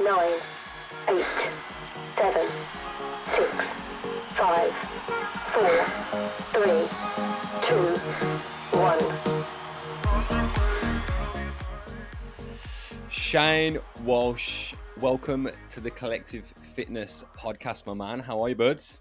nine, 0.00 0.38
eight, 1.08 1.24
seven, 2.16 2.46
six, 3.34 3.50
five, 4.30 4.72
four, 5.52 5.84
three, 6.52 6.86
two, 7.66 7.98
one. 8.78 9.00
Shane 13.10 13.78
Walsh, 14.04 14.74
welcome 15.00 15.50
to 15.70 15.80
the 15.80 15.90
Collective 15.90 16.54
Fitness 16.74 17.24
Podcast, 17.36 17.86
my 17.86 17.94
man. 17.94 18.20
How 18.20 18.40
are 18.44 18.50
you, 18.50 18.54
buds? 18.54 19.00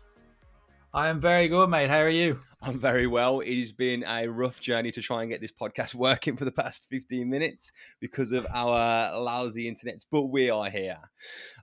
I 0.95 1.09
am 1.09 1.19
very 1.19 1.47
good, 1.47 1.69
mate. 1.69 1.91
How 1.91 1.99
are 1.99 2.09
you? 2.09 2.39
I'm 2.61 2.79
very 2.79 3.05
well. 3.05 3.41
It 3.41 3.59
has 3.59 3.71
been 3.71 4.03
a 4.03 4.27
rough 4.27 4.59
journey 4.59 4.91
to 4.91 5.01
try 5.01 5.21
and 5.21 5.29
get 5.29 5.41
this 5.41 5.51
podcast 5.51 5.93
working 5.95 6.35
for 6.35 6.45
the 6.45 6.51
past 6.51 6.87
15 6.89 7.29
minutes 7.29 7.71
because 7.99 8.31
of 8.31 8.47
our 8.51 9.19
lousy 9.19 9.67
internet, 9.67 10.03
but 10.11 10.23
we 10.23 10.49
are 10.49 10.69
here. 10.69 10.97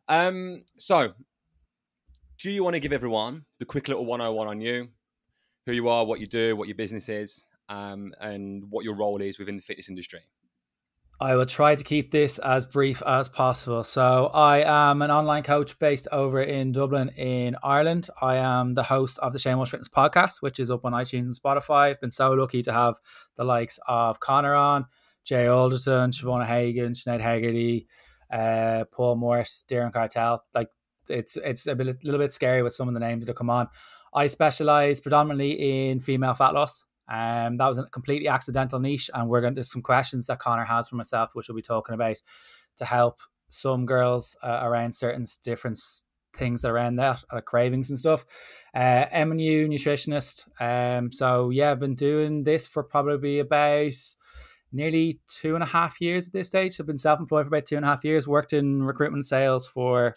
Um, 0.08 0.64
so, 0.78 1.12
do 2.38 2.50
you 2.50 2.62
want 2.62 2.74
to 2.74 2.80
give 2.80 2.92
everyone 2.92 3.44
the 3.58 3.64
quick 3.64 3.88
little 3.88 4.06
101 4.06 4.46
on 4.46 4.60
you, 4.60 4.88
who 5.66 5.72
you 5.72 5.88
are, 5.88 6.04
what 6.04 6.20
you 6.20 6.26
do, 6.26 6.54
what 6.54 6.68
your 6.68 6.76
business 6.76 7.08
is, 7.08 7.44
um, 7.68 8.12
and 8.20 8.64
what 8.70 8.84
your 8.84 8.94
role 8.94 9.20
is 9.20 9.38
within 9.38 9.56
the 9.56 9.62
fitness 9.62 9.88
industry? 9.88 10.20
I 11.20 11.36
will 11.36 11.46
try 11.46 11.77
to 11.77 11.84
keep 11.84 12.10
this 12.10 12.38
as 12.38 12.66
brief 12.66 13.00
as 13.06 13.28
possible. 13.28 13.84
So, 13.84 14.30
I 14.34 14.88
am 14.88 15.00
an 15.00 15.12
online 15.12 15.45
coach 15.45 15.78
based 15.78 16.09
over 16.10 16.42
in 16.42 16.72
Dublin, 16.72 17.10
in 17.10 17.56
Ireland. 17.62 18.09
I 18.20 18.36
am 18.36 18.74
the 18.74 18.82
host 18.82 19.20
of 19.20 19.32
the 19.32 19.38
Shane 19.38 19.56
Walsh 19.56 19.70
Fitness 19.70 19.88
podcast, 19.88 20.42
which 20.42 20.58
is 20.58 20.72
up 20.72 20.84
on 20.84 20.92
iTunes 20.92 21.27
and 21.27 21.34
Spotify. 21.34 21.91
I've 21.91 22.00
been 22.00 22.10
so 22.10 22.32
lucky 22.32 22.62
to 22.62 22.72
have 22.72 22.98
the 23.36 23.45
likes 23.45 23.78
of 23.86 24.19
Connor 24.19 24.55
on, 24.55 24.86
Jay 25.24 25.46
Alderton, 25.46 26.10
Siobhan 26.10 26.45
Hagan, 26.46 26.95
Sinead 26.95 27.20
Haggerty, 27.20 27.86
uh, 28.33 28.84
Paul 28.91 29.14
Morris, 29.14 29.64
Darren 29.69 29.92
Cartel. 29.92 30.42
Like, 30.52 30.69
it's 31.08 31.36
it's 31.36 31.69
a 31.69 31.77
bit, 31.77 32.03
little 32.03 32.20
bit 32.20 32.33
scary 32.33 32.62
with 32.62 32.75
some 32.75 32.88
of 32.88 32.94
the 32.94 33.00
names 33.00 33.25
that 33.25 33.36
come 33.36 33.50
on. 33.50 33.69
I 34.12 34.27
specialize 34.27 35.00
predominantly 35.00 35.91
in 35.91 36.00
female 36.00 36.34
fat 36.34 36.55
loss. 36.55 36.84
Um, 37.08 37.58
that 37.58 37.69
was 37.69 37.78
a 37.78 37.84
completely 37.84 38.28
accidental 38.28 38.80
niche, 38.80 39.10
and 39.12 39.28
we're 39.28 39.41
going 39.41 39.55
to 39.56 39.64
some 39.64 39.83
questions 39.83 40.27
that 40.27 40.38
Connor 40.38 40.64
has 40.64 40.88
for 40.88 40.97
myself, 40.97 41.30
which 41.34 41.48
we'll 41.48 41.56
be 41.56 41.62
talking 41.62 41.94
about 41.94 42.16
to 42.77 42.84
help 42.84 43.20
some 43.48 43.86
girls 43.86 44.36
uh, 44.42 44.60
around 44.62 44.94
certain 44.94 45.25
different 45.42 45.78
things 46.34 46.64
around 46.64 46.97
that, 46.97 47.22
uh, 47.30 47.41
cravings 47.41 47.91
and 47.91 47.98
stuff. 47.98 48.25
Uh, 48.75 49.06
MNU 49.12 49.69
nutritionist. 49.69 50.47
Um, 50.60 51.12
so 51.12 51.50
yeah, 51.50 51.70
I've 51.70 51.80
been 51.80 51.94
doing 51.94 52.44
this 52.44 52.66
for 52.66 52.82
probably 52.82 53.38
about 53.38 53.94
nearly 54.72 55.20
two 55.28 55.55
and 55.55 55.62
a 55.62 55.66
half 55.66 56.00
years 56.00 56.27
at 56.27 56.32
this 56.32 56.48
stage. 56.48 56.80
I've 56.80 56.86
been 56.86 56.98
self-employed 56.98 57.44
for 57.44 57.48
about 57.48 57.66
two 57.66 57.77
and 57.77 57.84
a 57.84 57.88
half 57.88 58.05
years. 58.05 58.27
Worked 58.27 58.52
in 58.52 58.82
recruitment 58.82 59.27
sales 59.27 59.66
for 59.66 60.16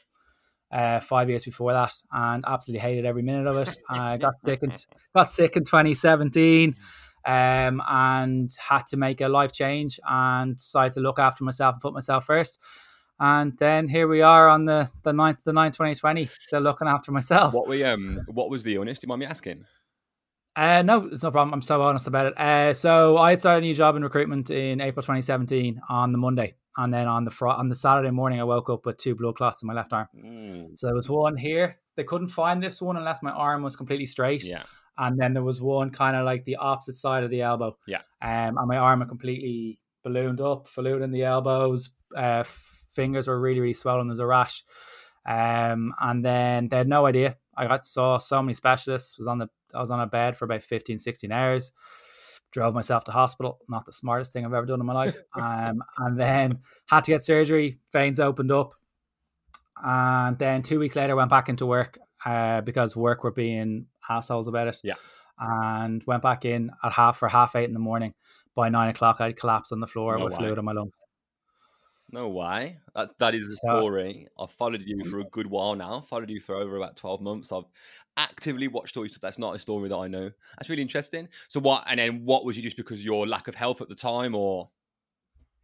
uh, 0.72 1.00
five 1.00 1.30
years 1.30 1.44
before 1.44 1.74
that, 1.74 1.94
and 2.12 2.44
absolutely 2.48 2.82
hated 2.82 3.06
every 3.06 3.22
minute 3.22 3.48
of 3.48 3.58
it. 3.58 3.78
I 3.90 4.18
got 4.26 4.40
sick 4.42 4.64
in 4.64 4.74
got 5.16 5.32
sick 5.32 5.56
in 5.56 5.64
2017, 5.64 6.76
um, 7.26 7.82
and 7.88 8.52
had 8.58 8.86
to 8.88 8.98
make 8.98 9.22
a 9.22 9.28
life 9.28 9.52
change 9.52 10.00
and 10.08 10.58
decided 10.58 10.94
to 10.94 11.00
look 11.00 11.20
after 11.20 11.44
myself 11.44 11.76
and 11.76 11.82
put 11.82 11.94
myself 11.94 12.26
first. 12.26 12.60
And 13.20 13.58
then 13.58 13.88
here 13.88 14.08
we 14.08 14.22
are 14.22 14.48
on 14.48 14.66
the 14.66 14.90
the 15.04 15.12
9th 15.12 15.44
the 15.44 15.52
9th 15.52 15.74
2020, 15.74 16.26
still 16.26 16.62
looking 16.62 16.88
after 16.88 17.12
myself. 17.12 17.54
What 17.54 17.68
we 17.68 17.84
um 17.84 18.22
what 18.28 18.50
was 18.50 18.64
the 18.64 18.76
illness? 18.76 19.00
Do 19.00 19.06
you 19.06 19.10
mind 19.10 19.22
me 19.22 19.26
asking? 19.26 19.66
Uh, 20.56 20.82
no, 20.82 21.08
it's 21.12 21.22
no 21.22 21.30
problem. 21.30 21.54
I'm 21.54 21.62
so 21.62 21.84
honest 21.84 22.08
about 22.08 22.26
it. 22.26 22.38
Uh, 22.40 22.74
so 22.74 23.18
I 23.18 23.30
had 23.30 23.40
started 23.40 23.64
a 23.64 23.68
new 23.68 23.76
job 23.76 23.96
in 23.96 24.04
recruitment 24.04 24.50
in 24.50 24.82
April 24.82 25.04
2017 25.04 25.80
on 25.88 26.12
the 26.12 26.18
Monday, 26.18 26.56
and 26.78 26.94
then 26.94 27.08
on 27.08 27.26
the 27.26 27.32
fr- 27.32 27.48
on 27.48 27.70
the 27.70 27.76
Saturday 27.76 28.12
morning, 28.12 28.40
I 28.40 28.44
woke 28.44 28.70
up 28.70 28.86
with 28.86 28.98
two 28.98 29.16
blood 29.16 29.36
clots 29.36 29.62
in 29.64 29.68
my 29.68 29.74
left 29.74 29.92
arm. 29.94 30.08
Mm, 30.16 30.78
So 30.78 30.88
there 30.88 30.96
was 30.96 31.10
one 31.10 31.36
here. 31.38 31.80
They 31.96 32.04
couldn't 32.04 32.28
find 32.30 32.62
this 32.62 32.82
one 32.82 32.96
unless 32.98 33.22
my 33.24 33.32
arm 33.32 33.64
was 33.64 33.76
completely 33.76 34.06
straight. 34.06 34.44
yeah. 34.44 34.64
And 35.00 35.20
then 35.20 35.34
there 35.34 35.44
was 35.44 35.62
one 35.62 35.90
kind 35.92 36.16
of 36.16 36.26
like 36.26 36.46
the 36.46 36.56
opposite 36.56 36.96
side 36.96 37.24
of 37.24 37.30
the 37.30 37.42
elbow. 37.42 37.78
Yeah. 37.88 38.02
Um, 38.22 38.58
and 38.58 38.68
my 38.68 38.78
arm 38.78 39.00
had 39.02 39.10
completely 39.10 39.80
ballooned 40.04 40.42
up, 40.42 40.68
ballooned 40.76 41.04
in 41.04 41.12
the 41.12 41.24
elbows. 41.24 41.92
Uh, 42.16 42.44
fingers 42.44 43.28
were 43.28 43.40
really, 43.40 43.60
really 43.60 43.74
swollen. 43.74 44.08
There's 44.08 44.20
a 44.20 44.26
rash. 44.26 44.64
Um, 45.26 45.94
and 46.00 46.24
then 46.24 46.70
they 46.70 46.78
had 46.78 46.88
no 46.88 47.06
idea. 47.06 47.38
I 47.56 47.68
got 47.68 47.86
saw 47.86 48.18
so 48.18 48.42
many 48.42 48.54
specialists. 48.54 49.18
Was 49.18 49.28
on 49.28 49.40
the 49.40 49.50
I 49.74 49.82
was 49.82 49.92
on 49.92 50.00
a 50.00 50.08
bed 50.08 50.38
for 50.38 50.46
about 50.46 50.64
15, 50.64 50.98
16 50.98 51.32
hours. 51.32 51.72
Drove 52.52 52.74
myself 52.74 53.04
to 53.06 53.12
hospital. 53.12 53.60
Not 53.68 53.86
the 53.86 53.94
smartest 53.94 54.32
thing 54.34 54.46
I've 54.46 54.54
ever 54.54 54.66
done 54.66 54.80
in 54.80 54.86
my 54.86 54.94
life. 55.06 55.20
Um, 55.36 55.82
and 55.98 56.20
then 56.20 56.60
had 56.88 57.04
to 57.06 57.12
get 57.12 57.24
surgery. 57.24 57.80
Veins 57.92 58.20
opened 58.20 58.52
up. 58.52 58.74
And 59.84 60.38
then 60.40 60.62
two 60.62 60.80
weeks 60.80 60.96
later, 60.96 61.16
went 61.16 61.30
back 61.30 61.50
into 61.50 61.66
work 61.66 62.00
uh, 62.26 62.62
because 62.62 62.96
work 62.96 63.24
were 63.24 63.32
being 63.32 63.86
assholes 64.10 64.48
about 64.48 64.68
it. 64.68 64.78
Yeah. 64.84 64.96
And 65.40 66.04
went 66.08 66.24
back 66.24 66.46
in 66.46 66.72
at 66.84 66.92
half 66.94 67.18
for 67.18 67.28
half 67.28 67.56
eight 67.56 67.66
in 67.66 67.74
the 67.74 67.80
morning. 67.80 68.14
By 68.56 68.70
nine 68.70 68.90
o'clock, 68.90 69.22
I'd 69.22 69.38
collapsed 69.38 69.72
on 69.72 69.80
the 69.80 69.86
floor 69.88 70.18
No 70.18 70.26
with 70.26 70.34
way. 70.34 70.40
fluid 70.40 70.58
in 70.58 70.66
my 70.66 70.72
lungs. 70.72 71.00
No 72.10 72.30
way. 72.30 72.78
That 72.96 73.18
that 73.20 73.36
is 73.36 73.48
a 73.50 73.52
story. 73.52 74.28
I've 74.40 74.52
followed 74.52 74.82
you 74.86 75.04
for 75.10 75.20
a 75.20 75.26
good 75.26 75.48
while 75.48 75.76
now. 75.76 76.00
Followed 76.02 76.30
you 76.30 76.40
for 76.40 76.56
over 76.56 76.78
about 76.78 76.96
twelve 76.96 77.20
months. 77.22 77.52
I've 77.52 77.66
actively 78.16 78.68
watched 78.70 78.96
all 78.96 79.04
your 79.04 79.10
stuff. 79.10 79.22
That's 79.22 79.38
not 79.40 79.56
a 79.56 79.60
story 79.60 79.90
that 79.90 79.96
I 79.96 80.08
know. 80.08 80.32
That's 80.58 80.70
really 80.70 80.82
interesting. 80.82 81.28
So 81.50 81.60
what? 81.60 81.84
And 81.88 82.00
then 82.00 82.24
what 82.24 82.46
was 82.46 82.56
you 82.56 82.64
just 82.64 82.78
because 82.78 83.04
your 83.04 83.28
lack 83.28 83.48
of 83.50 83.56
health 83.56 83.82
at 83.82 83.90
the 83.90 83.96
time, 83.96 84.36
or 84.36 84.70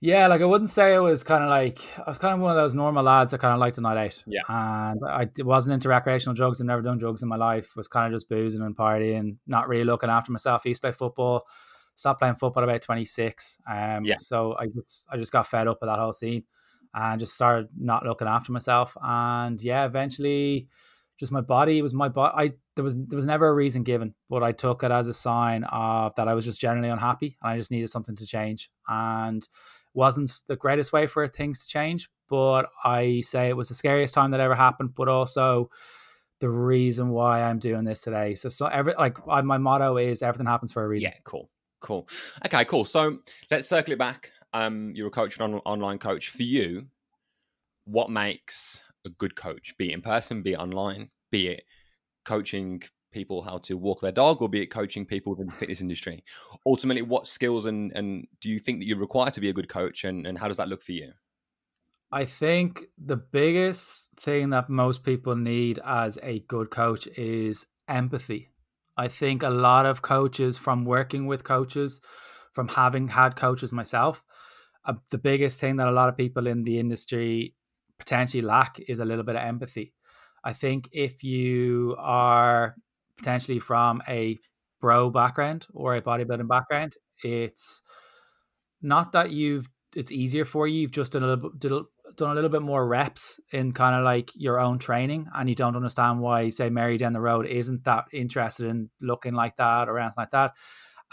Yeah, 0.01 0.27
like 0.27 0.41
I 0.41 0.45
wouldn't 0.45 0.69
say 0.69 0.93
it 0.95 0.99
was 0.99 1.23
kind 1.23 1.45
of 1.45 1.49
like 1.49 1.79
I 1.97 2.09
was 2.09 2.17
kind 2.17 2.33
of 2.33 2.41
one 2.41 2.51
of 2.51 2.57
those 2.57 2.75
normal 2.75 3.05
lads 3.05 3.31
that 3.31 3.39
kind 3.39 3.53
of 3.53 3.59
liked 3.61 3.77
a 3.77 3.81
night 3.81 3.97
out. 3.97 4.23
Yeah. 4.27 4.41
and 4.49 4.99
I 5.07 5.29
wasn't 5.39 5.75
into 5.75 5.87
recreational 5.87 6.35
drugs. 6.35 6.59
I've 6.59 6.67
never 6.67 6.81
done 6.81 6.97
drugs 6.97 7.23
in 7.23 7.29
my 7.29 7.37
life. 7.37 7.73
Was 7.77 7.87
kind 7.87 8.13
of 8.13 8.17
just 8.19 8.27
boozing 8.27 8.61
and 8.61 8.75
partying, 8.75 9.37
not 9.47 9.69
really 9.69 9.85
looking 9.85 10.09
after 10.09 10.33
myself. 10.33 10.63
To 10.63 10.73
play 10.73 10.91
football. 10.91 11.45
Stopped 11.95 12.19
playing 12.19 12.35
football 12.35 12.63
about 12.63 12.81
twenty 12.81 13.05
six. 13.05 13.59
Um, 13.69 14.05
Yeah. 14.05 14.17
so 14.17 14.55
I 14.59 14.67
just 14.67 15.07
I 15.11 15.17
just 15.17 15.31
got 15.31 15.47
fed 15.47 15.67
up 15.67 15.79
with 15.81 15.89
that 15.89 15.99
whole 15.99 16.13
scene, 16.13 16.43
and 16.93 17.19
just 17.19 17.35
started 17.35 17.69
not 17.77 18.05
looking 18.05 18.27
after 18.27 18.51
myself. 18.51 18.97
And 19.01 19.61
yeah, 19.61 19.85
eventually, 19.85 20.67
just 21.19 21.31
my 21.31 21.41
body 21.41 21.81
was 21.81 21.93
my 21.93 22.09
body. 22.09 22.33
I 22.35 22.53
there 22.75 22.83
was 22.83 22.95
there 22.95 23.17
was 23.17 23.25
never 23.25 23.47
a 23.47 23.53
reason 23.53 23.83
given, 23.83 24.15
but 24.29 24.43
I 24.43 24.51
took 24.51 24.83
it 24.83 24.91
as 24.91 25.07
a 25.07 25.13
sign 25.13 25.63
of 25.65 26.15
that 26.15 26.27
I 26.27 26.33
was 26.33 26.45
just 26.45 26.59
generally 26.59 26.89
unhappy, 26.89 27.37
and 27.41 27.51
I 27.51 27.57
just 27.57 27.71
needed 27.71 27.89
something 27.89 28.15
to 28.15 28.25
change. 28.25 28.71
And 28.87 29.47
wasn't 29.93 30.33
the 30.47 30.55
greatest 30.55 30.91
way 30.91 31.05
for 31.05 31.27
things 31.27 31.59
to 31.59 31.67
change, 31.67 32.09
but 32.27 32.67
I 32.83 33.21
say 33.21 33.49
it 33.49 33.55
was 33.55 33.69
the 33.69 33.75
scariest 33.75 34.15
time 34.15 34.31
that 34.31 34.39
ever 34.39 34.55
happened, 34.55 34.95
but 34.95 35.07
also 35.07 35.69
the 36.39 36.49
reason 36.49 37.09
why 37.09 37.43
I'm 37.43 37.59
doing 37.59 37.83
this 37.85 38.01
today. 38.01 38.33
So, 38.35 38.49
so 38.49 38.65
every 38.65 38.95
like 38.97 39.17
I, 39.29 39.41
my 39.41 39.59
motto 39.59 39.97
is 39.97 40.23
everything 40.23 40.47
happens 40.47 40.73
for 40.73 40.83
a 40.83 40.87
reason. 40.87 41.11
yeah, 41.11 41.19
cool, 41.23 41.49
cool. 41.83 42.07
Okay, 42.45 42.65
cool. 42.65 42.85
So 42.85 43.19
let's 43.51 43.67
circle 43.67 43.93
it 43.93 43.99
back. 43.99 44.31
Um, 44.53 44.91
you're 44.95 45.07
a 45.07 45.11
coach, 45.11 45.37
an 45.37 45.53
on- 45.53 45.61
online 45.65 45.99
coach. 45.99 46.29
For 46.29 46.43
you, 46.43 46.87
what 47.85 48.09
makes 48.09 48.83
a 49.05 49.09
good 49.09 49.35
coach? 49.35 49.75
Be 49.77 49.91
it 49.91 49.93
in 49.93 50.01
person, 50.01 50.41
be 50.41 50.53
it 50.53 50.59
online, 50.59 51.09
be 51.31 51.49
it 51.49 51.63
coaching 52.25 52.81
people 53.11 53.43
how 53.43 53.57
to 53.59 53.77
walk 53.77 54.01
their 54.01 54.11
dog, 54.11 54.41
or 54.41 54.49
be 54.49 54.61
it 54.61 54.67
coaching 54.67 55.05
people 55.05 55.33
within 55.33 55.45
the 55.45 55.53
fitness 55.53 55.81
industry. 55.81 56.23
Ultimately, 56.65 57.03
what 57.03 57.27
skills 57.27 57.65
and 57.65 57.91
and 57.93 58.27
do 58.41 58.49
you 58.49 58.59
think 58.59 58.79
that 58.79 58.87
you 58.87 58.95
require 58.95 59.29
to 59.31 59.41
be 59.41 59.49
a 59.49 59.53
good 59.53 59.69
coach, 59.69 60.03
and 60.03 60.25
and 60.25 60.37
how 60.37 60.47
does 60.47 60.57
that 60.57 60.69
look 60.69 60.81
for 60.81 60.93
you? 60.93 61.11
I 62.11 62.25
think 62.25 62.83
the 62.97 63.17
biggest 63.17 64.09
thing 64.17 64.51
that 64.51 64.69
most 64.69 65.03
people 65.03 65.35
need 65.35 65.79
as 65.83 66.19
a 66.21 66.39
good 66.41 66.69
coach 66.69 67.07
is 67.07 67.65
empathy. 67.87 68.52
I 68.97 69.07
think 69.07 69.43
a 69.43 69.49
lot 69.49 69.85
of 69.85 70.01
coaches, 70.01 70.57
from 70.57 70.85
working 70.85 71.25
with 71.25 71.43
coaches, 71.43 72.01
from 72.53 72.67
having 72.67 73.07
had 73.07 73.35
coaches 73.35 73.73
myself, 73.73 74.23
uh, 74.85 74.93
the 75.09 75.17
biggest 75.17 75.59
thing 75.59 75.77
that 75.77 75.87
a 75.87 75.91
lot 75.91 76.09
of 76.09 76.17
people 76.17 76.47
in 76.47 76.63
the 76.63 76.79
industry 76.79 77.55
potentially 77.99 78.41
lack 78.41 78.79
is 78.87 78.99
a 78.99 79.05
little 79.05 79.23
bit 79.23 79.35
of 79.35 79.41
empathy. 79.41 79.93
I 80.43 80.53
think 80.53 80.89
if 80.91 81.23
you 81.23 81.95
are 81.97 82.75
potentially 83.17 83.59
from 83.59 84.01
a 84.07 84.39
bro 84.81 85.09
background 85.09 85.65
or 85.73 85.95
a 85.95 86.01
bodybuilding 86.01 86.47
background, 86.47 86.95
it's 87.23 87.81
not 88.81 89.13
that 89.13 89.31
you've 89.31 89.67
it's 89.95 90.11
easier 90.11 90.43
for 90.43 90.67
you. 90.67 90.81
You've 90.81 90.91
just 90.91 91.11
done 91.13 91.23
a 91.23 91.27
little, 91.27 91.85
done 92.15 92.31
a 92.31 92.33
little 92.35 92.49
bit 92.49 92.61
more 92.61 92.87
reps 92.87 93.39
in 93.51 93.71
kind 93.71 93.95
of 93.95 94.03
like 94.03 94.31
your 94.35 94.59
own 94.59 94.79
training, 94.79 95.27
and 95.33 95.49
you 95.49 95.55
don't 95.55 95.75
understand 95.75 96.19
why, 96.19 96.49
say, 96.49 96.69
Mary 96.69 96.97
down 96.97 97.13
the 97.13 97.21
road 97.21 97.45
isn't 97.45 97.83
that 97.85 98.05
interested 98.11 98.67
in 98.67 98.89
looking 99.01 99.33
like 99.33 99.57
that 99.57 99.89
or 99.89 99.99
anything 99.99 100.13
like 100.17 100.31
that. 100.31 100.53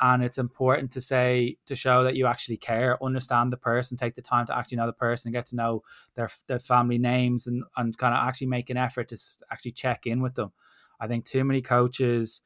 And 0.02 0.22
it's 0.22 0.38
important 0.38 0.92
to 0.92 1.00
say 1.00 1.58
to 1.66 1.74
show 1.74 2.04
that 2.04 2.16
you 2.16 2.26
actually 2.26 2.56
care, 2.56 3.02
understand 3.04 3.52
the 3.52 3.58
person, 3.58 3.98
take 3.98 4.14
the 4.14 4.22
time 4.22 4.46
to 4.46 4.56
actually 4.56 4.78
know 4.78 4.86
the 4.86 4.94
person, 4.94 5.30
get 5.30 5.46
to 5.46 5.56
know 5.56 5.82
their 6.14 6.30
their 6.46 6.58
family 6.58 6.98
names, 6.98 7.46
and 7.46 7.64
and 7.76 7.96
kind 7.98 8.14
of 8.14 8.26
actually 8.26 8.46
make 8.46 8.70
an 8.70 8.78
effort 8.78 9.08
to 9.08 9.18
actually 9.50 9.72
check 9.72 10.06
in 10.06 10.22
with 10.22 10.36
them. 10.36 10.52
I 10.98 11.06
think 11.06 11.26
too 11.26 11.44
many 11.44 11.60
coaches, 11.60 12.40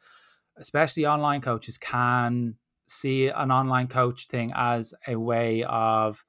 especially 0.56 1.06
online 1.06 1.42
coaches, 1.42 1.78
can 1.78 2.56
see 2.86 3.28
an 3.28 3.52
online 3.52 3.86
coach 3.86 4.26
thing 4.26 4.52
as 4.54 4.92
a 5.06 5.16
way 5.16 5.62
of 5.62 6.24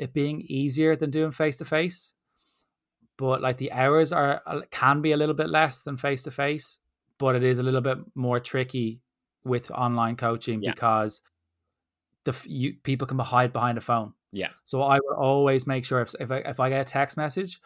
it 0.00 0.12
being 0.12 0.40
easier 0.48 0.96
than 0.96 1.10
doing 1.10 1.30
face 1.30 1.58
to 1.58 1.64
face. 1.64 2.14
but 3.20 3.42
like 3.42 3.58
the 3.58 3.70
hours 3.72 4.12
are 4.12 4.40
uh, 4.46 4.62
can 4.70 5.02
be 5.02 5.12
a 5.12 5.16
little 5.16 5.34
bit 5.36 5.50
less 5.50 5.82
than 5.84 5.96
face 5.98 6.22
to 6.24 6.30
face, 6.30 6.78
but 7.18 7.36
it 7.36 7.44
is 7.44 7.58
a 7.58 7.62
little 7.62 7.82
bit 7.82 7.98
more 8.14 8.40
tricky 8.40 9.00
with 9.44 9.70
online 9.70 10.16
coaching 10.16 10.62
Yeah. 10.62 10.72
because 10.72 11.20
the 12.24 12.32
you, 12.46 12.74
people 12.82 13.06
can 13.06 13.18
hide 13.18 13.52
behind 13.52 13.76
a 13.78 13.80
phone. 13.82 14.14
Yeah. 14.32 14.52
So 14.64 14.80
I 14.82 14.98
will 15.04 15.16
always 15.16 15.66
make 15.66 15.84
sure 15.84 16.00
if 16.00 16.14
if 16.18 16.30
I, 16.30 16.38
if 16.38 16.60
I 16.60 16.68
get 16.70 16.80
a 16.80 16.84
text 16.92 17.16
message, 17.18 17.60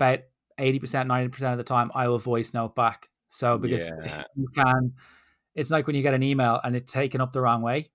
about 0.00 0.20
eighty 0.58 0.78
percent, 0.80 1.06
ninety 1.08 1.28
percent 1.30 1.52
of 1.52 1.58
the 1.58 1.64
time, 1.74 1.90
I 1.94 2.08
will 2.08 2.18
voice 2.18 2.52
note 2.54 2.74
back. 2.74 3.08
So 3.28 3.56
because 3.58 3.88
Yeah. 3.88 4.24
you 4.34 4.48
can, 4.54 4.94
it's 5.54 5.70
like 5.70 5.86
when 5.86 5.94
you 5.96 6.02
get 6.02 6.14
an 6.14 6.22
email 6.24 6.58
and 6.64 6.74
it's 6.74 6.92
taken 6.92 7.20
up 7.20 7.32
the 7.32 7.40
wrong 7.40 7.62
way. 7.62 7.90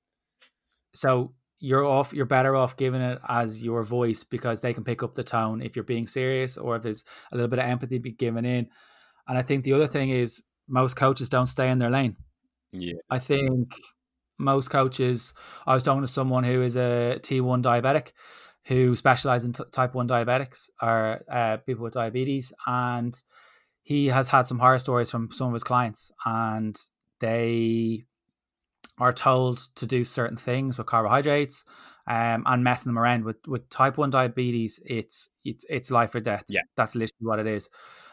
So 0.94 1.34
you're 1.64 1.86
off. 1.86 2.12
You're 2.14 2.26
better 2.26 2.58
off 2.58 2.76
giving 2.76 3.02
it 3.02 3.20
as 3.30 3.64
your 3.64 3.84
voice 3.84 4.26
because 4.26 4.60
they 4.60 4.74
can 4.74 4.84
pick 4.84 5.02
up 5.02 5.16
the 5.16 5.24
tone 5.24 5.62
if 5.62 5.78
you're 5.78 5.86
being 5.86 6.08
serious 6.08 6.58
or 6.58 6.76
if 6.76 6.82
there's 6.82 7.06
a 7.32 7.36
little 7.36 7.48
bit 7.48 7.60
of 7.60 7.66
empathy 7.66 8.00
be 8.00 8.12
given 8.12 8.44
in. 8.44 8.68
And 9.30 9.38
I 9.38 9.44
think 9.44 9.64
the 9.64 9.72
other 9.72 9.88
thing 9.88 10.10
is 10.10 10.44
most 10.68 10.98
coaches 10.98 11.30
don't 11.30 11.48
stay 11.48 11.70
in 11.72 11.80
their 11.80 11.90
lane. 11.90 12.18
Yeah. 12.74 12.96
I 13.10 13.20
think 13.20 13.76
most 14.38 14.72
coaches. 14.72 15.34
I 15.66 15.74
was 15.74 15.84
talking 15.84 16.02
to 16.02 16.08
someone 16.08 16.44
who 16.44 16.62
is 16.64 16.76
a 16.76 17.20
T1 17.22 17.64
diabetic 17.64 18.12
who 18.66 18.98
specializes 18.98 19.46
in 19.46 19.54
t- 19.54 19.64
type 19.72 19.96
1 19.96 20.06
diabetics 20.06 20.70
or 20.82 21.22
uh, 21.32 21.58
people 21.66 21.86
with 21.86 21.94
diabetes. 21.94 22.52
And 22.68 23.16
he 23.84 24.08
has 24.08 24.28
had 24.28 24.42
some 24.42 24.60
horror 24.60 24.80
stories 24.80 25.10
from 25.10 25.32
some 25.32 25.48
of 25.48 25.54
his 25.54 25.64
clients, 25.64 26.12
and 26.26 26.78
they 27.22 28.04
are 29.00 29.14
told 29.14 29.58
to 29.76 29.88
do 29.88 30.06
certain 30.06 30.38
things 30.38 30.78
with 30.78 30.88
carbohydrates 30.88 31.66
um, 32.08 32.44
and 32.46 32.64
messing 32.64 32.92
them 32.92 33.00
around 33.00 33.24
with 33.24 33.38
with 33.48 33.68
type 33.70 33.98
1 33.98 34.10
diabetes 34.10 34.80
it's 34.86 35.30
it's 35.44 35.66
it's 35.70 35.92
life 35.92 36.14
or 36.16 36.20
death. 36.20 36.46
Yeah. 36.50 36.62
that's 36.76 36.96
literally 36.96 37.26
what 37.26 37.40
it 37.40 37.48
is. 37.48 37.70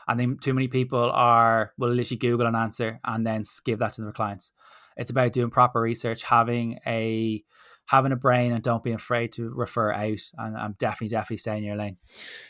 And 0.09 0.19
then 0.19 0.39
too 0.39 0.55
many 0.55 0.69
people 0.69 1.11
are 1.11 1.73
will 1.79 1.91
literally 1.91 2.19
google 2.19 2.47
an 2.47 2.55
answer 2.55 3.01
and 3.05 3.27
then 3.27 3.43
give 3.65 3.79
that 3.81 3.93
to 3.95 4.03
their 4.03 4.13
clients. 4.13 4.53
It's 4.97 5.11
about 5.11 5.33
doing 5.33 5.51
proper 5.51 5.81
research 5.81 6.23
having 6.23 6.79
a 6.87 7.45
having 7.87 8.13
a 8.13 8.17
brain 8.17 8.53
and 8.53 8.63
don't 8.63 8.83
be 8.83 8.93
afraid 8.93 9.33
to 9.33 9.51
refer 9.51 9.93
out 9.93 10.21
and 10.39 10.57
i'm 10.57 10.77
definitely 10.79 11.09
definitely 11.09 11.37
staying 11.39 11.59
in 11.59 11.65
your 11.65 11.77
lane. 11.77 11.97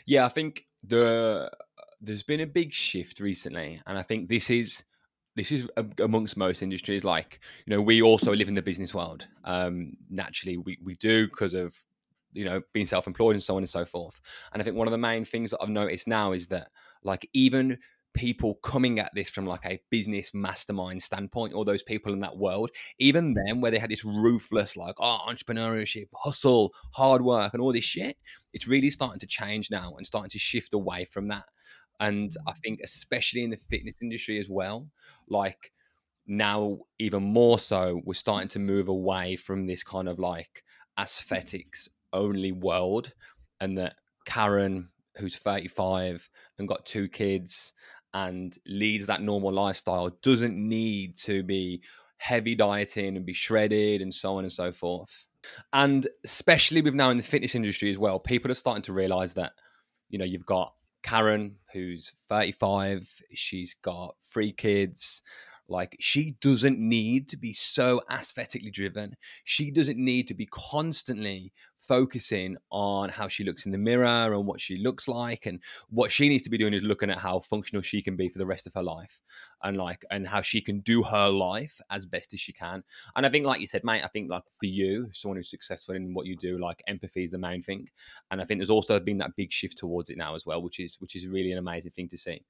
Yeah, 0.05 0.25
I 0.25 0.29
think 0.29 0.65
the 0.83 1.51
there's 2.01 2.23
been 2.23 2.39
a 2.39 2.47
big 2.47 2.73
shift 2.73 3.19
recently, 3.19 3.81
and 3.85 3.97
I 3.97 4.03
think 4.03 4.27
this 4.27 4.49
is 4.49 4.83
this 5.35 5.51
is 5.51 5.69
amongst 5.99 6.37
most 6.37 6.61
industries. 6.61 7.03
Like 7.03 7.39
you 7.65 7.75
know, 7.75 7.81
we 7.81 8.01
also 8.01 8.33
live 8.33 8.47
in 8.47 8.55
the 8.55 8.61
business 8.61 8.93
world. 8.93 9.27
Um, 9.43 9.97
naturally, 10.09 10.57
we 10.57 10.77
we 10.83 10.95
do 10.95 11.27
because 11.27 11.53
of 11.53 11.75
you 12.33 12.45
know 12.45 12.61
being 12.73 12.85
self-employed 12.85 13.35
and 13.35 13.43
so 13.43 13.55
on 13.55 13.63
and 13.63 13.69
so 13.69 13.85
forth. 13.85 14.21
And 14.53 14.61
I 14.61 14.65
think 14.65 14.75
one 14.75 14.87
of 14.87 14.91
the 14.91 14.97
main 14.97 15.25
things 15.25 15.51
that 15.51 15.59
I've 15.61 15.69
noticed 15.69 16.07
now 16.07 16.31
is 16.31 16.47
that 16.47 16.69
like 17.03 17.29
even 17.33 17.77
people 18.13 18.55
coming 18.55 18.99
at 18.99 19.09
this 19.15 19.29
from 19.29 19.45
like 19.45 19.65
a 19.65 19.79
business 19.89 20.33
mastermind 20.33 21.01
standpoint 21.01 21.53
or 21.53 21.63
those 21.63 21.81
people 21.81 22.11
in 22.11 22.19
that 22.19 22.35
world 22.35 22.69
even 22.99 23.33
then 23.33 23.61
where 23.61 23.71
they 23.71 23.79
had 23.79 23.89
this 23.89 24.03
ruthless 24.03 24.75
like 24.75 24.95
oh 24.99 25.19
entrepreneurship 25.29 26.07
hustle 26.13 26.73
hard 26.91 27.21
work 27.21 27.53
and 27.53 27.61
all 27.61 27.71
this 27.71 27.85
shit 27.85 28.17
it's 28.53 28.67
really 28.67 28.89
starting 28.89 29.19
to 29.19 29.27
change 29.27 29.71
now 29.71 29.93
and 29.97 30.05
starting 30.05 30.29
to 30.29 30.39
shift 30.39 30.73
away 30.73 31.05
from 31.05 31.27
that. 31.29 31.45
And 31.99 32.31
I 32.47 32.53
think, 32.53 32.79
especially 32.83 33.43
in 33.43 33.51
the 33.51 33.57
fitness 33.57 34.01
industry 34.01 34.39
as 34.39 34.49
well, 34.49 34.87
like 35.31 35.71
now, 36.27 36.79
even 36.99 37.23
more 37.23 37.59
so, 37.59 38.01
we're 38.05 38.13
starting 38.13 38.49
to 38.49 38.59
move 38.59 38.87
away 38.87 39.35
from 39.35 39.65
this 39.65 39.83
kind 39.83 40.07
of 40.07 40.19
like 40.19 40.63
aesthetics 40.99 41.89
only 42.13 42.51
world. 42.51 43.11
And 43.59 43.77
that 43.77 43.95
Karen, 44.25 44.89
who's 45.17 45.37
35 45.37 46.29
and 46.59 46.67
got 46.67 46.85
two 46.85 47.07
kids 47.07 47.73
and 48.13 48.55
leads 48.67 49.07
that 49.07 49.21
normal 49.21 49.53
lifestyle, 49.53 50.09
doesn't 50.21 50.55
need 50.55 51.17
to 51.17 51.43
be 51.43 51.81
heavy 52.17 52.53
dieting 52.53 53.17
and 53.17 53.25
be 53.25 53.33
shredded 53.33 54.01
and 54.01 54.13
so 54.13 54.35
on 54.35 54.43
and 54.43 54.53
so 54.53 54.71
forth 54.71 55.25
and 55.73 56.07
especially 56.23 56.81
with 56.81 56.93
now 56.93 57.09
in 57.09 57.17
the 57.17 57.23
fitness 57.23 57.55
industry 57.55 57.89
as 57.89 57.97
well 57.97 58.19
people 58.19 58.51
are 58.51 58.53
starting 58.53 58.83
to 58.83 58.93
realize 58.93 59.33
that 59.33 59.53
you 60.09 60.19
know 60.19 60.25
you've 60.25 60.45
got 60.45 60.73
karen 61.03 61.55
who's 61.73 62.13
35 62.29 63.21
she's 63.33 63.75
got 63.81 64.15
three 64.31 64.51
kids 64.51 65.21
like 65.71 65.95
she 65.99 66.35
doesn't 66.41 66.79
need 66.79 67.27
to 67.29 67.37
be 67.37 67.53
so 67.53 68.01
aesthetically 68.11 68.71
driven 68.71 69.15
she 69.43 69.71
doesn't 69.71 69.97
need 69.97 70.27
to 70.27 70.33
be 70.33 70.47
constantly 70.51 71.51
focusing 71.77 72.55
on 72.69 73.09
how 73.09 73.27
she 73.27 73.43
looks 73.43 73.65
in 73.65 73.71
the 73.71 73.77
mirror 73.77 74.33
and 74.33 74.45
what 74.45 74.61
she 74.61 74.77
looks 74.77 75.07
like 75.07 75.47
and 75.47 75.59
what 75.89 76.11
she 76.11 76.29
needs 76.29 76.43
to 76.43 76.49
be 76.49 76.57
doing 76.57 76.75
is 76.75 76.83
looking 76.83 77.09
at 77.09 77.17
how 77.17 77.39
functional 77.39 77.81
she 77.81 78.03
can 78.03 78.15
be 78.15 78.29
for 78.29 78.37
the 78.37 78.45
rest 78.45 78.67
of 78.67 78.73
her 78.73 78.83
life 78.83 79.19
and 79.63 79.77
like 79.77 80.05
and 80.11 80.27
how 80.27 80.41
she 80.41 80.61
can 80.61 80.79
do 80.81 81.01
her 81.01 81.27
life 81.27 81.81
as 81.89 82.05
best 82.05 82.33
as 82.33 82.39
she 82.39 82.53
can 82.53 82.83
and 83.15 83.25
I 83.25 83.29
think, 83.29 83.45
like 83.45 83.59
you 83.59 83.67
said, 83.67 83.83
mate, 83.83 84.03
I 84.03 84.07
think 84.07 84.29
like 84.29 84.43
for 84.59 84.65
you, 84.65 85.09
someone 85.11 85.37
who's 85.37 85.49
successful 85.49 85.95
in 85.95 86.13
what 86.13 86.25
you 86.25 86.35
do, 86.35 86.57
like 86.57 86.83
empathy 86.87 87.23
is 87.23 87.31
the 87.31 87.37
main 87.37 87.61
thing. 87.61 87.89
And 88.29 88.41
I 88.41 88.45
think 88.45 88.59
there's 88.59 88.69
also 88.69 88.99
been 88.99 89.17
that 89.19 89.35
big 89.35 89.51
shift 89.51 89.77
towards 89.77 90.09
it 90.09 90.17
now 90.17 90.35
as 90.35 90.45
well, 90.45 90.61
which 90.61 90.79
is 90.79 90.97
which 90.99 91.15
is 91.15 91.27
really 91.27 91.51
an 91.51 91.57
amazing 91.57 91.91
thing 91.91 92.07
to 92.09 92.17
see. 92.17 92.41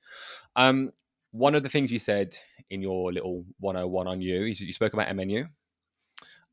Um, 0.56 0.92
one 1.32 1.56
of 1.56 1.64
the 1.64 1.70
things 1.70 1.92
you 1.92 2.00
said 2.00 2.38
in 2.72 2.82
your 2.82 3.14
little 3.14 3.46
101 3.60 4.08
on 4.08 4.22
you 4.22 4.46
is 4.46 4.60
you 4.60 4.74
spoke 4.74 4.94
about 4.94 5.08
MNU. 5.10 5.48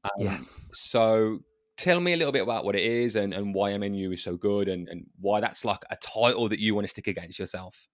Um, 0.05 0.11
yes 0.19 0.55
So 0.73 1.41
tell 1.76 2.00
me 2.00 2.12
a 2.12 2.17
little 2.17 2.32
bit 2.32 2.43
about 2.43 2.65
what 2.65 2.75
it 2.75 2.82
is 2.82 3.17
and, 3.17 3.32
and 3.32 3.55
why 3.55 3.70
MNU 3.73 4.12
is 4.12 4.23
so 4.23 4.37
good 4.37 4.69
and, 4.69 4.88
and 4.88 5.06
why 5.20 5.41
that's 5.41 5.65
like 5.65 5.81
a 5.91 5.97
title 5.97 6.49
that 6.49 6.59
you 6.59 6.75
want 6.75 6.85
to 6.85 6.88
stick 6.88 7.06
against 7.06 7.38
yourself. 7.38 7.88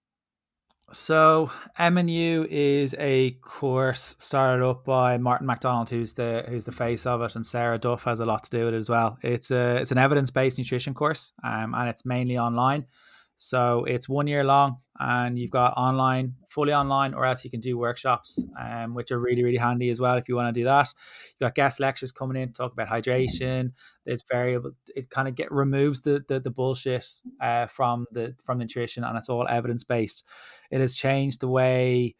So 0.92 1.50
MNU 1.78 2.46
is 2.50 2.94
a 2.98 3.32
course 3.42 4.16
started 4.18 4.66
up 4.66 4.84
by 4.84 5.16
Martin 5.16 5.46
MacDonald, 5.46 5.88
who's 5.88 6.12
the 6.12 6.44
who's 6.46 6.66
the 6.66 6.72
face 6.72 7.06
of 7.06 7.22
it, 7.22 7.36
and 7.36 7.46
Sarah 7.46 7.78
Duff 7.78 8.04
has 8.04 8.20
a 8.20 8.26
lot 8.26 8.44
to 8.44 8.50
do 8.50 8.66
with 8.66 8.74
it 8.74 8.78
as 8.78 8.90
well. 8.90 9.18
It's 9.22 9.50
a 9.50 9.76
it's 9.76 9.92
an 9.92 9.98
evidence 9.98 10.30
based 10.30 10.58
nutrition 10.58 10.92
course, 10.92 11.32
um, 11.42 11.74
and 11.74 11.88
it's 11.88 12.04
mainly 12.04 12.38
online. 12.38 12.86
So 13.36 13.84
it's 13.84 14.08
one 14.08 14.26
year 14.26 14.44
long, 14.44 14.78
and 14.98 15.38
you've 15.38 15.50
got 15.50 15.74
online, 15.76 16.34
fully 16.48 16.72
online, 16.72 17.14
or 17.14 17.26
else 17.26 17.44
you 17.44 17.50
can 17.50 17.60
do 17.60 17.76
workshops, 17.76 18.42
um, 18.60 18.94
which 18.94 19.10
are 19.10 19.18
really 19.18 19.42
really 19.42 19.58
handy 19.58 19.90
as 19.90 20.00
well 20.00 20.16
if 20.16 20.28
you 20.28 20.36
want 20.36 20.54
to 20.54 20.60
do 20.60 20.64
that. 20.64 20.88
You've 21.32 21.48
got 21.48 21.54
guest 21.54 21.80
lectures 21.80 22.12
coming 22.12 22.40
in 22.40 22.52
talk 22.52 22.72
about 22.72 22.88
hydration. 22.88 23.72
It's 24.06 24.24
variable. 24.30 24.72
It 24.94 25.10
kind 25.10 25.28
of 25.28 25.34
get 25.34 25.50
removes 25.50 26.02
the 26.02 26.24
the, 26.26 26.40
the 26.40 26.50
bullshit 26.50 27.06
uh, 27.40 27.66
from 27.66 28.06
the 28.12 28.34
from 28.44 28.58
nutrition, 28.58 29.04
and 29.04 29.18
it's 29.18 29.28
all 29.28 29.46
evidence 29.48 29.84
based 29.84 30.24
it 30.70 30.80
has 30.80 30.94
changed 30.94 31.40
the 31.40 31.48
way 31.48 32.16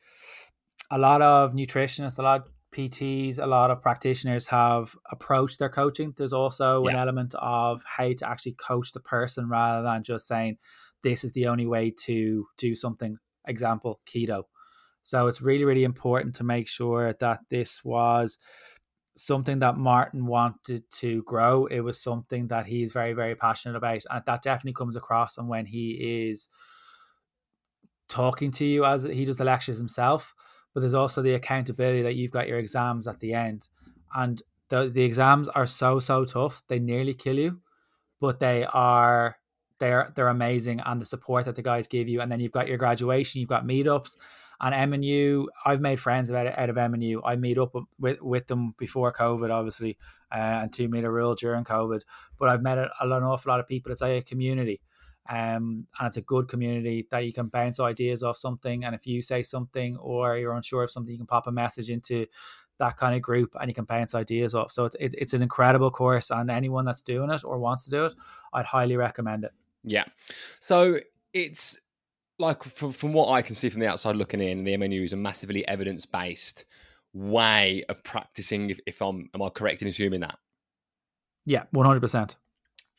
a 0.91 0.99
lot 0.99 1.23
of 1.23 1.55
nutritionists, 1.55 2.19
a 2.19 2.23
lot 2.23 2.43
of 2.43 2.49
PTs, 2.73 3.39
a 3.39 3.47
lot 3.47 3.71
of 3.71 3.81
practitioners 3.81 4.47
have 4.49 4.95
approached 5.11 5.59
their 5.59 5.69
coaching. 5.69 6.13
There's 6.17 6.33
also 6.33 6.87
an 6.87 6.97
element 6.97 7.35
of 7.39 7.83
how 7.85 8.13
to 8.13 8.29
actually 8.29 8.53
coach 8.53 8.93
the 8.93 9.01
person 9.01 9.49
rather 9.49 9.83
than 9.83 10.03
just 10.03 10.27
saying 10.27 10.59
this 11.05 11.23
is 11.23 11.31
the 11.33 11.47
only 11.47 11.67
way 11.67 11.93
to 12.07 12.47
do 12.59 12.75
something. 12.75 13.19
Example, 13.47 14.01
keto. 14.07 14.45
So 15.03 15.29
it's 15.29 15.43
really, 15.43 15.65
really 15.65 15.85
important 15.85 16.35
to 16.37 16.45
make 16.45 16.67
sure 16.67 17.13
that 17.21 17.41
this 17.51 17.85
was 17.85 18.39
something 19.17 19.59
that 19.61 19.77
Martin 19.77 20.27
wanted 20.27 20.83
to 20.91 21.23
grow. 21.25 21.67
It 21.67 21.81
was 21.81 22.03
something 22.03 22.49
that 22.49 22.67
he's 22.67 22.93
very, 22.93 23.13
very 23.13 23.35
passionate 23.37 23.77
about. 23.77 24.03
And 24.11 24.23
that 24.27 24.43
definitely 24.43 24.73
comes 24.73 24.97
across. 24.97 25.37
And 25.37 25.47
when 25.47 25.67
he 25.67 26.29
is 26.31 26.49
talking 28.09 28.51
to 28.53 28.65
you 28.65 28.85
as 28.85 29.05
he 29.05 29.27
does 29.27 29.39
the 29.39 29.45
lectures 29.45 29.79
himself, 29.79 30.35
but 30.73 30.81
there's 30.81 30.95
also 30.95 31.23
the 31.23 31.35
accountability 31.35 32.03
that 32.03 32.17
you've 32.17 32.33
got 32.33 32.49
your 32.49 32.59
exams 32.59 33.07
at 33.07 33.21
the 33.21 33.35
end. 33.35 33.69
And 34.15 34.43
the, 34.71 34.89
the 34.89 35.05
exams 35.05 35.49
are 35.49 35.67
so, 35.67 36.01
so 36.01 36.25
tough. 36.25 36.63
They 36.69 36.79
nearly 36.79 37.15
kill 37.15 37.39
you, 37.39 37.61
but 38.21 38.41
they 38.41 38.65
are 38.65 39.37
they're 39.85 40.13
they're 40.15 40.29
amazing 40.29 40.81
and 40.85 41.01
the 41.01 41.07
support 41.07 41.45
that 41.45 41.57
the 41.57 41.63
guys 41.63 41.87
give 41.87 42.09
you. 42.09 42.21
And 42.21 42.33
then 42.33 42.41
you've 42.41 42.53
got 42.53 42.69
your 42.69 42.79
graduation, 42.79 43.41
you've 43.41 43.51
got 43.51 43.67
meetups. 43.67 44.17
And 44.61 44.93
MNU, 44.93 45.47
I've 45.67 45.81
made 45.81 46.01
friends 46.01 46.31
out 46.31 46.47
of, 46.47 46.55
out 46.57 46.71
of 46.71 46.77
MNU. 46.77 47.21
I 47.25 47.37
meet 47.37 47.59
up 47.59 47.75
with, 47.99 48.23
with 48.23 48.47
them 48.47 48.75
before 48.79 49.13
COVID, 49.13 49.51
obviously, 49.51 49.99
uh, 50.33 50.63
and 50.63 50.73
two 50.73 50.89
meter 50.89 51.13
rule 51.13 51.35
during 51.35 51.65
COVID. 51.65 52.03
But 52.39 52.49
I've 52.49 52.63
met 52.63 52.79
a, 52.79 52.89
an 53.01 53.11
awful 53.13 53.51
lot 53.51 53.61
of 53.61 53.67
people. 53.67 53.93
It's 53.93 54.01
like 54.01 54.23
a 54.23 54.23
community 54.23 54.81
um, 55.29 55.87
and 55.99 56.07
it's 56.07 56.19
a 56.19 56.23
good 56.23 56.49
community 56.49 57.07
that 57.11 57.25
you 57.25 57.33
can 57.33 57.49
bounce 57.49 57.81
ideas 57.81 58.23
off 58.23 58.37
something. 58.37 58.85
And 58.85 58.95
if 58.95 59.07
you 59.07 59.23
say 59.23 59.43
something 59.43 59.97
or 59.97 60.37
you're 60.37 60.53
unsure 60.53 60.83
of 60.83 60.91
something, 60.91 61.13
you 61.13 61.19
can 61.19 61.27
pop 61.27 61.47
a 61.47 61.53
message 61.53 61.91
into 61.91 62.27
that 62.79 62.97
kind 62.97 63.15
of 63.15 63.23
group 63.23 63.55
and 63.59 63.69
you 63.69 63.75
can 63.75 63.85
bounce 63.85 64.15
ideas 64.15 64.55
off. 64.55 64.73
So 64.73 64.85
it's, 64.85 64.97
it's 65.01 65.33
an 65.33 65.43
incredible 65.43 65.91
course, 65.91 66.31
and 66.31 66.51
anyone 66.51 66.85
that's 66.85 67.03
doing 67.03 67.31
it 67.31 67.45
or 67.45 67.59
wants 67.59 67.85
to 67.85 67.91
do 67.91 68.05
it, 68.07 68.15
I'd 68.53 68.67
highly 68.67 68.97
recommend 68.97 69.45
it. 69.45 69.53
Yeah. 69.85 70.05
So 70.61 70.99
it's 71.33 71.79
like 72.39 72.65
from, 72.65 72.93
from 72.93 73.13
what 73.13 73.31
I 73.31 73.43
can 73.43 73.55
see 73.55 73.69
from 73.69 73.81
the 73.81 73.89
outside 73.89 74.17
looking 74.17 74.41
in, 74.41 74.65
the 74.65 74.77
MNU 74.77 75.05
is 75.05 75.13
a 75.13 75.17
massively 75.17 75.67
evidence 75.69 76.07
based 76.07 76.65
way 77.13 77.85
of 77.89 78.03
practicing. 78.03 78.71
If, 78.71 78.81
if 78.87 79.01
I'm, 79.03 79.29
am 79.35 79.43
I 79.43 79.51
correct 79.51 79.83
in 79.83 79.89
assuming 79.89 80.21
that? 80.21 80.39
Yeah, 81.47 81.65
one 81.71 81.87
hundred 81.87 82.01
percent. 82.01 82.37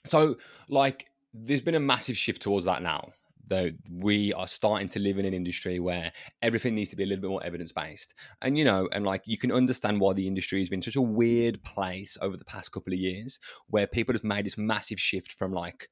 So, 0.07 0.37
like, 0.69 1.07
there's 1.33 1.63
been 1.63 1.75
a 1.75 1.79
massive 1.79 2.15
shift 2.15 2.43
towards 2.43 2.65
that 2.65 2.83
now. 2.83 3.09
though 3.47 3.71
we 3.89 4.33
are 4.33 4.47
starting 4.47 4.87
to 4.89 4.99
live 4.99 5.17
in 5.17 5.25
an 5.25 5.33
industry 5.33 5.79
where 5.79 6.11
everything 6.41 6.75
needs 6.75 6.89
to 6.89 6.95
be 6.95 7.03
a 7.03 7.05
little 7.05 7.21
bit 7.21 7.29
more 7.29 7.43
evidence 7.43 7.71
based 7.71 8.13
and 8.41 8.57
you 8.57 8.65
know 8.65 8.87
and 8.91 9.05
like 9.05 9.21
you 9.25 9.37
can 9.37 9.51
understand 9.51 9.99
why 9.99 10.13
the 10.13 10.27
industry 10.27 10.59
has 10.59 10.69
been 10.69 10.81
such 10.81 10.95
a 10.95 11.01
weird 11.01 11.61
place 11.63 12.17
over 12.21 12.37
the 12.37 12.45
past 12.45 12.71
couple 12.71 12.93
of 12.93 12.99
years 12.99 13.39
where 13.67 13.87
people 13.87 14.13
have 14.13 14.23
made 14.23 14.45
this 14.45 14.57
massive 14.57 14.99
shift 14.99 15.31
from 15.33 15.51
like 15.51 15.89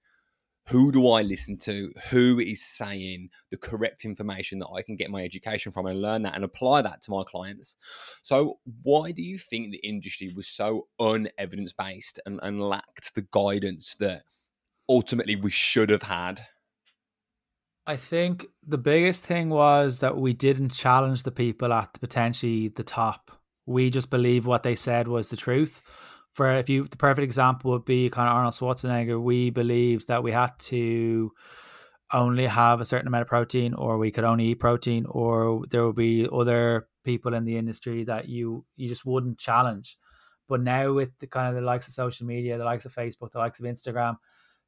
who 0.67 0.91
do 0.91 1.09
I 1.09 1.21
listen 1.21 1.57
to? 1.59 1.91
Who 2.09 2.39
is 2.39 2.63
saying 2.63 3.29
the 3.51 3.57
correct 3.57 4.05
information 4.05 4.59
that 4.59 4.69
I 4.69 4.81
can 4.81 4.95
get 4.95 5.11
my 5.11 5.21
education 5.21 5.71
from 5.71 5.87
and 5.87 6.01
learn 6.01 6.23
that 6.23 6.35
and 6.35 6.43
apply 6.43 6.81
that 6.83 7.01
to 7.03 7.11
my 7.11 7.23
clients? 7.23 7.75
So, 8.21 8.59
why 8.81 9.11
do 9.11 9.21
you 9.21 9.37
think 9.37 9.71
the 9.71 9.87
industry 9.87 10.31
was 10.33 10.47
so 10.47 10.87
unevidence 10.99 11.73
based 11.73 12.19
and, 12.25 12.39
and 12.43 12.61
lacked 12.61 13.13
the 13.13 13.27
guidance 13.31 13.95
that 13.99 14.23
ultimately 14.87 15.35
we 15.35 15.49
should 15.49 15.89
have 15.89 16.03
had? 16.03 16.45
I 17.85 17.97
think 17.97 18.45
the 18.65 18.77
biggest 18.77 19.25
thing 19.25 19.49
was 19.49 19.99
that 19.99 20.15
we 20.15 20.31
didn't 20.31 20.69
challenge 20.69 21.23
the 21.23 21.31
people 21.31 21.73
at 21.73 21.99
potentially 21.99 22.69
the 22.69 22.83
top. 22.83 23.31
We 23.65 23.89
just 23.89 24.09
believed 24.09 24.45
what 24.45 24.63
they 24.63 24.75
said 24.75 25.09
was 25.09 25.29
the 25.29 25.35
truth. 25.35 25.81
For 26.33 26.51
if 26.57 26.69
you, 26.69 26.85
the 26.85 26.97
perfect 26.97 27.23
example 27.23 27.71
would 27.71 27.85
be 27.85 28.09
kind 28.09 28.27
of 28.27 28.35
Arnold 28.35 28.55
Schwarzenegger. 28.55 29.21
We 29.21 29.51
believed 29.51 30.07
that 30.07 30.23
we 30.23 30.31
had 30.31 30.57
to 30.59 31.31
only 32.11 32.47
have 32.47 32.81
a 32.81 32.85
certain 32.85 33.07
amount 33.07 33.23
of 33.23 33.27
protein, 33.27 33.73
or 33.73 33.97
we 33.97 34.11
could 34.11 34.23
only 34.23 34.45
eat 34.45 34.59
protein, 34.59 35.05
or 35.07 35.63
there 35.69 35.85
would 35.85 35.95
be 35.95 36.27
other 36.31 36.87
people 37.03 37.33
in 37.33 37.45
the 37.45 37.57
industry 37.57 38.03
that 38.05 38.29
you 38.29 38.65
you 38.75 38.89
just 38.89 39.05
wouldn't 39.05 39.37
challenge. 39.37 39.97
But 40.47 40.61
now 40.61 40.93
with 40.93 41.17
the 41.19 41.27
kind 41.27 41.49
of 41.49 41.55
the 41.55 41.61
likes 41.61 41.87
of 41.87 41.93
social 41.93 42.25
media, 42.25 42.57
the 42.57 42.65
likes 42.65 42.85
of 42.85 42.93
Facebook, 42.93 43.31
the 43.31 43.39
likes 43.39 43.59
of 43.59 43.65
Instagram, 43.65 44.17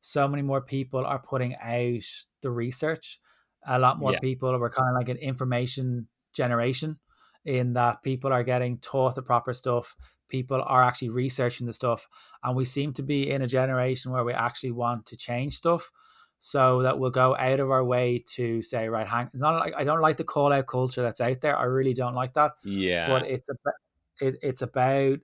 so 0.01 0.27
many 0.27 0.41
more 0.41 0.61
people 0.61 1.05
are 1.05 1.19
putting 1.19 1.55
out 1.55 2.03
the 2.41 2.51
research. 2.51 3.19
A 3.67 3.79
lot 3.79 3.99
more 3.99 4.13
yeah. 4.13 4.19
people 4.19 4.49
are 4.49 4.69
kind 4.69 4.89
of 4.89 4.95
like 4.95 5.09
an 5.09 5.17
information 5.17 6.07
generation 6.33 6.99
in 7.43 7.73
that 7.73 8.03
people 8.03 8.31
are 8.31 8.43
getting 8.43 8.77
taught 8.77 9.15
the 9.15 9.21
proper 9.21 9.53
stuff. 9.53 9.95
People 10.29 10.63
are 10.65 10.83
actually 10.83 11.09
researching 11.09 11.67
the 11.67 11.73
stuff. 11.73 12.07
And 12.43 12.55
we 12.55 12.65
seem 12.65 12.93
to 12.93 13.03
be 13.03 13.29
in 13.29 13.41
a 13.41 13.47
generation 13.47 14.11
where 14.11 14.23
we 14.23 14.33
actually 14.33 14.71
want 14.71 15.05
to 15.07 15.17
change 15.17 15.55
stuff 15.55 15.91
so 16.39 16.81
that 16.81 16.99
we'll 16.99 17.11
go 17.11 17.35
out 17.37 17.59
of 17.59 17.71
our 17.71 17.83
way 17.83 18.23
to 18.35 18.61
say, 18.61 18.87
right, 18.89 19.07
hang, 19.07 19.29
it's 19.33 19.41
not 19.41 19.59
like 19.59 19.73
I 19.75 19.83
don't 19.83 20.01
like 20.01 20.17
the 20.17 20.23
call 20.23 20.51
out 20.51 20.67
culture 20.67 21.01
that's 21.01 21.21
out 21.21 21.41
there. 21.41 21.57
I 21.57 21.63
really 21.63 21.93
don't 21.93 22.15
like 22.15 22.33
that. 22.33 22.51
Yeah. 22.63 23.07
But 23.07 23.27
it's 23.27 23.49
about, 23.49 23.73
it, 24.21 24.35
it's 24.43 24.61
about 24.61 25.19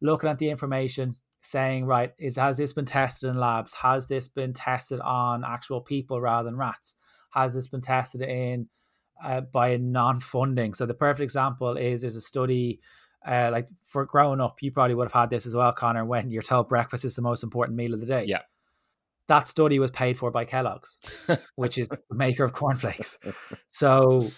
looking 0.00 0.30
at 0.30 0.38
the 0.38 0.50
information, 0.50 1.16
saying, 1.42 1.84
right, 1.84 2.12
is 2.18 2.36
has 2.36 2.56
this 2.56 2.72
been 2.72 2.86
tested 2.86 3.28
in 3.28 3.38
labs? 3.38 3.74
Has 3.74 4.08
this 4.08 4.28
been 4.28 4.52
tested 4.52 4.98
on 5.00 5.44
actual 5.44 5.80
people 5.80 6.20
rather 6.20 6.48
than 6.48 6.56
rats? 6.56 6.94
Has 7.30 7.54
this 7.54 7.68
been 7.68 7.82
tested 7.82 8.22
in 8.22 8.68
uh, 9.22 9.42
by 9.42 9.76
non-funding? 9.76 10.74
So 10.74 10.86
the 10.86 10.94
perfect 10.94 11.22
example 11.22 11.76
is 11.76 12.00
there's 12.00 12.16
a 12.16 12.20
study. 12.20 12.80
Uh, 13.26 13.48
like 13.50 13.68
for 13.76 14.04
growing 14.04 14.40
up, 14.40 14.62
you 14.62 14.70
probably 14.70 14.94
would 14.94 15.06
have 15.06 15.12
had 15.12 15.30
this 15.30 15.46
as 15.46 15.54
well, 15.54 15.72
Connor. 15.72 16.04
When 16.04 16.30
you're 16.30 16.42
told 16.42 16.68
breakfast 16.68 17.04
is 17.04 17.16
the 17.16 17.22
most 17.22 17.42
important 17.42 17.76
meal 17.76 17.94
of 17.94 18.00
the 18.00 18.06
day, 18.06 18.24
yeah, 18.26 18.42
that 19.28 19.46
study 19.46 19.78
was 19.78 19.90
paid 19.90 20.18
for 20.18 20.30
by 20.30 20.44
Kellogg's, 20.44 20.98
which 21.56 21.78
is 21.78 21.88
the 21.88 21.98
maker 22.10 22.44
of 22.44 22.52
cornflakes. 22.52 23.18
So 23.68 24.30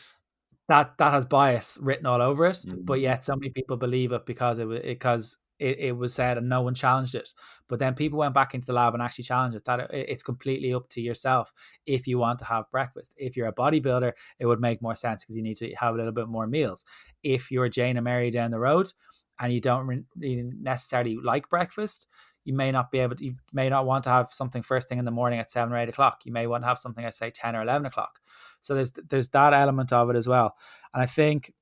that 0.68 0.96
that 0.98 1.12
has 1.12 1.24
bias 1.24 1.78
written 1.80 2.06
all 2.06 2.22
over 2.22 2.46
it, 2.46 2.56
mm-hmm. 2.56 2.82
but 2.84 3.00
yet 3.00 3.24
so 3.24 3.36
many 3.36 3.50
people 3.50 3.76
believe 3.76 4.12
it 4.12 4.26
because 4.26 4.58
it 4.58 4.66
was, 4.66 4.80
because 4.80 5.36
it, 5.58 5.78
it 5.78 5.96
was 5.96 6.14
said 6.14 6.38
and 6.38 6.48
no 6.48 6.62
one 6.62 6.74
challenged 6.74 7.14
it. 7.14 7.32
But 7.68 7.78
then 7.78 7.94
people 7.94 8.18
went 8.18 8.34
back 8.34 8.54
into 8.54 8.66
the 8.66 8.72
lab 8.72 8.94
and 8.94 9.02
actually 9.02 9.24
challenged 9.24 9.56
it. 9.56 9.64
That 9.64 9.80
it, 9.80 9.88
it's 9.92 10.22
completely 10.22 10.74
up 10.74 10.88
to 10.90 11.00
yourself 11.00 11.52
if 11.86 12.06
you 12.06 12.18
want 12.18 12.38
to 12.40 12.44
have 12.44 12.70
breakfast. 12.70 13.14
If 13.16 13.36
you're 13.36 13.48
a 13.48 13.54
bodybuilder, 13.54 14.12
it 14.38 14.46
would 14.46 14.60
make 14.60 14.82
more 14.82 14.94
sense 14.94 15.24
because 15.24 15.36
you 15.36 15.42
need 15.42 15.56
to 15.56 15.72
have 15.74 15.94
a 15.94 15.98
little 15.98 16.12
bit 16.12 16.28
more 16.28 16.46
meals. 16.46 16.84
If 17.22 17.50
you're 17.50 17.68
Jane 17.68 17.96
and 17.96 18.04
Mary 18.04 18.30
down 18.30 18.50
the 18.50 18.58
road 18.58 18.88
and 19.38 19.52
you 19.52 19.60
don't 19.60 19.86
re- 19.86 20.04
necessarily 20.16 21.16
like 21.22 21.48
breakfast, 21.48 22.06
you 22.44 22.54
may 22.54 22.70
not 22.70 22.92
be 22.92 23.00
able 23.00 23.16
to, 23.16 23.24
you 23.24 23.34
may 23.52 23.68
not 23.68 23.86
want 23.86 24.04
to 24.04 24.10
have 24.10 24.32
something 24.32 24.62
first 24.62 24.88
thing 24.88 24.98
in 24.98 25.04
the 25.04 25.10
morning 25.10 25.40
at 25.40 25.50
seven 25.50 25.72
or 25.72 25.78
eight 25.78 25.88
o'clock. 25.88 26.20
You 26.24 26.32
may 26.32 26.46
want 26.46 26.62
to 26.62 26.68
have 26.68 26.78
something 26.78 27.04
at 27.04 27.14
say 27.14 27.30
10 27.30 27.56
or 27.56 27.62
11 27.62 27.86
o'clock. 27.86 28.20
So 28.60 28.74
there's, 28.74 28.92
there's 28.92 29.28
that 29.28 29.52
element 29.52 29.92
of 29.92 30.10
it 30.10 30.16
as 30.16 30.28
well. 30.28 30.54
And 30.94 31.02
I 31.02 31.06
think 31.06 31.52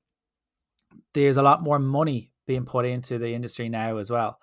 there's 1.14 1.38
a 1.38 1.42
lot 1.42 1.62
more 1.62 1.78
money 1.78 2.33
being 2.46 2.64
put 2.64 2.86
into 2.86 3.18
the 3.18 3.34
industry 3.34 3.68
now 3.68 3.96
as 3.98 4.10
well. 4.10 4.38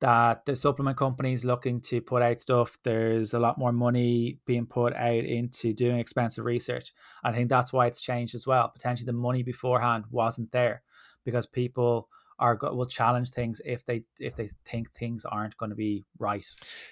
That 0.00 0.44
the 0.44 0.54
supplement 0.54 0.98
companies 0.98 1.44
looking 1.44 1.80
to 1.82 2.02
put 2.02 2.20
out 2.20 2.38
stuff, 2.38 2.76
there's 2.84 3.32
a 3.32 3.38
lot 3.38 3.56
more 3.56 3.72
money 3.72 4.38
being 4.44 4.66
put 4.66 4.94
out 4.94 5.24
into 5.24 5.72
doing 5.72 5.98
expensive 5.98 6.44
research. 6.44 6.92
I 7.24 7.32
think 7.32 7.48
that's 7.48 7.72
why 7.72 7.86
it's 7.86 8.02
changed 8.02 8.34
as 8.34 8.46
well. 8.46 8.68
Potentially, 8.68 9.06
the 9.06 9.14
money 9.14 9.42
beforehand 9.42 10.04
wasn't 10.10 10.52
there 10.52 10.82
because 11.24 11.46
people 11.46 12.08
are 12.38 12.58
will 12.62 12.86
challenge 12.86 13.30
things 13.30 13.60
if 13.64 13.84
they 13.86 14.04
if 14.20 14.36
they 14.36 14.50
think 14.64 14.92
things 14.92 15.24
aren't 15.24 15.56
going 15.56 15.70
to 15.70 15.76
be 15.76 16.04
right. 16.18 16.46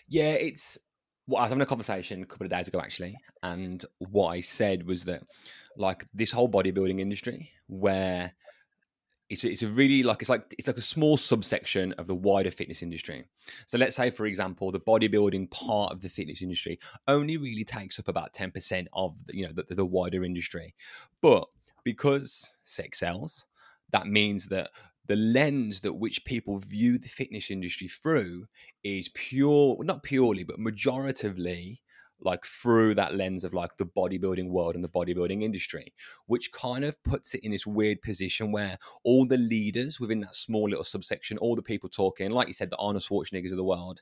Yeah, 0.09 0.33
it's 0.33 0.79
well, 1.27 1.41
I 1.41 1.45
was 1.45 1.53
having 1.53 1.63
a 1.63 1.67
conversation 1.67 2.23
a 2.23 2.27
couple 2.27 2.47
of 2.47 2.51
days 2.51 2.69
ago 2.69 2.81
actually, 2.81 3.17
and 3.43 3.85
what 3.99 4.29
I 4.29 4.41
said 4.41 4.87
was 4.87 5.05
that 5.05 5.23
like 5.77 6.07
this 6.13 6.31
whole 6.31 6.49
bodybuilding 6.49 7.01
industry 7.01 7.51
where 7.67 8.33
it's 9.31 9.45
a, 9.45 9.51
it's 9.51 9.63
a 9.63 9.69
really 9.69 10.03
like 10.03 10.21
it's 10.21 10.29
like 10.29 10.55
it's 10.59 10.67
like 10.67 10.77
a 10.77 10.83
small 10.83 11.17
subsection 11.17 11.93
of 11.95 12.07
the 12.07 12.15
wider 12.15 12.51
fitness 12.51 12.83
industry. 12.83 13.25
So 13.67 13.79
let's 13.79 13.97
say, 13.97 14.11
for 14.11 14.27
example, 14.27 14.71
the 14.71 14.81
bodybuilding 14.81 15.51
part 15.51 15.93
of 15.93 16.03
the 16.03 16.09
fitness 16.09 16.43
industry 16.43 16.79
only 17.09 17.37
really 17.37 17.65
takes 17.65 17.99
up 17.99 18.09
about 18.09 18.33
ten 18.33 18.51
percent 18.51 18.89
of 18.93 19.15
the, 19.27 19.37
you 19.37 19.47
know 19.47 19.53
the, 19.53 19.75
the 19.75 19.85
wider 19.85 20.25
industry, 20.25 20.75
but 21.21 21.47
because 21.85 22.51
sex 22.65 22.99
sells, 23.01 23.47
that 23.93 24.07
means 24.07 24.49
that 24.49 24.71
the 25.07 25.17
lens 25.17 25.81
that 25.83 25.93
which 25.93 26.25
people 26.25 26.59
view 26.59 26.99
the 26.99 27.09
fitness 27.09 27.51
industry 27.51 27.89
through 27.89 28.47
is 28.83 29.11
pure, 29.11 29.77
not 29.85 30.03
purely, 30.03 30.45
but 30.45 30.59
majoritively 30.59 31.81
like 32.21 32.45
through 32.45 32.95
that 32.95 33.15
lens 33.15 33.45
of 33.45 33.53
like 33.53 33.77
the 33.77 33.87
bodybuilding 33.87 34.49
world 34.49 34.75
and 34.75 34.85
the 34.85 34.89
bodybuilding 34.89 35.43
industry, 35.43 35.93
which 36.27 36.53
kind 36.53 36.85
of 36.85 37.03
puts 37.05 37.35
it 37.35 37.45
in 37.45 37.51
this 37.51 37.67
weird 37.67 38.01
position 38.03 38.53
where 38.53 38.79
all 39.05 39.27
the 39.27 39.37
leaders 39.37 40.01
within 40.01 40.21
that 40.21 40.37
small 40.37 40.69
little 40.69 40.85
subsection, 40.85 41.39
all 41.39 41.57
the 41.57 41.63
people 41.63 41.89
talking, 41.89 42.31
like 42.31 42.49
you 42.49 42.55
said, 42.55 42.71
the 42.71 42.77
Arnold 42.77 43.03
Schwarzeneggers 43.03 43.51
of 43.51 43.57
the 43.57 43.65
world, 43.65 44.01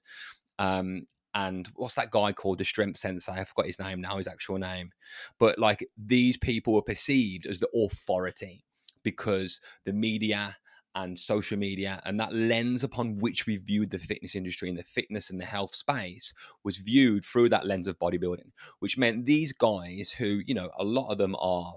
um, 0.59 1.07
and 1.35 1.71
what's 1.77 1.95
that 1.95 2.11
guy 2.11 2.33
called? 2.33 2.59
The 2.59 2.65
strength 2.65 2.99
sensei 2.99 3.33
i 3.33 3.45
forgot 3.45 3.67
his 3.67 3.79
name 3.79 4.01
now 4.01 4.19
his 4.19 4.27
actual 4.27 4.59
name. 4.59 4.93
But 5.39 5.59
like 5.59 5.89
these 5.97 6.37
people 6.37 6.75
were 6.75 6.83
perceived 6.83 7.47
as 7.47 7.59
the 7.59 7.71
authority 7.75 8.65
because 9.03 9.61
the 9.85 9.93
media 9.93 10.57
and 10.95 11.19
social 11.19 11.59
media 11.59 12.01
and 12.05 12.21
that 12.21 12.35
lens 12.35 12.85
upon 12.85 13.19
which 13.19 13.47
we 13.47 13.57
viewed 13.57 13.91
the 13.91 13.99
fitness 13.99 14.35
industry 14.35 14.69
and 14.69 14.79
the 14.79 14.83
fitness 14.83 15.31
and 15.31 15.41
the 15.41 15.45
health 15.45 15.75
space 15.75 16.35
was 16.65 16.77
viewed 16.77 17.25
through 17.25 17.49
that 17.49 17.67
lens 17.67 17.87
of 17.87 17.99
bodybuilding 17.99 18.51
which 18.81 18.99
meant 18.99 19.25
these 19.25 19.53
guys 19.53 20.11
who 20.11 20.41
you 20.47 20.55
know 20.55 20.71
a 20.79 20.85
lot 20.85 21.11
of 21.11 21.17
them 21.17 21.35
are 21.39 21.75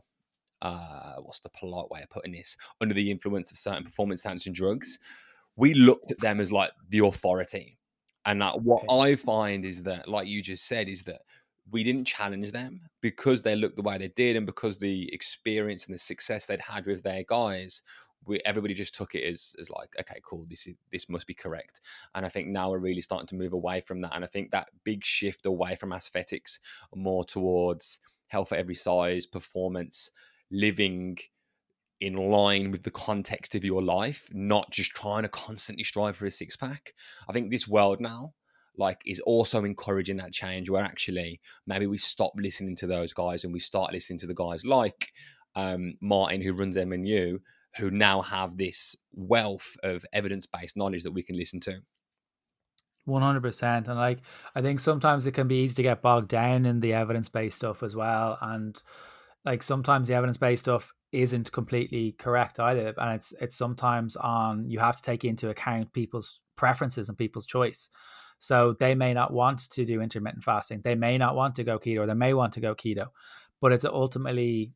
uh, 0.62 1.15
what's 1.22 1.41
the 1.41 1.50
polite 1.50 1.89
way 1.91 2.01
of 2.01 2.10
putting 2.10 2.31
this? 2.31 2.57
Under 2.81 2.93
the 2.93 3.12
influence 3.12 3.51
of 3.51 3.57
certain 3.57 3.84
performance 3.84 4.25
enhancing 4.25 4.53
drugs. 4.53 4.98
We 5.55 5.74
looked 5.74 6.12
at 6.12 6.19
them 6.19 6.39
as 6.39 6.51
like 6.51 6.72
the 6.89 7.05
authority. 7.05 7.77
And 8.25 8.41
that 8.41 8.60
what 8.63 8.84
i 8.89 9.15
find 9.15 9.63
is 9.63 9.84
that 9.84 10.07
like 10.07 10.27
you 10.27 10.41
just 10.41 10.67
said 10.67 10.89
is 10.89 11.03
that 11.03 11.22
we 11.69 11.84
didn't 11.84 12.05
challenge 12.05 12.51
them 12.51 12.81
because 13.01 13.43
they 13.43 13.55
looked 13.55 13.75
the 13.75 13.84
way 13.84 14.00
they 14.00 14.07
did 14.07 14.36
and 14.36 14.48
because 14.48 14.79
the 14.79 15.13
experience 15.13 15.86
and 15.86 15.93
the 15.93 16.00
success 16.00 16.48
they'd 16.48 16.60
had 16.60 16.88
with 16.88 17.03
their 17.03 17.24
guys 17.27 17.84
we, 18.25 18.41
everybody 18.46 18.74
just 18.74 18.96
took 18.96 19.15
it 19.15 19.24
as 19.24 19.55
as 19.60 19.70
like 19.70 19.89
okay 20.00 20.20
cool 20.25 20.46
this 20.50 20.67
is 20.67 20.75
this 20.91 21.10
must 21.10 21.27
be 21.27 21.34
correct. 21.34 21.82
And 22.13 22.25
i 22.25 22.29
think 22.29 22.48
now 22.48 22.72
we're 22.72 22.79
really 22.79 23.01
starting 23.01 23.27
to 23.27 23.36
move 23.36 23.53
away 23.53 23.82
from 23.82 24.01
that 24.01 24.15
and 24.15 24.24
i 24.24 24.27
think 24.27 24.51
that 24.51 24.70
big 24.84 25.03
shift 25.03 25.46
away 25.46 25.75
from 25.75 25.94
aesthetics 25.94 26.60
more 26.96 27.24
towards 27.24 28.00
health 28.27 28.51
at 28.51 28.60
every 28.60 28.75
size 28.75 29.25
performance 29.25 30.10
living 30.51 31.17
in 32.01 32.15
line 32.15 32.72
with 32.72 32.84
the 32.84 32.91
context 32.91 33.55
of 33.55 33.63
your 33.63 33.82
life 33.82 34.29
not 34.34 34.70
just 34.70 34.91
trying 34.91 35.24
to 35.24 35.29
constantly 35.29 35.84
strive 35.84 36.15
for 36.15 36.25
a 36.25 36.32
six 36.32 36.55
pack 36.55 36.94
i 37.29 37.34
think 37.34 37.50
this 37.50 37.67
world 37.67 38.01
now 38.01 38.34
like 38.77 39.01
is 39.05 39.20
also 39.22 39.63
encouraging 39.63 40.17
that 40.17 40.34
change 40.34 40.70
where 40.70 40.84
actually 40.84 41.39
maybe 41.65 41.88
we 41.88 41.98
stop 41.98 42.34
listening 42.36 42.75
to 42.75 42.88
those 42.88 43.13
guys 43.13 43.44
and 43.44 43.53
we 43.53 43.60
start 43.60 43.94
listening 43.94 44.20
to 44.20 44.27
the 44.27 44.34
guys 44.34 44.65
like 44.65 45.12
um, 45.55 45.96
Martin 46.01 46.41
who 46.41 46.53
runs 46.53 46.75
MNU 46.75 47.39
who 47.77 47.91
now 47.91 48.22
have 48.22 48.58
this 48.58 48.96
wealth 49.13 49.75
of 49.84 50.05
evidence 50.13 50.48
based 50.48 50.77
knowledge 50.77 51.03
that 51.03 51.12
we 51.12 51.24
can 51.24 51.38
listen 51.38 51.60
to. 51.62 51.79
100% 53.08 53.88
and 53.88 54.00
like 54.00 54.17
i 54.55 54.62
think 54.63 54.79
sometimes 54.79 55.27
it 55.27 55.34
can 55.34 55.48
be 55.48 55.62
easy 55.62 55.75
to 55.75 55.84
get 55.84 56.01
bogged 56.01 56.27
down 56.27 56.65
in 56.65 56.79
the 56.79 56.91
evidence-based 56.91 57.55
stuff 57.55 57.84
as 57.84 57.96
well 57.96 58.36
and 58.41 58.82
like 59.46 59.62
sometimes 59.62 60.08
the 60.08 60.15
evidence-based 60.15 60.63
stuff 60.63 60.91
isn't 61.12 61.51
completely 61.51 62.13
correct 62.13 62.60
either 62.60 62.96
and 62.98 63.13
it's 63.13 63.32
it's 63.39 63.55
sometimes 63.55 64.15
on 64.15 64.67
you 64.67 64.79
have 64.79 64.96
to 64.96 65.03
take 65.03 65.24
into 65.24 65.50
account 65.51 65.94
people's 65.94 66.41
preferences 66.55 67.08
and 67.08 67.15
people's 67.15 67.46
choice 67.46 67.91
So 68.39 68.75
they 68.79 68.96
may 68.96 69.13
not 69.13 69.34
want 69.34 69.70
to 69.72 69.86
do 69.86 70.01
intermittent 70.01 70.44
fasting. 70.44 70.82
They 70.84 70.96
may 70.96 71.17
not 71.17 71.36
want 71.36 71.55
to 71.55 71.63
go 71.63 71.79
keto 71.79 72.01
or 72.01 72.05
they 72.05 72.13
may 72.13 72.34
want 72.34 72.53
to 72.53 72.60
go 72.60 72.75
keto. 72.75 73.08
But 73.62 73.74
it's 73.74 73.86
ultimately 73.86 74.74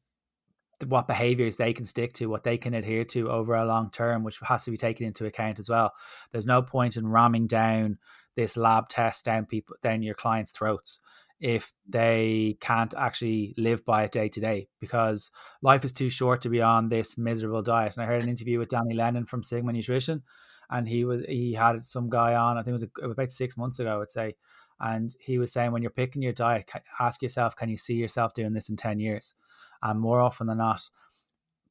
what 0.86 1.08
behaviors 1.08 1.58
they 1.58 1.74
can 1.74 1.86
stick 1.86 2.14
to, 2.14 2.28
what 2.28 2.44
they 2.44 2.58
can 2.58 2.74
adhere 2.74 3.04
to 3.04 3.30
over 3.30 3.54
a 3.56 3.66
long 3.66 3.90
term, 3.92 4.24
which 4.24 4.40
has 4.42 4.64
to 4.66 4.72
be 4.72 4.78
taken 4.78 5.06
into 5.06 5.26
account 5.26 5.60
as 5.60 5.70
well. 5.70 5.94
There's 6.32 6.46
no 6.46 6.62
point 6.62 6.98
in 6.98 7.08
ramming 7.08 7.48
down 7.48 7.98
this 8.36 8.56
lab 8.56 8.88
test 8.88 9.26
down 9.26 9.46
people 9.46 9.76
down 9.82 10.02
your 10.02 10.14
clients' 10.16 10.52
throats 10.52 11.00
if 11.40 11.72
they 11.88 12.58
can't 12.60 12.94
actually 12.98 13.54
live 13.58 13.86
by 13.86 14.04
it 14.04 14.12
day 14.12 14.28
to 14.28 14.40
day 14.40 14.68
because 14.80 15.32
life 15.62 15.86
is 15.86 15.92
too 15.92 16.10
short 16.10 16.42
to 16.42 16.50
be 16.50 16.62
on 16.62 16.90
this 16.90 17.18
miserable 17.18 17.62
diet. 17.62 17.96
And 17.96 18.04
I 18.04 18.08
heard 18.08 18.24
an 18.24 18.30
interview 18.30 18.60
with 18.60 18.70
Danny 18.70 18.94
Lennon 18.94 19.26
from 19.26 19.44
Sigma 19.44 19.72
Nutrition, 19.72 20.24
and 20.70 20.88
he 20.88 21.06
was 21.06 21.22
he 21.28 21.54
had 21.54 21.84
some 21.84 22.10
guy 22.10 22.36
on. 22.36 22.58
I 22.58 22.64
think 22.64 22.80
it 22.82 22.90
was 23.02 23.12
about 23.12 23.32
six 23.32 23.58
months 23.58 23.80
ago, 23.80 23.94
I 23.94 23.98
would 23.98 24.12
say, 24.12 24.36
and 24.80 25.14
he 25.20 25.38
was 25.38 25.52
saying 25.52 25.72
when 25.72 25.82
you're 25.82 25.92
picking 25.92 26.22
your 26.22 26.34
diet, 26.34 26.70
ask 27.00 27.22
yourself, 27.22 27.56
can 27.56 27.70
you 27.70 27.78
see 27.78 27.96
yourself 27.96 28.34
doing 28.34 28.54
this 28.54 28.70
in 28.70 28.76
ten 28.76 29.00
years? 29.00 29.36
And 29.82 30.00
more 30.00 30.20
often 30.20 30.48
than 30.48 30.58
not, 30.58 30.82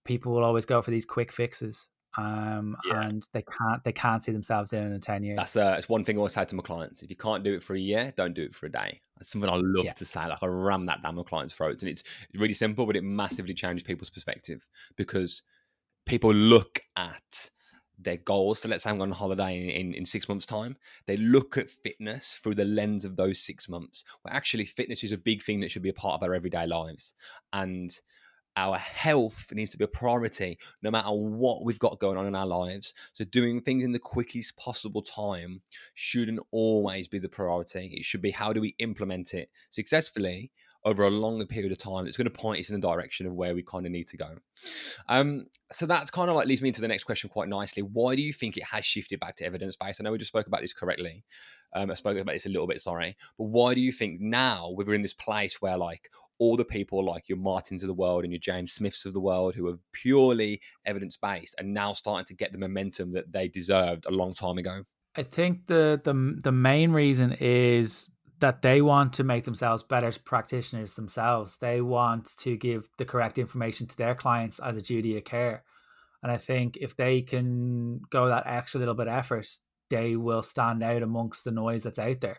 people 0.05 0.33
will 0.33 0.45
always 0.45 0.67
go 0.67 0.81
for 0.83 0.91
these 0.91 1.05
quick 1.05 1.33
fixes 1.33 1.91
um, 2.17 2.77
yeah. 2.85 3.03
and 3.03 3.27
they 3.33 3.43
can't 3.43 3.85
they 3.85 3.93
can't 3.93 4.23
see 4.23 4.33
themselves 4.33 4.71
doing 4.71 4.91
it 4.91 4.95
in 4.95 5.01
ten 5.01 5.23
years. 5.23 5.37
That's 5.37 5.57
uh, 5.57 5.77
it's 5.79 5.89
one 5.89 6.05
thing 6.05 6.17
I 6.17 6.19
always 6.19 6.33
say 6.33 6.45
to 6.45 6.55
my 6.55 6.63
clients: 6.63 7.03
if 7.03 7.11
you 7.11 7.17
can't 7.17 7.45
do 7.45 7.55
it 7.55 7.63
for 7.63 7.75
a 7.75 7.81
year, 7.81 8.13
don't 8.17 8.35
do 8.35 8.43
it 8.43 8.55
for 8.55 8.67
a 8.67 8.71
day. 8.71 9.01
It's 9.21 9.31
something 9.31 9.49
I 9.49 9.57
love 9.57 9.85
yeah. 9.85 9.93
to 9.93 10.05
say. 10.05 10.27
Like 10.27 10.43
I 10.43 10.47
ram 10.47 10.87
that 10.87 11.03
down 11.03 11.15
my 11.15 11.23
clients' 11.23 11.55
throats, 11.55 11.83
and 11.83 11.91
it's 11.91 12.03
really 12.35 12.55
simple, 12.55 12.87
but 12.87 12.97
it 12.97 13.05
massively 13.05 13.55
changes 13.55 13.85
people's 13.85 14.11
perspective 14.11 14.67
because 14.97 15.43
people 16.07 16.33
look 16.33 16.81
at 16.97 17.51
their 17.99 18.17
goals. 18.17 18.61
So 18.61 18.69
let's 18.69 18.85
say 18.85 18.91
I'm 18.91 18.99
going 18.99 19.11
on 19.11 19.17
holiday 19.17 19.63
in, 19.63 19.71
in, 19.71 19.95
in, 19.95 20.07
six 20.07 20.29
months' 20.29 20.47
time. 20.47 20.77
They 21.07 21.17
look 21.17 21.59
at 21.59 21.71
fitness 21.71 22.39
through 22.43 22.55
the 22.55 22.65
lens 22.65 23.05
of 23.05 23.17
those 23.17 23.41
six 23.41 23.69
months. 23.69 24.05
Well, 24.25 24.35
actually, 24.35 24.67
fitness 24.67 25.03
is 25.03 25.13
a 25.13 25.19
big 25.19 25.43
thing 25.43 25.61
that 25.61 25.71
should 25.71 25.83
be 25.83 25.89
a 25.89 25.95
part 25.95 26.15
of 26.15 26.23
our 26.23 26.35
everyday 26.35 26.67
lives. 26.67 27.15
And 27.53 27.91
our 28.57 28.77
health 28.77 29.53
needs 29.53 29.71
to 29.71 29.79
be 29.79 29.85
a 29.85 29.89
priority 29.89 30.59
no 30.83 30.91
matter 30.91 31.11
what 31.11 31.65
we've 31.65 31.79
got 31.79 32.01
going 32.01 32.17
on 32.19 32.27
in 32.27 32.35
our 32.35 32.47
lives. 32.47 32.93
So, 33.13 33.25
doing 33.25 33.61
things 33.61 33.85
in 33.85 33.93
the 33.93 33.99
quickest 33.99 34.57
possible 34.57 35.03
time 35.03 35.63
shouldn't 35.95 36.41
always 36.51 37.09
be 37.09 37.19
the 37.19 37.29
priority. 37.29 37.95
It 37.95 38.05
should 38.05 38.23
be 38.23 38.31
how 38.31 38.53
do 38.53 38.61
we 38.61 38.75
implement 38.79 39.35
it 39.35 39.51
successfully 39.71 40.51
over 40.85 41.05
a 41.05 41.11
longer 41.11 41.45
period 41.45 41.73
of 41.73 41.79
time 41.79 42.05
that's 42.05 42.17
going 42.17 42.25
to 42.25 42.31
point 42.31 42.61
us 42.61 42.71
in 42.71 42.81
the 42.81 42.87
direction 42.87 43.27
of 43.27 43.35
where 43.35 43.55
we 43.55 43.63
kind 43.63 43.85
of 43.85 43.93
need 43.93 44.07
to 44.09 44.17
go. 44.17 44.37
Um, 45.09 45.47
so 45.73 45.87
that's 45.87 46.11
kind 46.11 46.31
of 46.31 46.37
like 46.37 46.47
leads 46.47 46.63
me 46.63 46.69
into 46.69 46.81
the 46.81 46.89
next 46.89 47.05
question 47.05 47.29
quite 47.29 47.49
nicely. 47.49 47.83
Why 47.83 48.15
do 48.15 48.23
you 48.23 48.33
think 48.33 48.57
it 48.57 48.65
has 48.65 48.85
shifted 48.85 49.21
back 49.21 49.37
to 49.37 49.45
evidence 49.45 49.77
based? 49.77 50.01
I 50.01 50.05
know 50.05 50.13
we 50.13 50.19
just 50.19 50.29
spoke 50.29 50.47
about 50.47 50.61
this 50.61 50.73
correctly. 50.73 51.25
Um, 51.75 51.91
I 51.91 51.95
spoke 51.95 52.17
about 52.17 52.33
this 52.33 52.47
a 52.47 52.51
little 52.51 52.67
bit, 52.67 52.81
sorry, 52.81 53.17
but 53.37 53.45
why 53.45 53.75
do 53.75 53.81
you 53.81 53.93
think 53.93 54.21
now 54.21 54.71
we're 54.71 54.95
in 54.95 55.03
this 55.03 55.13
place 55.13 55.61
where 55.61 55.77
like 55.77 56.11
all 56.39 56.57
the 56.57 56.65
people 56.65 57.05
like 57.05 57.29
your 57.29 57.39
Martins 57.39 57.83
of 57.83 57.89
the 57.89 57.95
world 57.95 58.25
and 58.25 58.33
your 58.33 58.41
James 58.41 58.73
Smiths 58.73 59.05
of 59.05 59.13
the 59.13 59.21
world 59.21 59.55
who 59.55 59.69
are 59.69 59.79
purely 59.93 60.61
evidence 60.87 61.17
based 61.17 61.55
are 61.59 61.65
now 61.65 61.93
starting 61.93 62.25
to 62.27 62.35
get 62.35 62.53
the 62.53 62.59
momentum 62.59 63.13
that 63.13 63.33
they 63.33 63.49
deserved 63.49 64.07
a 64.07 64.11
long 64.11 64.33
time 64.33 64.57
ago? 64.57 64.85
I 65.17 65.25
think 65.25 65.67
the 65.67 66.01
the 66.03 66.39
the 66.43 66.53
main 66.53 66.93
reason 66.93 67.37
is 67.41 68.09
that 68.41 68.63
they 68.63 68.81
want 68.81 69.13
to 69.15 69.25
make 69.25 69.45
themselves 69.45 69.83
better 69.83 70.13
practitioners 70.25 70.95
themselves. 70.95 71.57
They 71.57 71.81
want 71.81 72.37
to 72.39 72.57
give 72.57 72.89
the 72.97 73.05
correct 73.05 73.39
information 73.39 73.87
to 73.87 73.97
their 73.97 74.15
clients 74.15 74.59
as 74.59 74.77
a 74.77 74.83
duty 74.83 75.17
of 75.17 75.25
care. 75.25 75.65
And 76.23 76.31
I 76.31 76.37
think 76.37 76.77
if 76.77 76.97
they 76.97 77.23
can 77.23 78.01
go 78.11 78.27
that 78.27 78.47
extra 78.47 78.81
little 78.81 78.95
bit 78.95 79.09
of 79.09 79.15
effort, 79.15 79.49
they 79.91 80.17
will 80.17 80.43
stand 80.43 80.83
out 80.83 81.03
amongst 81.03 81.45
the 81.45 81.51
noise 81.51 81.83
that's 81.83 81.99
out 81.99 82.21
there. 82.21 82.39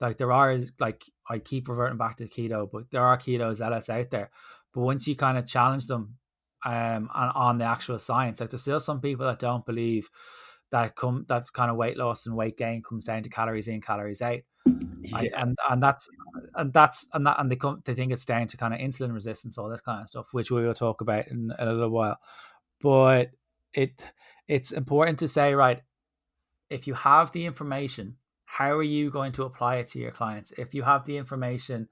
Like 0.00 0.18
there 0.18 0.32
are 0.32 0.58
like 0.78 1.04
I 1.28 1.38
keep 1.38 1.68
reverting 1.68 1.98
back 1.98 2.16
to 2.16 2.28
keto, 2.28 2.68
but 2.70 2.90
there 2.90 3.02
are 3.02 3.18
keto 3.18 3.54
zealots 3.54 3.90
out 3.90 4.10
there. 4.10 4.30
But 4.72 4.80
once 4.80 5.06
you 5.06 5.16
kind 5.16 5.38
of 5.38 5.46
challenge 5.46 5.86
them 5.86 6.16
um 6.64 7.08
on, 7.14 7.28
on 7.34 7.58
the 7.58 7.64
actual 7.64 7.98
science, 7.98 8.40
like 8.40 8.50
there's 8.50 8.62
still 8.62 8.80
some 8.80 9.00
people 9.00 9.26
that 9.26 9.38
don't 9.38 9.66
believe 9.66 10.08
that 10.70 10.96
come 10.96 11.26
that 11.28 11.52
kind 11.52 11.70
of 11.70 11.76
weight 11.76 11.96
loss 11.96 12.26
and 12.26 12.36
weight 12.36 12.56
gain 12.56 12.82
comes 12.82 13.04
down 13.04 13.22
to 13.22 13.28
calories 13.28 13.68
in, 13.68 13.80
calories 13.80 14.22
out. 14.22 14.40
Yeah. 15.02 15.22
And 15.36 15.56
and 15.68 15.82
that's 15.82 16.08
and 16.54 16.72
that's 16.72 17.06
and 17.12 17.26
that 17.26 17.40
and 17.40 17.50
they 17.50 17.56
come 17.56 17.82
they 17.84 17.94
think 17.94 18.12
it's 18.12 18.24
down 18.24 18.46
to 18.48 18.56
kind 18.56 18.74
of 18.74 18.80
insulin 18.80 19.14
resistance, 19.14 19.58
all 19.58 19.68
this 19.68 19.80
kind 19.80 20.02
of 20.02 20.08
stuff, 20.08 20.26
which 20.32 20.50
we 20.50 20.64
will 20.64 20.74
talk 20.74 21.00
about 21.00 21.28
in, 21.28 21.52
in 21.58 21.68
a 21.68 21.72
little 21.72 21.90
while. 21.90 22.18
But 22.80 23.30
it 23.72 24.04
it's 24.48 24.72
important 24.72 25.18
to 25.20 25.28
say, 25.28 25.54
right, 25.54 25.82
if 26.68 26.86
you 26.86 26.94
have 26.94 27.32
the 27.32 27.46
information, 27.46 28.16
how 28.44 28.72
are 28.72 28.82
you 28.82 29.10
going 29.10 29.32
to 29.32 29.44
apply 29.44 29.76
it 29.76 29.88
to 29.90 29.98
your 29.98 30.10
clients? 30.10 30.52
If 30.58 30.74
you 30.74 30.82
have 30.82 31.04
the 31.04 31.16
information, 31.16 31.88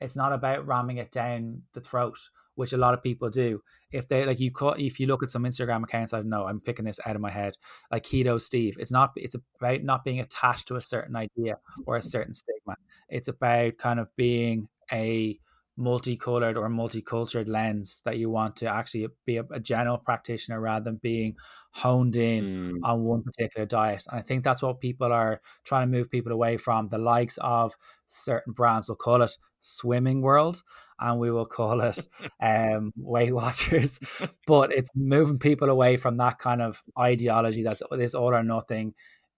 it's 0.00 0.16
not 0.16 0.32
about 0.32 0.66
ramming 0.66 0.98
it 0.98 1.10
down 1.10 1.62
the 1.72 1.80
throat 1.80 2.18
which 2.60 2.74
a 2.74 2.76
lot 2.76 2.92
of 2.92 3.02
people 3.02 3.30
do. 3.30 3.62
If 3.90 4.06
they 4.06 4.26
like 4.26 4.38
you 4.38 4.50
call, 4.50 4.74
if 4.74 5.00
you 5.00 5.06
look 5.06 5.22
at 5.22 5.30
some 5.30 5.44
Instagram 5.44 5.82
accounts, 5.82 6.12
I 6.12 6.18
don't 6.18 6.28
know, 6.28 6.46
I'm 6.46 6.60
picking 6.60 6.84
this 6.84 7.00
out 7.06 7.16
of 7.16 7.22
my 7.22 7.30
head, 7.30 7.54
like 7.90 8.04
Keto 8.04 8.38
Steve. 8.38 8.76
It's 8.78 8.92
not. 8.92 9.12
It's 9.16 9.34
about 9.34 9.82
not 9.82 10.04
being 10.04 10.20
attached 10.20 10.68
to 10.68 10.76
a 10.76 10.82
certain 10.82 11.16
idea 11.16 11.56
or 11.86 11.96
a 11.96 12.02
certain 12.02 12.34
stigma. 12.34 12.76
It's 13.08 13.28
about 13.28 13.78
kind 13.78 13.98
of 13.98 14.14
being 14.14 14.68
a 14.92 15.38
multicolored 15.78 16.58
or 16.58 16.68
multicultural 16.68 17.48
lens 17.48 18.02
that 18.04 18.18
you 18.18 18.28
want 18.28 18.56
to 18.56 18.66
actually 18.66 19.08
be 19.24 19.38
a, 19.38 19.44
a 19.50 19.58
general 19.58 19.96
practitioner 19.96 20.60
rather 20.60 20.84
than 20.84 20.96
being 20.96 21.34
honed 21.70 22.16
in 22.16 22.44
mm. 22.44 22.78
on 22.84 23.02
one 23.04 23.22
particular 23.22 23.64
diet. 23.64 24.04
And 24.10 24.18
I 24.18 24.22
think 24.22 24.44
that's 24.44 24.60
what 24.60 24.80
people 24.80 25.10
are 25.10 25.40
trying 25.64 25.90
to 25.90 25.96
move 25.98 26.10
people 26.10 26.32
away 26.32 26.58
from 26.58 26.88
the 26.88 26.98
likes 26.98 27.38
of 27.40 27.74
certain 28.04 28.52
brands. 28.52 28.86
We'll 28.88 28.96
call 28.96 29.22
it 29.22 29.34
Slimming 29.62 30.20
World 30.20 30.62
and 31.00 31.18
we 31.18 31.30
will 31.30 31.46
call 31.46 31.80
it 31.80 32.06
um, 32.42 32.92
Weight 32.96 33.34
Watchers. 33.34 34.00
but 34.46 34.72
it's 34.72 34.90
moving 34.94 35.38
people 35.38 35.68
away 35.68 35.96
from 35.96 36.16
that 36.18 36.38
kind 36.38 36.62
of 36.62 36.82
ideology 36.98 37.62
that's 37.62 37.82
this 37.92 38.14
all 38.14 38.34
or 38.34 38.42
nothing, 38.42 38.94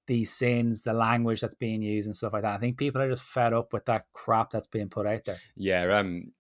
these 0.07 0.33
sins, 0.33 0.83
the 0.83 0.93
language 0.93 1.41
that's 1.41 1.55
being 1.55 1.83
used 1.83 2.07
and 2.07 2.17
stuff 2.17 2.33
like 2.33 2.43
that. 2.43 2.55
I 2.55 2.59
think 2.59 2.77
people 2.77 3.01
are 3.01 3.11
just 3.11 3.23
fed 3.23 3.53
up 3.53 3.73
with 3.73 3.85
that 3.87 4.07
crap 4.13 4.51
that's 4.51 4.67
being 4.67 4.89
put 4.89 5.07
out 5.07 5.25
there. 5.25 5.39
Yeah. 5.57 5.99
Um, 5.99 6.33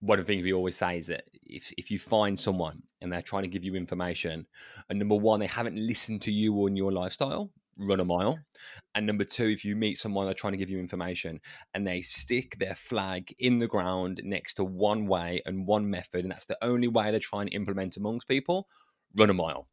one 0.00 0.18
of 0.18 0.26
the 0.26 0.32
things 0.32 0.44
we 0.44 0.52
always 0.52 0.76
say 0.76 0.98
is 0.98 1.08
that 1.08 1.24
if, 1.44 1.72
if 1.76 1.90
you 1.90 1.98
find 1.98 2.38
someone 2.38 2.82
and 3.02 3.12
they're 3.12 3.20
trying 3.20 3.42
to 3.42 3.48
give 3.48 3.64
you 3.64 3.74
information, 3.74 4.46
and 4.88 4.98
number 4.98 5.16
one, 5.16 5.40
they 5.40 5.46
haven't 5.46 5.76
listened 5.76 6.22
to 6.22 6.32
you 6.32 6.66
and 6.66 6.76
your 6.76 6.90
lifestyle, 6.90 7.50
run 7.80 8.00
a 8.00 8.04
mile. 8.04 8.38
And 8.94 9.06
number 9.06 9.24
two, 9.24 9.48
if 9.48 9.64
you 9.64 9.74
meet 9.74 9.98
someone 9.98 10.26
they're 10.26 10.34
trying 10.34 10.52
to 10.52 10.58
give 10.58 10.70
you 10.70 10.78
information 10.78 11.40
and 11.74 11.86
they 11.86 12.00
stick 12.00 12.56
their 12.58 12.74
flag 12.74 13.34
in 13.38 13.58
the 13.58 13.66
ground 13.66 14.20
next 14.24 14.54
to 14.54 14.64
one 14.64 15.06
way 15.06 15.42
and 15.46 15.66
one 15.66 15.88
method, 15.88 16.24
and 16.24 16.30
that's 16.30 16.46
the 16.46 16.62
only 16.62 16.88
way 16.88 17.10
they're 17.10 17.20
trying 17.20 17.46
to 17.46 17.54
implement 17.54 17.96
amongst 17.96 18.28
people, 18.28 18.68
run 19.16 19.30
a 19.30 19.34
mile. 19.34 19.68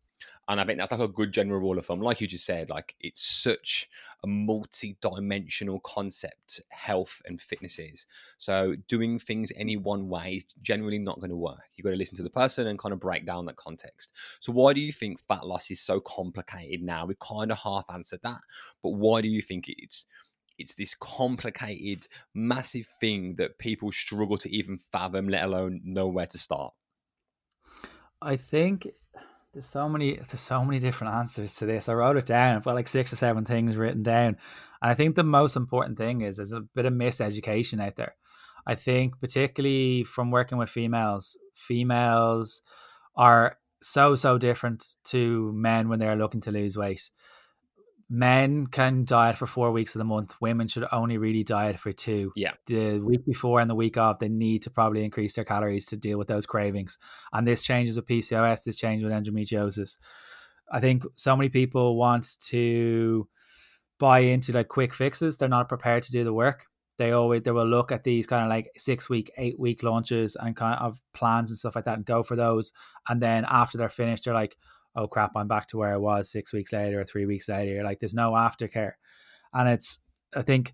And 0.50 0.62
I 0.62 0.66
think 0.66 0.80
that's 0.80 0.92
like 0.92 1.02
a 1.02 1.08
good 1.10 1.34
general 1.34 1.60
rule 1.60 1.78
of 1.78 1.86
thumb. 1.86 2.02
Like 2.02 2.22
you 2.22 2.28
just 2.28 2.46
said, 2.46 2.70
like 2.70 2.96
it's 3.02 3.22
such 3.22 3.90
a 4.24 4.28
multi-dimensional 4.28 5.82
concept, 5.82 6.62
health 6.70 7.22
and 7.26 7.42
fitness 7.42 7.80
is. 7.80 8.06
So 8.38 8.76
doing 8.88 9.20
things 9.20 9.52
any 9.58 9.76
one 9.76 10.08
way 10.08 10.36
is 10.36 10.46
generally 10.62 11.00
not 11.00 11.20
going 11.20 11.32
to 11.32 11.36
work. 11.36 11.64
You've 11.76 11.84
got 11.84 11.92
to 11.92 11.98
listen 11.98 12.16
to 12.18 12.24
the 12.24 12.30
person 12.30 12.68
and 12.68 12.80
kind 12.80 12.94
of 12.94 13.00
break 13.00 13.26
down 13.26 13.46
that 13.48 13.58
context. 13.58 14.14
So 14.40 14.54
why 14.54 14.72
do 14.72 14.80
you 14.80 14.94
think 14.94 15.20
fat 15.20 15.46
loss 15.46 15.70
is 15.70 15.82
so 15.82 16.00
complicated 16.00 16.82
now? 16.82 17.06
We 17.06 17.16
kind 17.20 17.52
of 17.52 17.58
half 17.58 17.86
answered 17.94 18.22
that, 18.24 18.40
but 18.82 18.92
why 18.92 19.22
do 19.22 19.28
you 19.28 19.42
think 19.42 19.66
it's 19.68 20.06
it's 20.58 20.76
this 20.76 20.96
complicated, 21.00 22.08
massive 22.34 22.88
thing 23.00 23.36
that 23.36 23.60
people 23.60 23.92
struggle 23.92 24.38
to 24.40 24.50
even 24.50 24.78
fathom, 24.78 25.30
let 25.30 25.44
alone 25.44 25.82
know 25.84 26.08
where 26.08 26.26
to 26.26 26.38
start? 26.38 26.74
I 28.22 28.36
think 28.36 28.88
there's 29.58 29.66
so 29.66 29.90
many 29.90 30.14
there's 30.14 30.40
so 30.40 30.64
many 30.64 30.78
different 30.78 31.16
answers 31.16 31.56
to 31.56 31.66
this. 31.66 31.90
I 31.90 31.96
wrote 31.96 32.16
it 32.16 32.28
down. 32.28 32.56
I've 32.56 32.64
got 32.64 32.76
like 32.76 32.88
six 32.88 33.12
or 33.12 33.16
seven 33.16 33.44
things 33.44 33.76
written 33.76 34.04
down. 34.04 34.38
And 34.84 34.92
I 34.92 34.94
think 34.94 35.16
the 35.16 35.24
most 35.24 35.56
important 35.56 35.98
thing 35.98 36.22
is 36.22 36.36
there's 36.36 36.52
a 36.52 36.62
bit 36.62 36.86
of 36.86 36.94
miseducation 36.94 37.84
out 37.84 37.96
there. 37.96 38.14
I 38.68 38.76
think 38.76 39.20
particularly 39.20 40.04
from 40.04 40.30
working 40.30 40.60
with 40.60 40.70
females, 40.70 41.36
females 41.56 42.62
are 43.16 43.58
so 43.82 44.14
so 44.14 44.38
different 44.38 44.86
to 45.06 45.52
men 45.54 45.90
when 45.90 45.98
they're 45.98 46.16
looking 46.16 46.42
to 46.42 46.52
lose 46.52 46.78
weight 46.78 47.10
men 48.10 48.68
can 48.68 49.04
diet 49.04 49.36
for 49.36 49.46
four 49.46 49.72
weeks 49.72 49.96
of 49.96 50.00
the 50.00 50.06
month. 50.06 50.36
Women 50.40 50.68
should 50.68 50.88
only 50.92 51.18
really 51.18 51.44
diet 51.44 51.78
for 51.78 51.92
two. 51.92 52.32
Yeah. 52.36 52.54
The 52.66 53.00
week 53.00 53.26
before 53.26 53.60
and 53.60 53.70
the 53.70 53.76
week 53.76 53.98
of, 53.98 54.20
they 54.20 54.30
need 54.30 54.64
to 54.64 54.70
probably 54.70 55.04
increase 55.04 55.36
their 55.36 55.44
calories 55.44 55.86
to 55.88 55.98
deal 55.98 56.18
with 56.18 56.28
those 56.28 56.46
cravings. 56.46 56.98
And 57.34 57.46
this 57.46 57.62
changes 57.62 57.96
with 57.96 58.08
PCOS, 58.08 58.64
this 58.64 58.78
changes 58.78 59.04
with 59.04 59.14
endometriosis. 59.14 59.98
I 60.72 60.80
think 60.80 61.04
so 61.16 61.36
many 61.36 61.50
people 61.50 61.98
want 61.98 62.38
to 62.48 63.28
buy 64.00 64.20
into 64.20 64.54
like 64.54 64.68
quick 64.68 64.94
fixes. 64.94 65.38
They're 65.38 65.50
not 65.50 65.70
prepared 65.70 66.04
to 66.04 66.12
do 66.12 66.24
the 66.24 66.34
work. 66.34 66.66
They 66.98 67.12
always 67.12 67.44
they 67.44 67.52
will 67.52 67.68
look 67.68 67.92
at 67.92 68.04
these 68.04 68.26
kind 68.26 68.44
of 68.44 68.50
like 68.50 68.72
six 68.76 69.10
week, 69.10 69.32
eight 69.38 69.60
week 69.60 69.84
launches 69.84 70.36
and 70.36 70.56
kind 70.56 70.80
of 70.80 71.00
plans 71.14 71.52
and 71.52 71.60
stuff 71.60 71.76
like 71.76 71.86
that 71.86 71.98
and 71.98 72.06
go 72.06 72.24
for 72.24 72.36
those. 72.36 72.72
And 73.08 73.22
then 73.22 73.46
after 73.48 73.78
they're 73.78 73.90
finished, 73.90 74.26
they're 74.26 74.34
like, 74.34 74.58
oh 74.98 75.08
crap, 75.08 75.32
I'm 75.36 75.48
back 75.48 75.68
to 75.68 75.78
where 75.78 75.94
I 75.94 75.98
was 75.98 76.30
six 76.30 76.52
weeks 76.52 76.74
later 76.74 77.00
or 77.00 77.06
three 77.06 77.26
weeks 77.26 77.48
later. 77.48 77.84
Like 77.84 78.00
there's 78.00 78.14
no 78.14 78.32
aftercare. 78.32 78.94
And 79.54 79.70
it's 79.70 80.00
I 80.36 80.42
think 80.42 80.74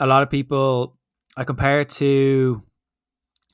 a 0.00 0.06
lot 0.06 0.22
of 0.22 0.30
people 0.30 0.96
I 1.36 1.44
compare 1.44 1.80
it 1.80 1.90
to 1.90 2.62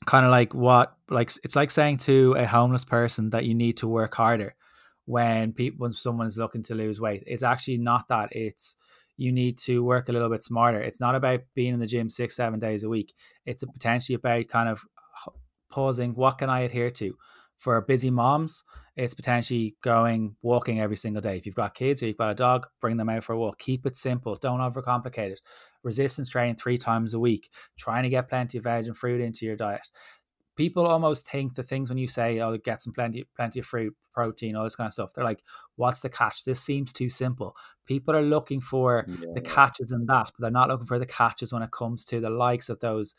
kind 0.05 0.25
of 0.25 0.31
like 0.31 0.53
what 0.53 0.95
like 1.09 1.31
it's 1.43 1.55
like 1.55 1.71
saying 1.71 1.97
to 1.97 2.35
a 2.37 2.45
homeless 2.45 2.85
person 2.85 3.29
that 3.31 3.45
you 3.45 3.53
need 3.53 3.77
to 3.77 3.87
work 3.87 4.15
harder 4.15 4.55
when 5.05 5.53
people 5.53 5.83
when 5.83 5.91
someone 5.91 6.27
is 6.27 6.37
looking 6.37 6.63
to 6.63 6.75
lose 6.75 6.99
weight. 6.99 7.23
It's 7.27 7.43
actually 7.43 7.77
not 7.77 8.07
that. 8.07 8.29
It's 8.31 8.75
you 9.17 9.31
need 9.31 9.57
to 9.57 9.83
work 9.83 10.09
a 10.09 10.11
little 10.11 10.29
bit 10.29 10.43
smarter. 10.43 10.79
It's 10.79 11.01
not 11.01 11.15
about 11.15 11.41
being 11.55 11.73
in 11.73 11.79
the 11.79 11.87
gym 11.87 12.09
six, 12.09 12.35
seven 12.35 12.59
days 12.59 12.83
a 12.83 12.89
week. 12.89 13.13
It's 13.45 13.63
potentially 13.63 14.15
about 14.15 14.47
kind 14.47 14.69
of 14.69 14.83
pausing. 15.71 16.13
What 16.13 16.37
can 16.37 16.49
I 16.49 16.61
adhere 16.61 16.91
to? 16.91 17.17
For 17.57 17.81
busy 17.81 18.11
moms, 18.11 18.63
it's 18.95 19.13
potentially 19.13 19.75
going 19.81 20.35
walking 20.41 20.79
every 20.79 20.97
single 20.97 21.21
day. 21.21 21.37
If 21.37 21.45
you've 21.45 21.55
got 21.55 21.73
kids 21.73 22.01
or 22.01 22.07
you've 22.07 22.17
got 22.17 22.31
a 22.31 22.35
dog, 22.35 22.67
bring 22.79 22.97
them 22.97 23.09
out 23.09 23.23
for 23.23 23.33
a 23.33 23.37
walk. 23.37 23.59
Keep 23.59 23.85
it 23.85 23.95
simple. 23.95 24.35
Don't 24.35 24.59
overcomplicate 24.59 25.31
it. 25.31 25.41
Resistance 25.83 26.29
training 26.29 26.55
three 26.55 26.77
times 26.77 27.13
a 27.13 27.19
week. 27.19 27.49
Trying 27.77 28.03
to 28.03 28.09
get 28.09 28.29
plenty 28.29 28.57
of 28.57 28.65
veg 28.65 28.85
and 28.85 28.95
fruit 28.95 29.21
into 29.21 29.45
your 29.45 29.55
diet 29.55 29.87
people 30.57 30.87
almost 30.87 31.27
think 31.27 31.53
the 31.53 31.63
things 31.63 31.87
when 31.87 31.99
you 31.99 32.07
say, 32.07 32.39
"Oh, 32.39 32.57
get 32.57 32.81
some 32.81 32.91
plenty, 32.91 33.23
plenty 33.35 33.59
of 33.59 33.65
fruit, 33.65 33.95
protein, 34.11 34.55
all 34.55 34.63
this 34.63 34.75
kind 34.75 34.87
of 34.87 34.93
stuff." 34.93 35.13
They're 35.13 35.23
like, 35.23 35.43
"What's 35.75 36.01
the 36.01 36.09
catch? 36.09 36.43
This 36.43 36.61
seems 36.61 36.91
too 36.91 37.09
simple." 37.09 37.55
People 37.85 38.15
are 38.15 38.23
looking 38.23 38.59
for 38.59 39.05
yeah. 39.07 39.33
the 39.35 39.41
catches 39.41 39.91
in 39.91 40.05
that, 40.07 40.25
but 40.25 40.41
they're 40.41 40.51
not 40.51 40.67
looking 40.67 40.87
for 40.87 40.99
the 40.99 41.05
catches 41.05 41.53
when 41.53 41.61
it 41.61 41.71
comes 41.71 42.03
to 42.05 42.19
the 42.19 42.31
likes 42.31 42.67
of 42.67 42.79
those 42.79 43.15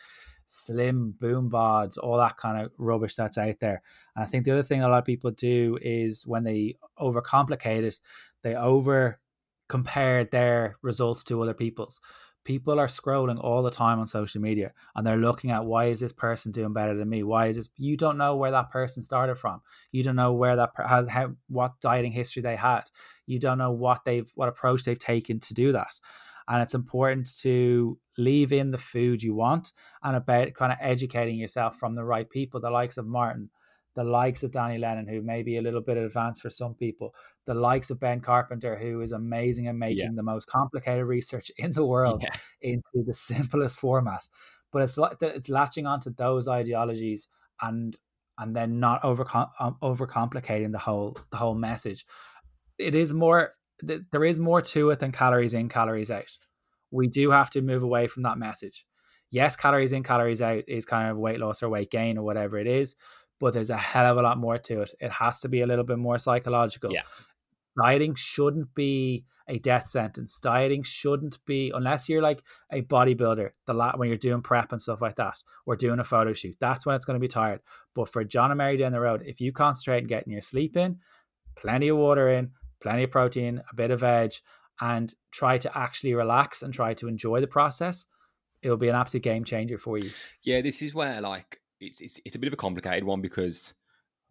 slim 0.48 1.14
boom 1.20 1.50
bods, 1.50 1.98
all 1.98 2.16
that 2.18 2.38
kind 2.38 2.60
of 2.60 2.72
rubbish 2.78 3.14
that's 3.14 3.38
out 3.38 3.60
there. 3.60 3.82
And 4.16 4.24
I 4.24 4.26
think 4.26 4.44
the 4.44 4.52
other 4.52 4.62
thing 4.62 4.82
a 4.82 4.88
lot 4.88 4.98
of 4.98 5.04
people 5.04 5.30
do 5.30 5.78
is 5.80 6.26
when 6.26 6.42
they 6.42 6.76
overcomplicate 6.98 7.82
it, 7.82 8.00
they 8.42 8.54
over 8.54 9.20
compare 9.68 10.24
their 10.24 10.78
results 10.82 11.22
to 11.24 11.42
other 11.42 11.54
people's. 11.54 12.00
People 12.44 12.80
are 12.80 12.86
scrolling 12.86 13.38
all 13.38 13.62
the 13.62 13.70
time 13.70 13.98
on 13.98 14.06
social 14.06 14.40
media 14.40 14.72
and 14.96 15.06
they're 15.06 15.18
looking 15.18 15.50
at 15.50 15.66
why 15.66 15.86
is 15.86 16.00
this 16.00 16.14
person 16.14 16.50
doing 16.50 16.72
better 16.72 16.94
than 16.94 17.10
me? 17.10 17.22
Why 17.22 17.48
is 17.48 17.56
this 17.56 17.68
you 17.76 17.98
don't 17.98 18.16
know 18.16 18.36
where 18.36 18.52
that 18.52 18.70
person 18.70 19.02
started 19.02 19.34
from. 19.34 19.60
You 19.92 20.02
don't 20.02 20.16
know 20.16 20.32
where 20.32 20.56
that 20.56 20.70
has 20.78 21.10
how 21.10 21.32
what 21.48 21.78
dieting 21.82 22.12
history 22.12 22.40
they 22.40 22.56
had. 22.56 22.84
You 23.26 23.38
don't 23.38 23.58
know 23.58 23.72
what 23.72 24.06
they've 24.06 24.30
what 24.34 24.48
approach 24.48 24.84
they've 24.84 24.98
taken 24.98 25.40
to 25.40 25.52
do 25.52 25.72
that 25.72 25.92
and 26.48 26.62
it's 26.62 26.74
important 26.74 27.28
to 27.40 27.98
leave 28.16 28.52
in 28.52 28.70
the 28.70 28.78
food 28.78 29.22
you 29.22 29.34
want 29.34 29.72
and 30.02 30.16
about 30.16 30.54
kind 30.54 30.72
of 30.72 30.78
educating 30.80 31.36
yourself 31.36 31.76
from 31.76 31.94
the 31.94 32.04
right 32.04 32.28
people 32.30 32.60
the 32.60 32.70
likes 32.70 32.96
of 32.96 33.06
martin 33.06 33.50
the 33.98 34.04
likes 34.04 34.44
of 34.44 34.52
Danny 34.52 34.78
Lennon, 34.78 35.08
who 35.08 35.22
may 35.22 35.42
be 35.42 35.56
a 35.56 35.60
little 35.60 35.80
bit 35.80 35.96
advanced 35.96 36.40
for 36.40 36.50
some 36.50 36.72
people, 36.72 37.16
the 37.46 37.54
likes 37.54 37.90
of 37.90 37.98
Ben 37.98 38.20
Carpenter, 38.20 38.78
who 38.78 39.00
is 39.00 39.10
amazing 39.10 39.66
at 39.66 39.74
making 39.74 39.98
yeah. 39.98 40.10
the 40.14 40.22
most 40.22 40.46
complicated 40.46 41.04
research 41.04 41.50
in 41.56 41.72
the 41.72 41.84
world 41.84 42.22
yeah. 42.22 42.36
into 42.62 43.02
the 43.04 43.12
simplest 43.32 43.80
format. 43.80 44.20
But 44.72 44.82
it's 44.82 44.98
like 44.98 45.16
it's 45.20 45.48
latching 45.48 45.84
onto 45.84 46.14
those 46.14 46.46
ideologies 46.46 47.26
and 47.60 47.96
and 48.38 48.54
then 48.54 48.78
not 48.78 49.02
over 49.04 49.26
um, 49.58 49.76
overcomplicating 49.82 50.70
the 50.70 50.78
whole 50.78 51.16
the 51.30 51.36
whole 51.36 51.56
message. 51.56 52.06
It 52.78 52.94
is 52.94 53.12
more 53.12 53.54
there 53.82 54.24
is 54.24 54.38
more 54.38 54.60
to 54.60 54.90
it 54.90 54.98
than 54.98 55.12
calories 55.12 55.54
in, 55.54 55.68
calories 55.68 56.10
out. 56.10 56.38
We 56.90 57.06
do 57.06 57.30
have 57.30 57.50
to 57.50 57.62
move 57.62 57.82
away 57.82 58.06
from 58.06 58.22
that 58.24 58.38
message. 58.38 58.84
Yes, 59.30 59.56
calories 59.56 59.92
in, 59.92 60.02
calories 60.02 60.40
out 60.40 60.64
is 60.66 60.84
kind 60.84 61.10
of 61.10 61.18
weight 61.18 61.38
loss 61.38 61.62
or 61.62 61.68
weight 61.68 61.90
gain 61.90 62.16
or 62.16 62.24
whatever 62.24 62.58
it 62.58 62.66
is, 62.66 62.96
but 63.38 63.52
there's 63.52 63.70
a 63.70 63.76
hell 63.76 64.06
of 64.06 64.16
a 64.16 64.22
lot 64.22 64.38
more 64.38 64.58
to 64.58 64.82
it. 64.82 64.94
It 65.00 65.12
has 65.12 65.40
to 65.40 65.48
be 65.48 65.60
a 65.60 65.66
little 65.66 65.84
bit 65.84 65.98
more 65.98 66.18
psychological. 66.18 66.92
Yeah. 66.92 67.02
Dieting 67.80 68.14
shouldn't 68.14 68.74
be 68.74 69.24
a 69.46 69.58
death 69.58 69.88
sentence. 69.88 70.38
Dieting 70.40 70.82
shouldn't 70.82 71.44
be 71.46 71.70
unless 71.74 72.08
you're 72.08 72.22
like 72.22 72.42
a 72.72 72.82
bodybuilder. 72.82 73.50
The 73.66 73.74
lot 73.74 73.98
when 73.98 74.08
you're 74.08 74.18
doing 74.18 74.42
prep 74.42 74.72
and 74.72 74.80
stuff 74.80 75.00
like 75.00 75.16
that, 75.16 75.42
or 75.66 75.76
doing 75.76 76.00
a 76.00 76.04
photo 76.04 76.32
shoot. 76.32 76.56
That's 76.58 76.84
when 76.84 76.96
it's 76.96 77.04
going 77.04 77.16
to 77.16 77.20
be 77.20 77.28
tired. 77.28 77.60
But 77.94 78.08
for 78.08 78.24
John 78.24 78.50
and 78.50 78.58
Mary 78.58 78.76
down 78.76 78.92
the 78.92 79.00
road, 79.00 79.22
if 79.24 79.40
you 79.40 79.52
concentrate 79.52 80.02
on 80.02 80.08
getting 80.08 80.32
your 80.32 80.42
sleep 80.42 80.76
in, 80.76 80.98
plenty 81.56 81.88
of 81.88 81.96
water 81.96 82.28
in, 82.30 82.50
plenty 82.80 83.04
of 83.04 83.10
protein, 83.10 83.62
a 83.70 83.74
bit 83.74 83.90
of 83.90 84.00
veg, 84.00 84.32
and 84.80 85.12
try 85.30 85.58
to 85.58 85.78
actually 85.78 86.14
relax 86.14 86.62
and 86.62 86.72
try 86.72 86.94
to 86.94 87.08
enjoy 87.08 87.40
the 87.40 87.46
process, 87.46 88.06
it 88.62 88.70
will 88.70 88.76
be 88.76 88.88
an 88.88 88.94
absolute 88.94 89.22
game 89.22 89.44
changer 89.44 89.78
for 89.78 89.98
you. 89.98 90.10
Yeah, 90.42 90.60
this 90.60 90.82
is 90.82 90.94
where 90.94 91.20
like 91.20 91.60
it's, 91.80 92.00
it's 92.00 92.20
it's 92.24 92.34
a 92.36 92.38
bit 92.38 92.48
of 92.48 92.52
a 92.52 92.56
complicated 92.56 93.04
one 93.04 93.20
because 93.20 93.74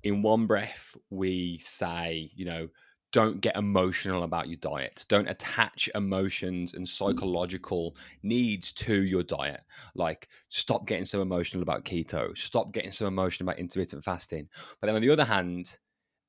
in 0.04 0.22
one 0.22 0.48
breath 0.48 0.96
we 1.10 1.58
say 1.58 2.30
you 2.36 2.46
know 2.46 2.68
don't 3.14 3.40
get 3.40 3.56
emotional 3.56 4.24
about 4.24 4.50
your 4.50 4.58
diet. 4.58 5.06
Don't 5.08 5.30
attach 5.30 5.90
emotions 5.96 6.74
and 6.74 6.88
psychological 6.88 7.96
needs 8.22 8.74
to 8.74 9.02
your 9.02 9.24
diet. 9.24 9.62
Like 9.96 10.28
stop 10.50 10.86
getting 10.86 11.06
so 11.06 11.22
emotional 11.22 11.64
about 11.64 11.86
keto. 11.86 12.38
Stop 12.38 12.74
getting 12.74 12.92
so 12.92 13.08
emotional 13.08 13.50
about 13.50 13.60
intermittent 13.60 14.04
fasting. 14.04 14.50
But 14.82 14.88
then 14.88 14.96
on 14.96 15.02
the 15.02 15.10
other 15.10 15.24
hand 15.24 15.80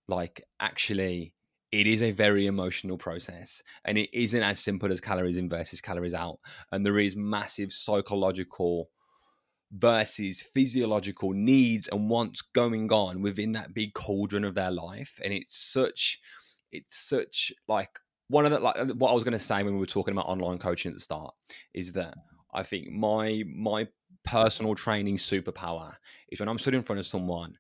like 0.07 0.43
actually 0.61 1.35
it 1.71 1.87
is 1.87 2.03
a 2.03 2.13
very 2.13 2.47
emotional 2.47 2.97
process 2.97 3.63
and 3.85 3.99
it 3.99 4.09
isn't 4.13 4.43
as 4.43 4.61
simple 4.61 4.91
as 4.91 5.01
calories 5.01 5.37
in 5.37 5.49
versus 5.49 5.81
calories 5.81 6.15
out 6.15 6.39
and 6.73 6.85
there 6.85 6.99
is 6.99 7.17
massive 7.17 7.73
psychological 7.73 8.91
versus 9.73 10.41
physiological 10.41 11.33
needs 11.33 11.89
and 11.89 12.09
wants 12.09 12.41
going 12.41 12.91
on 12.91 13.21
within 13.21 13.53
that 13.53 13.75
big 13.75 13.93
cauldron 13.93 14.45
of 14.45 14.55
their 14.55 14.71
life 14.71 15.21
and 15.23 15.33
it's 15.33 15.59
such 15.59 16.19
it's 16.73 16.97
such 16.97 17.53
like 17.67 17.99
one 18.29 18.47
of 18.47 18.51
the 18.51 18.59
like 18.59 18.79
uh, 18.79 18.87
what 18.95 19.11
i 19.11 19.15
was 19.15 19.25
going 19.25 19.33
to 19.33 19.39
say 19.39 19.63
when 19.63 19.75
we 19.75 19.81
were 19.81 19.87
talking 19.87 20.13
about 20.13 20.27
online 20.27 20.59
coaching 20.59 20.91
at 20.91 20.95
the 20.95 21.01
start 21.01 21.35
is 21.75 21.93
that 21.93 22.15
i 22.55 22.63
think 22.63 22.89
my 22.91 23.43
my 23.55 23.87
personal 24.25 24.75
training 24.75 25.19
superpower 25.19 25.95
is 26.31 26.41
when 26.41 26.49
i'm 26.49 26.59
stood 26.59 26.75
in 26.75 26.83
front 26.83 26.99
of 26.99 27.07
someone 27.07 27.55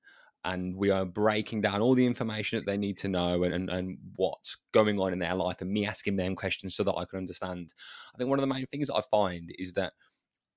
and 0.45 0.77
we 0.77 0.91
are 0.91 1.05
breaking 1.05 1.61
down 1.61 1.81
all 1.81 1.95
the 1.95 2.07
information 2.07 2.59
that 2.59 2.67
they 2.67 2.77
need 2.77 2.97
to 2.97 3.09
know 3.09 3.43
and, 3.43 3.53
and, 3.53 3.71
and 3.71 3.99
what's 4.17 4.57
going 4.73 4.99
on 5.01 5.13
in 5.13 5.19
their 5.19 5.35
life 5.35 5.61
and 5.61 5.71
me 5.71 5.87
asking 5.87 6.17
them 6.17 6.37
questions 6.37 6.75
so 6.77 6.85
that 6.85 6.95
i 6.95 7.05
can 7.05 7.19
understand 7.19 7.73
i 8.15 8.19
think 8.19 8.31
one 8.31 8.39
of 8.39 8.43
the 8.43 8.55
main 8.55 8.67
things 8.67 8.91
i 8.91 9.01
find 9.11 9.51
is 9.59 9.73
that 9.73 9.93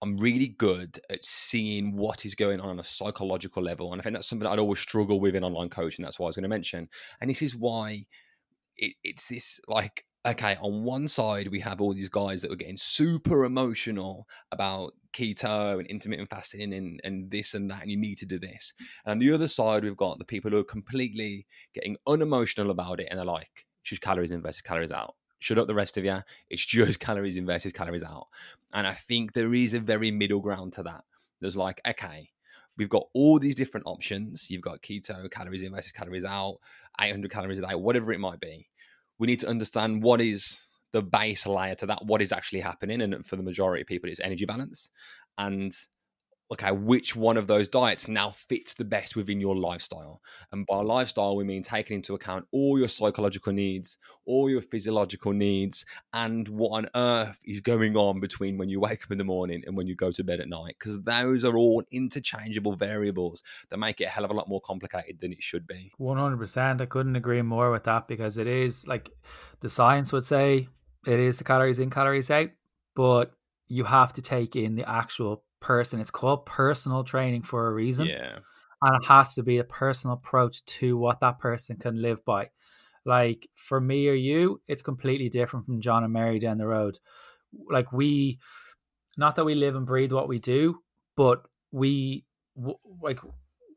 I'm 0.02 0.17
really 0.17 0.48
good 0.48 1.00
at 1.12 1.24
seeing 1.24 1.96
what 1.96 2.26
is 2.26 2.34
going 2.34 2.60
on 2.60 2.70
on 2.70 2.80
a 2.80 2.84
psychological 2.84 3.62
level. 3.62 3.91
And 3.91 4.02
I 4.02 4.04
think 4.04 4.15
that's 4.15 4.28
something 4.28 4.48
I'd 4.48 4.58
always 4.58 4.80
struggle 4.80 5.20
with 5.20 5.36
in 5.36 5.44
online 5.44 5.70
coaching. 5.70 6.04
That's 6.04 6.17
why 6.17 6.26
I 6.26 6.30
was 6.30 6.36
going 6.36 6.44
to 6.44 6.50
mention. 6.50 6.89
And 7.20 7.30
this 7.30 7.44
is 7.44 7.56
why 7.56 8.06
it, 8.78 8.96
it's 9.04 9.28
this 9.28 9.60
like, 9.67 10.04
okay, 10.26 10.58
on 10.60 10.84
one 10.84 11.08
side, 11.08 11.50
we 11.50 11.60
have 11.60 11.82
all 11.82 11.94
these 11.94 12.10
guys 12.10 12.41
that 12.41 12.52
are 12.52 12.56
getting 12.56 12.78
super 12.78 13.46
emotional 13.46 14.28
about 14.52 14.94
keto 15.13 15.80
and 15.80 15.88
intermittent 15.88 16.30
fasting 16.30 16.74
and, 16.74 17.02
and 17.04 17.30
this 17.30 17.54
and 17.54 17.69
that, 17.69 17.82
and 17.82 17.91
you 17.91 17.97
need 17.97 18.17
to 18.17 18.26
do 18.26 18.39
this. 18.39 18.74
And 19.06 19.13
on 19.13 19.19
the 19.19 19.32
other 19.32 19.47
side, 19.47 19.84
we've 19.84 19.97
got 19.97 20.17
the 20.17 20.26
people 20.26 20.52
who 20.52 20.58
are 20.58 20.63
completely 20.63 21.45
getting 21.74 21.97
unemotional 22.08 22.71
about 22.71 23.00
it 23.00 23.08
and 23.10 23.19
they're 23.19 23.26
like, 23.26 23.65
just 23.84 24.02
calories 24.02 24.32
in 24.32 24.41
versus 24.41 24.62
calories 24.62 24.91
out 24.91 25.15
shut 25.41 25.58
up 25.58 25.67
the 25.67 25.76
rest 25.76 25.97
of 25.97 26.06
you. 26.06 26.19
It's 26.50 26.65
just 26.65 27.00
calories 27.02 27.36
in 27.36 27.45
versus 27.45 27.74
calories 27.74 28.04
out. 28.04 28.28
And 28.74 28.88
I 28.88 28.93
think 28.93 29.34
there 29.34 29.54
is 29.54 29.74
a 29.74 29.80
very 29.80 30.12
middle 30.12 30.39
ground 30.39 30.74
to 30.74 30.84
that. 30.84 31.04
There's 31.41 31.58
like, 31.58 31.82
okay, 31.86 32.30
we've 32.78 32.89
got 32.89 33.08
all 33.13 33.39
these 33.39 33.56
different 33.56 33.88
options. 33.88 34.50
You've 34.50 34.62
got 34.62 34.82
keto, 34.82 35.30
calories 35.30 35.63
in 35.63 35.74
versus 35.74 35.91
calories 35.91 36.24
out, 36.24 36.60
800 37.00 37.30
calories 37.30 37.60
a 37.60 37.67
day, 37.67 37.76
whatever 37.76 38.13
it 38.13 38.19
might 38.19 38.39
be. 38.39 38.69
We 39.17 39.28
need 39.28 39.39
to 39.41 39.50
understand 39.50 40.04
what 40.04 40.21
is 40.21 40.62
the 40.93 41.01
base 41.01 41.45
layer 41.47 41.75
to 41.75 41.86
that, 41.88 42.06
what 42.06 42.21
is 42.21 42.32
actually 42.32 42.62
happening. 42.62 43.01
And 43.01 43.25
for 43.25 43.36
the 43.36 43.43
majority 43.43 43.82
of 43.82 43.88
people, 43.88 44.10
it's 44.10 44.19
energy 44.19 44.45
balance. 44.45 44.91
And 45.38 45.73
okay, 46.51 46.71
which 46.71 47.15
one 47.15 47.38
of 47.38 47.47
those 47.47 47.69
diets 47.69 48.10
now 48.10 48.30
fits 48.30 48.73
the 48.73 48.84
best 48.84 49.15
within 49.15 49.39
your 49.39 49.56
lifestyle? 49.56 50.21
And 50.51 50.65
by 50.65 50.82
lifestyle, 50.82 51.38
we 51.38 51.45
mean 51.45 51.63
taking 51.63 51.95
into 51.95 52.13
account 52.13 52.45
all 52.51 52.77
your 52.77 52.89
psychological 52.89 53.54
needs, 53.54 53.97
all 54.25 54.49
your 54.49 54.60
physiological 54.60 55.32
needs, 55.32 55.86
and 56.12 56.45
what 56.49 56.71
on 56.71 56.89
earth 56.93 57.39
is 57.45 57.62
going 57.62 57.95
on 57.95 58.19
between 58.19 58.58
when 58.58 58.67
you 58.67 58.82
wake 58.82 59.04
up 59.04 59.12
in 59.12 59.17
the 59.17 59.23
morning 59.23 59.63
and 59.65 59.77
when 59.77 59.88
you 59.88 59.95
go 59.95 60.12
to 60.12 60.25
bed 60.25 60.41
at 60.41 60.49
night. 60.49 60.75
Because 60.77 61.01
those 61.04 61.45
are 61.45 61.56
all 61.56 61.84
interchangeable 61.89 62.75
variables 62.75 63.43
that 63.69 63.77
make 63.77 64.01
it 64.01 64.06
a 64.06 64.10
hell 64.10 64.25
of 64.25 64.32
a 64.32 64.34
lot 64.36 64.49
more 64.49 64.62
complicated 64.62 65.21
than 65.21 65.32
it 65.32 65.41
should 65.41 65.65
be. 65.65 65.89
100%. 66.01 66.82
I 66.82 66.86
couldn't 66.86 67.15
agree 67.15 67.41
more 67.41 67.71
with 67.71 67.86
that 67.86 68.10
because 68.10 68.38
it 68.38 68.47
is 68.47 68.86
like 68.86 69.10
the 69.62 69.69
science 69.69 70.12
would 70.12 70.25
say 70.25 70.67
it 71.06 71.20
is 71.20 71.38
the 71.38 71.44
calories 71.44 71.80
in, 71.80 71.90
calories 71.90 72.32
out, 72.32 72.50
but 72.96 73.32
you 73.68 73.84
have 73.84 74.14
to 74.14 74.22
take 74.22 74.56
in 74.56 74.76
the 74.76 74.88
actual 74.88 75.44
person. 75.60 76.00
It's 76.00 76.12
called 76.12 76.46
personal 76.46 77.04
training 77.04 77.44
for 77.44 77.68
a 77.68 77.74
reason. 77.74 78.08
Yeah. 78.08 78.40
And 78.82 78.96
it 78.96 79.08
has 79.08 79.36
to 79.36 79.44
be 79.44 79.60
a 79.60 79.64
personal 79.64 80.16
approach 80.16 80.66
to 80.66 80.98
what 80.98 81.20
that 81.22 81.40
person 81.40 81.78
can 81.78 82.02
live 82.02 82.26
by. 82.26 82.50
Like 83.06 83.48
for 83.56 83.80
me 83.80 84.08
or 84.10 84.14
you, 84.14 84.62
it's 84.68 84.82
completely 84.82 85.30
different 85.30 85.66
from 85.66 85.82
John 85.82 86.04
and 86.04 86.14
Mary 86.14 86.40
down 86.40 86.58
the 86.58 86.68
road. 86.68 87.00
Like 87.70 87.92
we, 87.92 88.40
not 89.18 89.36
that 89.36 89.46
we 89.46 89.56
live 89.56 89.76
and 89.76 89.86
breathe 89.86 90.12
what 90.12 90.28
we 90.28 90.40
do, 90.40 90.80
but 91.16 91.44
we 91.72 92.26
like 93.02 93.20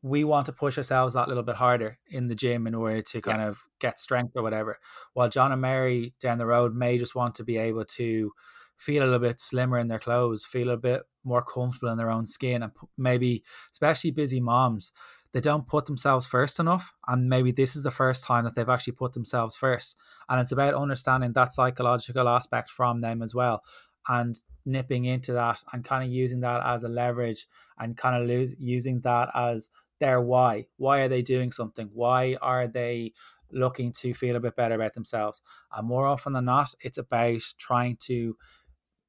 we 0.05 0.23
want 0.23 0.45
to 0.45 0.53
push 0.53 0.77
ourselves 0.77 1.15
that 1.15 1.27
little 1.27 1.41
bit 1.41 1.55
harder 1.55 1.97
in 2.07 2.27
the 2.27 2.35
gym 2.35 2.67
in 2.67 2.75
order 2.75 3.01
to 3.01 3.21
kind 3.21 3.41
yeah. 3.41 3.47
of 3.47 3.63
get 3.79 3.99
strength 3.99 4.33
or 4.35 4.43
whatever. 4.43 4.77
While 5.13 5.29
John 5.29 5.51
and 5.51 5.59
Mary 5.59 6.13
down 6.19 6.37
the 6.37 6.45
road 6.45 6.75
may 6.75 6.99
just 6.99 7.15
want 7.15 7.33
to 7.35 7.43
be 7.43 7.57
able 7.57 7.85
to 7.85 8.31
feel 8.77 9.01
a 9.01 9.05
little 9.05 9.17
bit 9.17 9.39
slimmer 9.39 9.79
in 9.79 9.87
their 9.87 9.97
clothes, 9.97 10.45
feel 10.45 10.69
a 10.69 10.77
bit 10.77 11.01
more 11.23 11.41
comfortable 11.41 11.89
in 11.89 11.97
their 11.97 12.11
own 12.11 12.27
skin, 12.27 12.61
and 12.61 12.71
maybe, 12.95 13.43
especially 13.71 14.11
busy 14.11 14.39
moms, 14.39 14.91
they 15.33 15.41
don't 15.41 15.67
put 15.67 15.87
themselves 15.87 16.27
first 16.27 16.59
enough. 16.59 16.93
And 17.07 17.27
maybe 17.27 17.51
this 17.51 17.75
is 17.75 17.81
the 17.81 17.89
first 17.89 18.23
time 18.23 18.43
that 18.43 18.53
they've 18.53 18.69
actually 18.69 18.93
put 18.93 19.13
themselves 19.13 19.55
first. 19.55 19.95
And 20.29 20.39
it's 20.39 20.51
about 20.51 20.75
understanding 20.75 21.33
that 21.33 21.51
psychological 21.51 22.29
aspect 22.29 22.69
from 22.69 22.99
them 22.99 23.23
as 23.23 23.33
well 23.33 23.63
and 24.07 24.35
nipping 24.65 25.05
into 25.05 25.33
that 25.33 25.63
and 25.73 25.83
kind 25.83 26.03
of 26.03 26.11
using 26.11 26.41
that 26.41 26.61
as 26.63 26.83
a 26.83 26.89
leverage 26.89 27.47
and 27.79 27.97
kind 27.97 28.21
of 28.21 28.27
lose, 28.27 28.55
using 28.59 29.01
that 29.01 29.29
as 29.33 29.69
their 29.99 30.21
why. 30.21 30.67
Why 30.77 31.01
are 31.01 31.07
they 31.07 31.21
doing 31.21 31.51
something? 31.51 31.89
Why 31.93 32.37
are 32.41 32.67
they 32.67 33.13
looking 33.51 33.91
to 33.93 34.13
feel 34.13 34.35
a 34.35 34.39
bit 34.39 34.55
better 34.55 34.75
about 34.75 34.93
themselves? 34.93 35.41
And 35.75 35.87
more 35.87 36.07
often 36.07 36.33
than 36.33 36.45
not, 36.45 36.73
it's 36.81 36.97
about 36.97 37.41
trying 37.57 37.97
to 38.03 38.35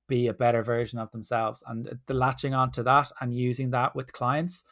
be 0.08 0.28
a 0.28 0.34
better 0.34 0.62
version 0.62 0.98
of 0.98 1.10
themselves 1.10 1.64
and 1.66 1.98
the 2.06 2.14
latching 2.14 2.54
onto 2.54 2.82
that 2.84 3.10
and 3.20 3.34
using 3.34 3.70
that 3.70 3.94
with 3.96 4.12
clients 4.12 4.62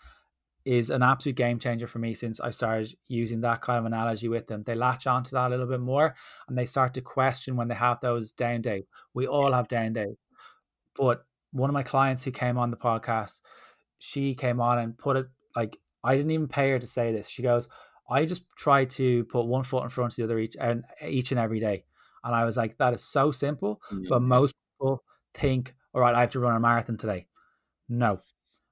is 0.64 0.90
an 0.90 1.02
absolute 1.02 1.36
game 1.36 1.58
changer 1.58 1.86
for 1.86 1.98
me 1.98 2.14
since 2.14 2.40
I 2.40 2.50
started 2.50 2.94
using 3.06 3.42
that 3.42 3.60
kind 3.60 3.78
of 3.78 3.84
analogy 3.84 4.28
with 4.28 4.46
them. 4.46 4.62
They 4.64 4.74
latch 4.74 5.06
onto 5.06 5.32
that 5.32 5.48
a 5.48 5.50
little 5.50 5.66
bit 5.66 5.80
more 5.80 6.14
and 6.48 6.56
they 6.56 6.64
start 6.64 6.94
to 6.94 7.02
question 7.02 7.56
when 7.56 7.68
they 7.68 7.74
have 7.74 8.00
those 8.00 8.32
down 8.32 8.62
days. 8.62 8.84
We 9.12 9.26
all 9.26 9.52
have 9.52 9.68
down 9.68 9.92
days. 9.92 10.16
But 10.96 11.24
one 11.50 11.68
of 11.68 11.74
my 11.74 11.82
clients 11.82 12.24
who 12.24 12.30
came 12.30 12.56
on 12.56 12.70
the 12.70 12.76
podcast, 12.76 13.40
she 13.98 14.34
came 14.34 14.60
on 14.60 14.78
and 14.78 14.96
put 14.96 15.16
it 15.16 15.26
like 15.54 15.76
I 16.04 16.16
didn't 16.16 16.30
even 16.32 16.48
pay 16.48 16.70
her 16.70 16.78
to 16.78 16.86
say 16.86 17.12
this. 17.12 17.28
She 17.28 17.42
goes, 17.42 17.68
I 18.08 18.24
just 18.26 18.44
try 18.56 18.84
to 18.84 19.24
put 19.24 19.46
one 19.46 19.64
foot 19.64 19.82
in 19.82 19.88
front 19.88 20.12
of 20.12 20.16
the 20.16 20.24
other 20.24 20.38
each 20.38 20.56
and 20.60 20.84
each 21.04 21.30
and 21.30 21.40
every 21.40 21.60
day. 21.60 21.84
And 22.22 22.34
I 22.34 22.44
was 22.44 22.56
like, 22.56 22.76
that 22.78 22.94
is 22.94 23.02
so 23.02 23.30
simple. 23.30 23.80
Mm-hmm. 23.90 24.08
But 24.08 24.22
most 24.22 24.54
people 24.74 25.02
think, 25.32 25.74
all 25.94 26.00
right, 26.00 26.14
I 26.14 26.20
have 26.20 26.30
to 26.30 26.40
run 26.40 26.56
a 26.56 26.60
marathon 26.60 26.96
today. 26.96 27.26
No. 27.88 28.20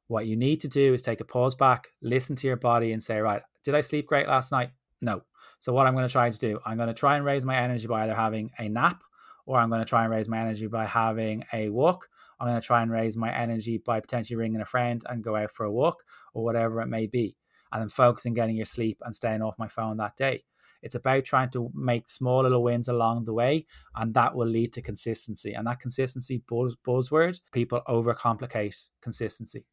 What 0.09 0.27
you 0.27 0.37
need 0.37 0.61
to 0.63 0.69
do 0.69 0.95
is 0.95 1.03
take 1.03 1.21
a 1.21 1.25
pause 1.25 1.55
back, 1.55 1.89
listen 2.03 2.37
to 2.37 2.47
your 2.47 2.57
body, 2.57 2.93
and 2.93 3.03
say, 3.03 3.19
right, 3.19 3.43
did 3.65 3.75
I 3.75 3.81
sleep 3.81 4.07
great 4.07 4.29
last 4.29 4.53
night? 4.53 4.71
No. 5.01 5.23
So, 5.59 5.73
what 5.73 5.87
I'm 5.87 5.95
going 5.95 6.07
to 6.07 6.13
try 6.13 6.29
to 6.29 6.39
do, 6.39 6.59
I'm 6.67 6.77
going 6.77 6.89
to 6.89 6.95
try 6.95 7.17
and 7.17 7.25
raise 7.25 7.45
my 7.45 7.57
energy 7.57 7.87
by 7.87 8.03
either 8.03 8.15
having 8.15 8.51
a 8.59 8.69
nap 8.69 9.03
or 9.47 9.59
I'm 9.59 9.69
going 9.69 9.81
to 9.81 9.89
try 9.89 10.03
and 10.03 10.13
raise 10.13 10.29
my 10.29 10.39
energy 10.39 10.67
by 10.67 10.87
having 10.87 11.45
a 11.53 11.69
walk. 11.69 12.09
I'm 12.43 12.49
going 12.49 12.61
to 12.61 12.67
try 12.67 12.83
and 12.83 12.91
raise 12.91 13.17
my 13.17 13.33
energy 13.33 13.79
by 13.79 14.01
potentially 14.01 14.37
ringing 14.37 14.61
a 14.61 14.65
friend 14.65 15.01
and 15.09 15.23
go 15.23 15.37
out 15.37 15.53
for 15.53 15.65
a 15.65 15.71
walk 15.71 16.03
or 16.35 16.43
whatever 16.43 16.81
it 16.81 16.89
may 16.89 17.07
be. 17.07 17.37
And 17.71 17.81
then 17.81 17.89
focusing 17.89 18.35
getting 18.35 18.57
your 18.57 18.65
sleep 18.65 18.99
and 19.03 19.15
staying 19.15 19.43
off 19.43 19.61
my 19.61 19.69
phone 19.69 19.97
that 19.99 20.17
day. 20.17 20.43
It's 20.83 20.97
about 20.97 21.25
trying 21.25 21.51
to 21.51 21.71
make 21.73 22.09
small 22.09 22.43
little 22.43 22.65
wins 22.65 22.89
along 22.89 23.27
the 23.27 23.33
way, 23.33 23.67
and 23.95 24.13
that 24.15 24.35
will 24.35 24.49
lead 24.49 24.73
to 24.73 24.83
consistency. 24.83 25.53
And 25.53 25.69
that 25.69 25.79
consistency 25.79 26.43
buzz- 26.49 26.75
buzzword, 26.85 27.41
people 27.53 27.81
overcomplicate 27.87 28.89
consistency. 29.01 29.65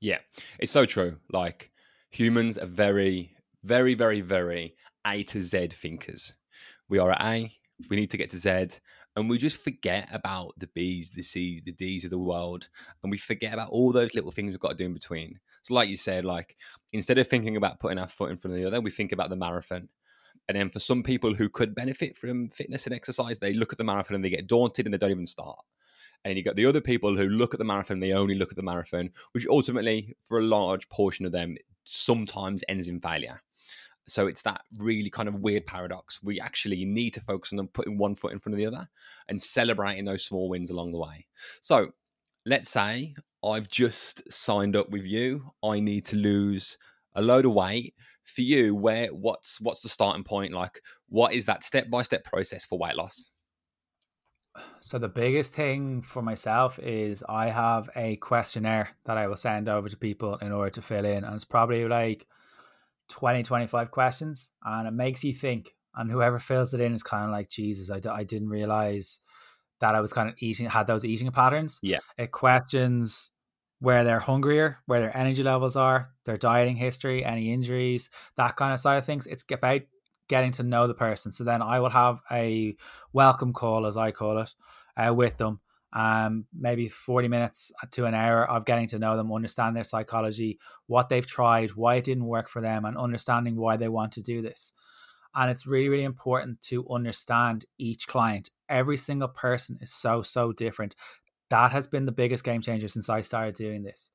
Yeah, 0.00 0.20
it's 0.58 0.72
so 0.72 0.86
true. 0.86 1.18
Like 1.30 1.70
humans 2.08 2.56
are 2.56 2.66
very, 2.66 3.36
very, 3.64 3.92
very, 3.92 4.22
very 4.22 4.76
A 5.06 5.24
to 5.24 5.42
Z 5.42 5.68
thinkers. 5.74 6.32
We 6.88 6.98
are 6.98 7.12
at 7.12 7.20
A, 7.20 7.52
we 7.90 7.96
need 7.96 8.10
to 8.12 8.16
get 8.16 8.30
to 8.30 8.38
Z, 8.38 8.78
and 9.18 9.28
we 9.28 9.36
just 9.36 9.56
forget 9.56 10.08
about 10.12 10.54
the 10.58 10.68
B's, 10.68 11.10
the 11.10 11.22
C's, 11.22 11.62
the 11.62 11.72
D's 11.72 12.04
of 12.04 12.10
the 12.10 12.18
world, 12.18 12.68
and 13.02 13.10
we 13.10 13.18
forget 13.18 13.52
about 13.52 13.70
all 13.70 13.90
those 13.90 14.14
little 14.14 14.30
things 14.30 14.52
we've 14.52 14.60
got 14.60 14.70
to 14.70 14.76
do 14.76 14.84
in 14.84 14.94
between. 14.94 15.40
So, 15.62 15.74
like 15.74 15.88
you 15.88 15.96
said, 15.96 16.24
like 16.24 16.56
instead 16.92 17.18
of 17.18 17.26
thinking 17.26 17.56
about 17.56 17.80
putting 17.80 17.98
our 17.98 18.08
foot 18.08 18.30
in 18.30 18.36
front 18.36 18.54
of 18.54 18.62
the 18.62 18.66
other, 18.66 18.80
we 18.80 18.92
think 18.92 19.10
about 19.10 19.28
the 19.28 19.36
marathon. 19.36 19.88
And 20.48 20.56
then 20.56 20.70
for 20.70 20.78
some 20.78 21.02
people 21.02 21.34
who 21.34 21.48
could 21.48 21.74
benefit 21.74 22.16
from 22.16 22.48
fitness 22.50 22.86
and 22.86 22.94
exercise, 22.94 23.38
they 23.38 23.52
look 23.52 23.72
at 23.72 23.78
the 23.78 23.84
marathon 23.84 24.14
and 24.14 24.24
they 24.24 24.30
get 24.30 24.46
daunted 24.46 24.86
and 24.86 24.94
they 24.94 24.98
don't 24.98 25.10
even 25.10 25.26
start. 25.26 25.58
And 26.24 26.36
you 26.36 26.44
got 26.44 26.56
the 26.56 26.66
other 26.66 26.80
people 26.80 27.16
who 27.16 27.28
look 27.28 27.54
at 27.54 27.58
the 27.58 27.64
marathon, 27.64 27.98
they 27.98 28.12
only 28.12 28.36
look 28.36 28.50
at 28.50 28.56
the 28.56 28.62
marathon, 28.62 29.10
which 29.32 29.46
ultimately, 29.48 30.16
for 30.24 30.38
a 30.38 30.44
large 30.44 30.88
portion 30.88 31.26
of 31.26 31.32
them, 31.32 31.56
sometimes 31.84 32.62
ends 32.68 32.88
in 32.88 33.00
failure. 33.00 33.40
So 34.10 34.26
it's 34.26 34.42
that 34.42 34.62
really 34.78 35.10
kind 35.10 35.28
of 35.28 35.36
weird 35.36 35.66
paradox. 35.66 36.22
We 36.22 36.40
actually 36.40 36.84
need 36.84 37.14
to 37.14 37.20
focus 37.20 37.52
on 37.52 37.68
putting 37.68 37.98
one 37.98 38.14
foot 38.14 38.32
in 38.32 38.38
front 38.38 38.54
of 38.54 38.58
the 38.58 38.66
other 38.66 38.88
and 39.28 39.42
celebrating 39.42 40.04
those 40.04 40.24
small 40.24 40.48
wins 40.48 40.70
along 40.70 40.92
the 40.92 40.98
way. 40.98 41.26
So 41.60 41.88
let's 42.46 42.68
say 42.68 43.14
I've 43.44 43.68
just 43.68 44.30
signed 44.30 44.76
up 44.76 44.90
with 44.90 45.04
you. 45.04 45.52
I 45.62 45.80
need 45.80 46.04
to 46.06 46.16
lose 46.16 46.78
a 47.14 47.22
load 47.22 47.44
of 47.44 47.52
weight. 47.52 47.94
For 48.24 48.42
you, 48.42 48.74
where 48.74 49.06
what's 49.06 49.58
what's 49.58 49.80
the 49.80 49.88
starting 49.88 50.22
point? 50.22 50.52
Like, 50.52 50.82
what 51.08 51.32
is 51.32 51.46
that 51.46 51.64
step 51.64 51.88
by 51.88 52.02
step 52.02 52.24
process 52.24 52.66
for 52.66 52.78
weight 52.78 52.94
loss? 52.94 53.32
So 54.80 54.98
the 54.98 55.08
biggest 55.08 55.54
thing 55.54 56.02
for 56.02 56.20
myself 56.20 56.78
is 56.78 57.24
I 57.26 57.46
have 57.46 57.88
a 57.96 58.16
questionnaire 58.16 58.90
that 59.06 59.16
I 59.16 59.28
will 59.28 59.36
send 59.36 59.68
over 59.68 59.88
to 59.88 59.96
people 59.96 60.36
in 60.36 60.52
order 60.52 60.70
to 60.70 60.82
fill 60.82 61.06
in, 61.06 61.24
and 61.24 61.34
it's 61.34 61.46
probably 61.46 61.86
like 61.86 62.26
20, 63.08 63.42
25 63.42 63.90
questions 63.90 64.52
and 64.64 64.86
it 64.86 64.92
makes 64.92 65.24
you 65.24 65.32
think. 65.32 65.74
And 65.94 66.10
whoever 66.10 66.38
fills 66.38 66.74
it 66.74 66.80
in 66.80 66.94
is 66.94 67.02
kind 67.02 67.24
of 67.24 67.30
like, 67.30 67.48
Jesus, 67.48 67.90
I 67.90 67.98
d- 67.98 68.08
I 68.08 68.22
didn't 68.22 68.50
realize 68.50 69.20
that 69.80 69.94
I 69.94 70.00
was 70.00 70.12
kind 70.12 70.28
of 70.28 70.36
eating, 70.38 70.66
had 70.66 70.86
those 70.86 71.04
eating 71.04 71.30
patterns. 71.30 71.80
Yeah. 71.82 71.98
It 72.16 72.30
questions 72.30 73.30
where 73.80 74.04
they're 74.04 74.20
hungrier, 74.20 74.78
where 74.86 75.00
their 75.00 75.16
energy 75.16 75.42
levels 75.42 75.76
are, 75.76 76.10
their 76.24 76.36
dieting 76.36 76.76
history, 76.76 77.24
any 77.24 77.52
injuries, 77.52 78.10
that 78.36 78.56
kind 78.56 78.74
of 78.74 78.80
side 78.80 78.96
of 78.96 79.04
things. 79.04 79.26
It's 79.26 79.44
about 79.50 79.82
getting 80.28 80.52
to 80.52 80.62
know 80.62 80.86
the 80.86 80.94
person. 80.94 81.32
So 81.32 81.44
then 81.44 81.62
I 81.62 81.80
will 81.80 81.90
have 81.90 82.20
a 82.30 82.76
welcome 83.12 83.52
call, 83.52 83.86
as 83.86 83.96
I 83.96 84.10
call 84.10 84.38
it, 84.38 84.54
uh, 84.96 85.14
with 85.14 85.36
them 85.38 85.60
um, 85.92 86.44
maybe 86.52 86.88
40 86.88 87.28
minutes 87.28 87.72
to 87.92 88.04
an 88.04 88.14
hour 88.14 88.48
of 88.48 88.64
getting 88.66 88.86
to 88.88 88.98
know 88.98 89.16
them, 89.16 89.32
understand 89.32 89.74
their 89.74 89.84
psychology, 89.84 90.58
what 90.86 91.08
they've 91.08 91.26
tried, 91.26 91.70
why 91.70 91.96
it 91.96 92.04
didn't 92.04 92.26
work 92.26 92.48
for 92.48 92.60
them, 92.60 92.84
and 92.84 92.96
understanding 92.96 93.56
why 93.56 93.76
they 93.76 93.88
want 93.88 94.12
to 94.12 94.22
do 94.22 94.42
this. 94.42 94.72
And 95.34 95.50
it's 95.50 95.66
really, 95.66 95.88
really 95.88 96.04
important 96.04 96.60
to 96.62 96.88
understand 96.88 97.64
each 97.78 98.06
client. 98.06 98.50
Every 98.68 98.96
single 98.96 99.28
person 99.28 99.78
is 99.80 99.92
so, 99.92 100.22
so 100.22 100.52
different. 100.52 100.94
That 101.50 101.72
has 101.72 101.86
been 101.86 102.06
the 102.06 102.12
biggest 102.12 102.44
game 102.44 102.60
changer 102.60 102.88
since 102.88 103.08
I 103.08 103.22
started 103.22 103.54
doing 103.54 103.82
this. 103.82 104.10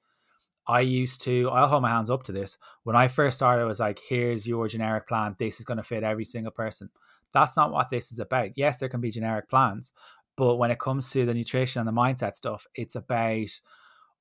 I 0.66 0.82
used 0.82 1.22
to, 1.24 1.50
I'll 1.50 1.68
hold 1.68 1.82
my 1.82 1.90
hands 1.90 2.10
up 2.10 2.24
to 2.24 2.32
this. 2.32 2.58
When 2.84 2.96
I 2.96 3.08
first 3.08 3.38
started, 3.38 3.64
I 3.64 3.66
was 3.66 3.80
like, 3.80 4.00
here's 4.08 4.48
your 4.48 4.68
generic 4.68 5.08
plan. 5.08 5.36
This 5.38 5.60
is 5.60 5.66
going 5.66 5.78
to 5.78 5.84
fit 5.84 6.04
every 6.04 6.24
single 6.24 6.52
person. 6.52 6.90
That's 7.34 7.58
not 7.58 7.72
what 7.72 7.90
this 7.90 8.12
is 8.12 8.20
about. 8.20 8.52
Yes, 8.56 8.78
there 8.78 8.90
can 8.90 9.02
be 9.02 9.12
generic 9.12 9.50
plans, 9.50 9.92
but 10.36 10.56
when 10.56 10.72
it 10.72 10.80
comes 10.80 11.10
to 11.12 11.26
the 11.26 11.34
nutrition 11.34 11.80
and 11.80 11.88
the 11.88 12.02
mindset 12.02 12.36
stuff, 12.36 12.66
it's 12.76 12.96
about 12.96 13.50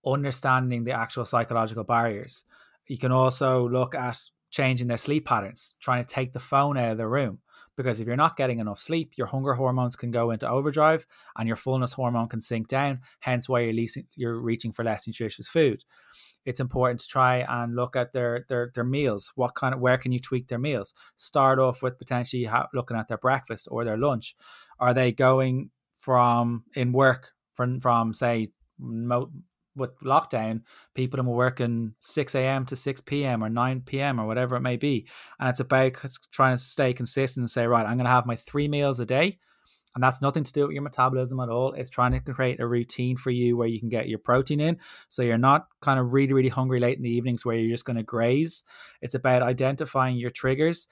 understanding 0.05 0.85
the 0.85 0.93
actual 0.93 1.25
psychological 1.25 1.85
barriers. 1.85 2.45
You 2.87 2.99
can 2.99 3.13
also 3.13 3.69
look 3.69 3.95
at 3.95 4.19
changing 4.51 4.89
their 4.89 4.99
sleep 4.99 5.25
patterns, 5.25 5.75
trying 5.81 6.05
to 6.05 6.15
take 6.15 6.33
the 6.33 6.41
phone 6.41 6.77
out 6.77 6.93
of 6.93 6.99
the 6.99 7.09
room. 7.09 7.39
Because 7.75 8.01
if 8.01 8.07
you're 8.07 8.17
not 8.17 8.37
getting 8.37 8.59
enough 8.59 8.79
sleep, 8.79 9.13
your 9.17 9.27
hunger 9.27 9.55
hormones 9.55 9.97
can 9.97 10.11
go 10.11 10.31
into 10.31 10.47
overdrive 10.47 11.07
and 11.39 11.47
your 11.47 11.57
fullness 11.57 11.95
hormone 11.95 12.29
can 12.29 12.41
sink 12.41 12.69
down, 12.69 13.01
hence 13.21 13.49
why 13.49 13.61
you're, 13.61 13.73
leasing, 13.73 14.07
you're 14.15 14.39
reaching 14.39 14.73
for 14.73 14.85
less 14.85 15.07
nutritious 15.07 15.49
food. 15.49 15.83
It's 16.45 16.61
important 16.61 17.01
to 17.01 17.09
try 17.09 17.47
and 17.49 17.75
look 17.75 17.97
at 17.97 18.13
their, 18.13 18.45
their 18.49 18.71
their 18.75 18.85
meals. 18.85 19.33
What 19.37 19.55
kind 19.55 19.73
of 19.73 19.81
where 19.81 19.97
can 19.97 20.13
you 20.13 20.21
tweak 20.21 20.49
their 20.49 20.59
meals? 20.59 20.93
Start 21.17 21.59
off 21.59 21.83
with 21.83 21.99
potentially 21.99 22.45
ha- 22.45 22.69
looking 22.75 22.97
at 22.97 23.09
their 23.09 23.17
breakfast 23.17 23.69
or 23.71 23.85
their 23.85 23.97
lunch. 23.97 24.37
Are 24.79 24.93
they 24.93 25.13
going 25.13 25.71
from 26.03 26.65
in 26.75 26.93
work 26.93 27.31
from 27.55 27.81
from 27.81 28.13
say 28.13 28.51
mo- 28.79 29.31
with 29.77 29.99
lockdown, 30.01 30.63
people 30.95 31.19
are 31.21 31.23
working 31.23 31.95
6 32.01 32.35
a.m. 32.35 32.67
to 32.67 32.77
6 32.77 33.01
p.m. 33.03 33.43
or 33.43 33.49
9 33.49 33.83
p.m. 33.87 34.21
or 34.21 34.27
whatever 34.27 34.57
it 34.57 34.61
may 34.61 34.77
be. 34.77 35.07
And 35.41 35.49
it's 35.49 35.61
about 35.61 35.93
trying 36.31 36.55
to 36.55 36.63
stay 36.63 36.93
consistent 36.93 37.43
and 37.43 37.51
say, 37.51 37.67
right, 37.67 37.87
I'm 37.87 37.97
going 37.97 38.05
to 38.05 38.11
have 38.11 38.27
my 38.27 38.37
three 38.37 38.69
meals 38.69 39.01
a 39.01 39.07
day 39.07 39.39
and 39.95 40.03
that's 40.03 40.23
nothing 40.23 40.45
to 40.45 40.53
do 40.53 40.63
with 40.63 40.73
your 40.73 40.83
metabolism 40.83 41.39
at 41.41 41.51
all. 41.51 41.73
It's 41.73 41.91
trying 41.91 42.13
to 42.13 42.21
create 42.21 42.61
a 42.61 42.67
routine 42.67 43.17
for 43.17 43.31
you 43.31 43.57
where 43.57 43.69
you 43.69 43.79
can 43.79 43.91
get 43.91 44.09
your 44.09 44.19
protein 44.19 44.61
in. 44.61 44.79
So 45.11 45.23
you're 45.23 45.37
not 45.37 45.67
kind 45.81 46.01
of 46.01 46.15
really, 46.15 46.33
really 46.33 46.49
hungry 46.49 46.81
late 46.81 46.97
in 46.97 47.03
the 47.03 47.11
evenings 47.11 47.45
where 47.45 47.57
you're 47.57 47.75
just 47.75 47.85
going 47.85 47.97
to 47.97 48.03
graze. 48.03 48.63
It's 49.03 49.15
about 49.15 49.43
identifying 49.43 50.17
your 50.17 50.31
triggers. 50.31 50.89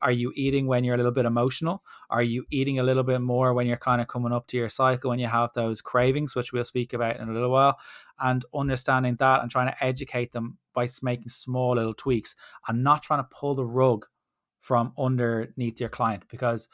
Are 0.00 0.12
you 0.12 0.32
eating 0.36 0.66
when 0.66 0.84
you're 0.84 0.94
a 0.94 0.98
little 0.98 1.12
bit 1.12 1.24
emotional? 1.24 1.82
Are 2.08 2.22
you 2.22 2.44
eating 2.50 2.78
a 2.78 2.82
little 2.82 3.02
bit 3.02 3.20
more 3.20 3.52
when 3.52 3.66
you're 3.66 3.76
kind 3.76 4.00
of 4.00 4.08
coming 4.08 4.32
up 4.32 4.46
to 4.48 4.56
your 4.56 4.68
cycle, 4.68 5.10
when 5.10 5.18
you 5.18 5.26
have 5.26 5.50
those 5.54 5.80
cravings, 5.80 6.34
which 6.34 6.52
we'll 6.52 6.64
speak 6.64 6.92
about 6.92 7.18
in 7.18 7.28
a 7.28 7.32
little 7.32 7.50
while? 7.50 7.76
And 8.20 8.44
understanding 8.54 9.16
that 9.18 9.42
and 9.42 9.50
trying 9.50 9.68
to 9.68 9.84
educate 9.84 10.32
them 10.32 10.58
by 10.74 10.88
making 11.02 11.28
small 11.28 11.74
little 11.74 11.94
tweaks 11.94 12.36
and 12.68 12.84
not 12.84 13.02
trying 13.02 13.20
to 13.20 13.28
pull 13.30 13.54
the 13.54 13.64
rug 13.64 14.06
from 14.60 14.92
underneath 14.96 15.80
your 15.80 15.88
client 15.88 16.22
because 16.30 16.68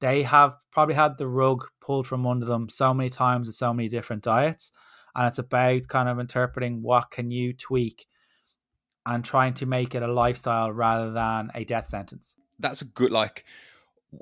they 0.00 0.22
have 0.22 0.56
probably 0.72 0.94
had 0.94 1.18
the 1.18 1.28
rug 1.28 1.66
pulled 1.80 2.06
from 2.06 2.26
under 2.26 2.46
them 2.46 2.68
so 2.68 2.92
many 2.92 3.10
times 3.10 3.46
in 3.46 3.52
so 3.52 3.72
many 3.72 3.88
different 3.88 4.22
diets 4.22 4.72
and 5.14 5.26
it's 5.26 5.38
about 5.38 5.86
kind 5.88 6.08
of 6.08 6.18
interpreting 6.18 6.82
what 6.82 7.10
can 7.10 7.30
you 7.30 7.52
tweak 7.52 8.06
and 9.06 9.24
trying 9.24 9.52
to 9.54 9.66
make 9.66 9.94
it 9.94 10.02
a 10.02 10.12
lifestyle 10.12 10.72
rather 10.72 11.12
than 11.12 11.50
a 11.54 11.64
death 11.64 11.86
sentence 11.86 12.36
that's 12.58 12.82
a 12.82 12.86
good 12.86 13.12
like 13.12 13.44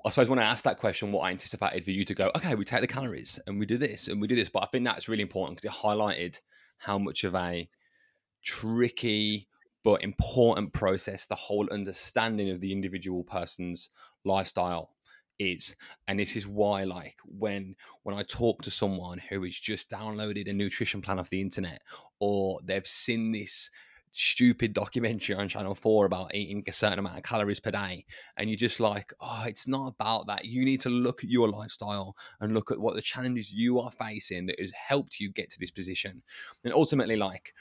I 0.06 0.10
suppose 0.10 0.28
when 0.30 0.38
I 0.38 0.44
asked 0.44 0.64
that 0.64 0.78
question, 0.78 1.12
what 1.12 1.20
I 1.20 1.30
anticipated 1.30 1.84
for 1.84 1.90
you 1.90 2.04
to 2.06 2.14
go, 2.14 2.30
okay, 2.34 2.54
we 2.54 2.64
take 2.64 2.80
the 2.80 2.86
calories 2.86 3.38
and 3.46 3.58
we 3.60 3.66
do 3.66 3.76
this 3.76 4.08
and 4.08 4.22
we 4.22 4.26
do 4.26 4.34
this. 4.34 4.48
But 4.48 4.62
I 4.62 4.66
think 4.66 4.86
that's 4.86 5.06
really 5.06 5.22
important 5.22 5.58
because 5.58 5.76
it 5.76 5.82
highlighted 5.82 6.40
how 6.78 6.98
much 6.98 7.24
of 7.24 7.34
a 7.34 7.68
tricky 8.42 9.48
but 9.84 10.02
important 10.02 10.72
process 10.72 11.26
the 11.26 11.34
whole 11.34 11.68
understanding 11.70 12.50
of 12.50 12.60
the 12.60 12.72
individual 12.72 13.24
person's 13.24 13.90
lifestyle 14.24 14.90
is 15.38 15.74
and 16.08 16.18
this 16.18 16.36
is 16.36 16.46
why 16.46 16.84
like 16.84 17.16
when 17.24 17.74
when 18.02 18.14
i 18.14 18.22
talk 18.22 18.62
to 18.62 18.70
someone 18.70 19.18
who 19.18 19.42
has 19.42 19.54
just 19.54 19.90
downloaded 19.90 20.48
a 20.48 20.52
nutrition 20.52 21.00
plan 21.00 21.18
off 21.18 21.30
the 21.30 21.40
internet 21.40 21.80
or 22.20 22.60
they've 22.64 22.86
seen 22.86 23.32
this 23.32 23.70
stupid 24.12 24.74
documentary 24.74 25.34
on 25.34 25.48
channel 25.48 25.74
4 25.74 26.04
about 26.04 26.34
eating 26.34 26.62
a 26.68 26.72
certain 26.72 26.98
amount 26.98 27.16
of 27.16 27.22
calories 27.22 27.60
per 27.60 27.70
day 27.70 28.04
and 28.36 28.50
you're 28.50 28.58
just 28.58 28.78
like 28.78 29.12
oh 29.20 29.44
it's 29.46 29.66
not 29.66 29.86
about 29.86 30.26
that 30.26 30.44
you 30.44 30.66
need 30.66 30.80
to 30.82 30.90
look 30.90 31.24
at 31.24 31.30
your 31.30 31.48
lifestyle 31.48 32.14
and 32.40 32.52
look 32.52 32.70
at 32.70 32.78
what 32.78 32.94
the 32.94 33.00
challenges 33.00 33.50
you 33.50 33.80
are 33.80 33.90
facing 33.90 34.44
that 34.44 34.60
has 34.60 34.70
helped 34.72 35.18
you 35.18 35.32
get 35.32 35.48
to 35.48 35.58
this 35.58 35.70
position 35.70 36.22
and 36.64 36.74
ultimately 36.74 37.16
like 37.16 37.54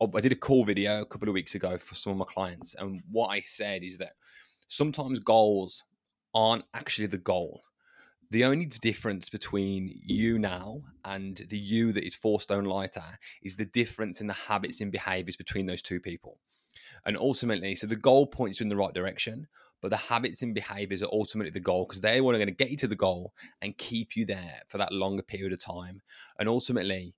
I 0.00 0.20
did 0.20 0.32
a 0.32 0.36
call 0.36 0.64
video 0.64 1.02
a 1.02 1.06
couple 1.06 1.28
of 1.28 1.34
weeks 1.34 1.54
ago 1.54 1.76
for 1.76 1.94
some 1.94 2.12
of 2.12 2.18
my 2.18 2.24
clients, 2.24 2.74
and 2.74 3.02
what 3.10 3.28
I 3.28 3.40
said 3.40 3.82
is 3.82 3.98
that 3.98 4.12
sometimes 4.68 5.18
goals 5.18 5.82
aren't 6.34 6.64
actually 6.72 7.08
the 7.08 7.18
goal. 7.18 7.62
The 8.30 8.44
only 8.44 8.66
difference 8.66 9.30
between 9.30 10.00
you 10.04 10.38
now 10.38 10.82
and 11.04 11.36
the 11.48 11.56
you 11.56 11.92
that 11.92 12.04
is 12.04 12.14
four 12.14 12.40
stone 12.42 12.64
lighter 12.64 13.18
is 13.42 13.56
the 13.56 13.64
difference 13.64 14.20
in 14.20 14.26
the 14.26 14.34
habits 14.34 14.82
and 14.82 14.92
behaviors 14.92 15.36
between 15.36 15.64
those 15.64 15.80
two 15.80 15.98
people. 15.98 16.38
And 17.06 17.16
ultimately, 17.16 17.74
so 17.74 17.86
the 17.86 17.96
goal 17.96 18.26
points 18.26 18.60
you 18.60 18.64
in 18.64 18.68
the 18.68 18.76
right 18.76 18.92
direction, 18.92 19.46
but 19.80 19.90
the 19.90 19.96
habits 19.96 20.42
and 20.42 20.54
behaviors 20.54 21.02
are 21.02 21.08
ultimately 21.10 21.50
the 21.50 21.60
goal 21.60 21.86
because 21.86 22.02
they 22.02 22.20
want 22.20 22.38
to 22.38 22.50
get 22.50 22.70
you 22.70 22.76
to 22.76 22.86
the 22.86 22.96
goal 22.96 23.32
and 23.62 23.78
keep 23.78 24.14
you 24.14 24.26
there 24.26 24.60
for 24.68 24.76
that 24.76 24.92
longer 24.92 25.22
period 25.22 25.54
of 25.54 25.60
time. 25.60 26.02
And 26.38 26.50
ultimately, 26.50 27.14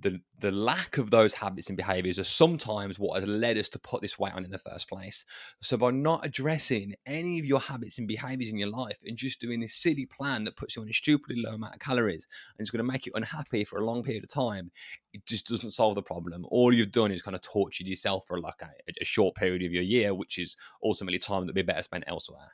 the 0.00 0.20
the 0.40 0.52
lack 0.52 0.98
of 0.98 1.10
those 1.10 1.34
habits 1.34 1.68
and 1.68 1.76
behaviors 1.76 2.18
are 2.18 2.24
sometimes 2.24 2.98
what 2.98 3.20
has 3.20 3.28
led 3.28 3.58
us 3.58 3.68
to 3.68 3.78
put 3.78 4.00
this 4.00 4.18
weight 4.18 4.34
on 4.34 4.44
in 4.44 4.50
the 4.52 4.58
first 4.58 4.88
place. 4.88 5.24
So 5.60 5.76
by 5.76 5.90
not 5.90 6.24
addressing 6.24 6.94
any 7.06 7.40
of 7.40 7.44
your 7.44 7.58
habits 7.58 7.98
and 7.98 8.06
behaviors 8.06 8.50
in 8.50 8.56
your 8.56 8.70
life 8.70 8.98
and 9.04 9.16
just 9.16 9.40
doing 9.40 9.58
this 9.58 9.74
silly 9.74 10.06
plan 10.06 10.44
that 10.44 10.56
puts 10.56 10.76
you 10.76 10.82
on 10.82 10.88
a 10.88 10.92
stupidly 10.92 11.42
low 11.42 11.54
amount 11.54 11.74
of 11.74 11.80
calories 11.80 12.28
and 12.56 12.64
it's 12.64 12.70
going 12.70 12.84
to 12.84 12.92
make 12.92 13.04
you 13.04 13.12
unhappy 13.16 13.64
for 13.64 13.80
a 13.80 13.84
long 13.84 14.04
period 14.04 14.22
of 14.22 14.30
time, 14.30 14.70
it 15.12 15.26
just 15.26 15.48
doesn't 15.48 15.72
solve 15.72 15.96
the 15.96 16.02
problem. 16.02 16.46
All 16.50 16.72
you've 16.72 16.92
done 16.92 17.10
is 17.10 17.22
kind 17.22 17.34
of 17.34 17.42
tortured 17.42 17.88
yourself 17.88 18.24
for 18.28 18.40
like 18.40 18.62
a, 18.62 18.70
a 19.00 19.04
short 19.04 19.34
period 19.34 19.64
of 19.64 19.72
your 19.72 19.82
year, 19.82 20.14
which 20.14 20.38
is 20.38 20.56
ultimately 20.84 21.18
time 21.18 21.40
that 21.42 21.46
would 21.46 21.54
be 21.54 21.62
better 21.62 21.82
spent 21.82 22.04
elsewhere. 22.06 22.52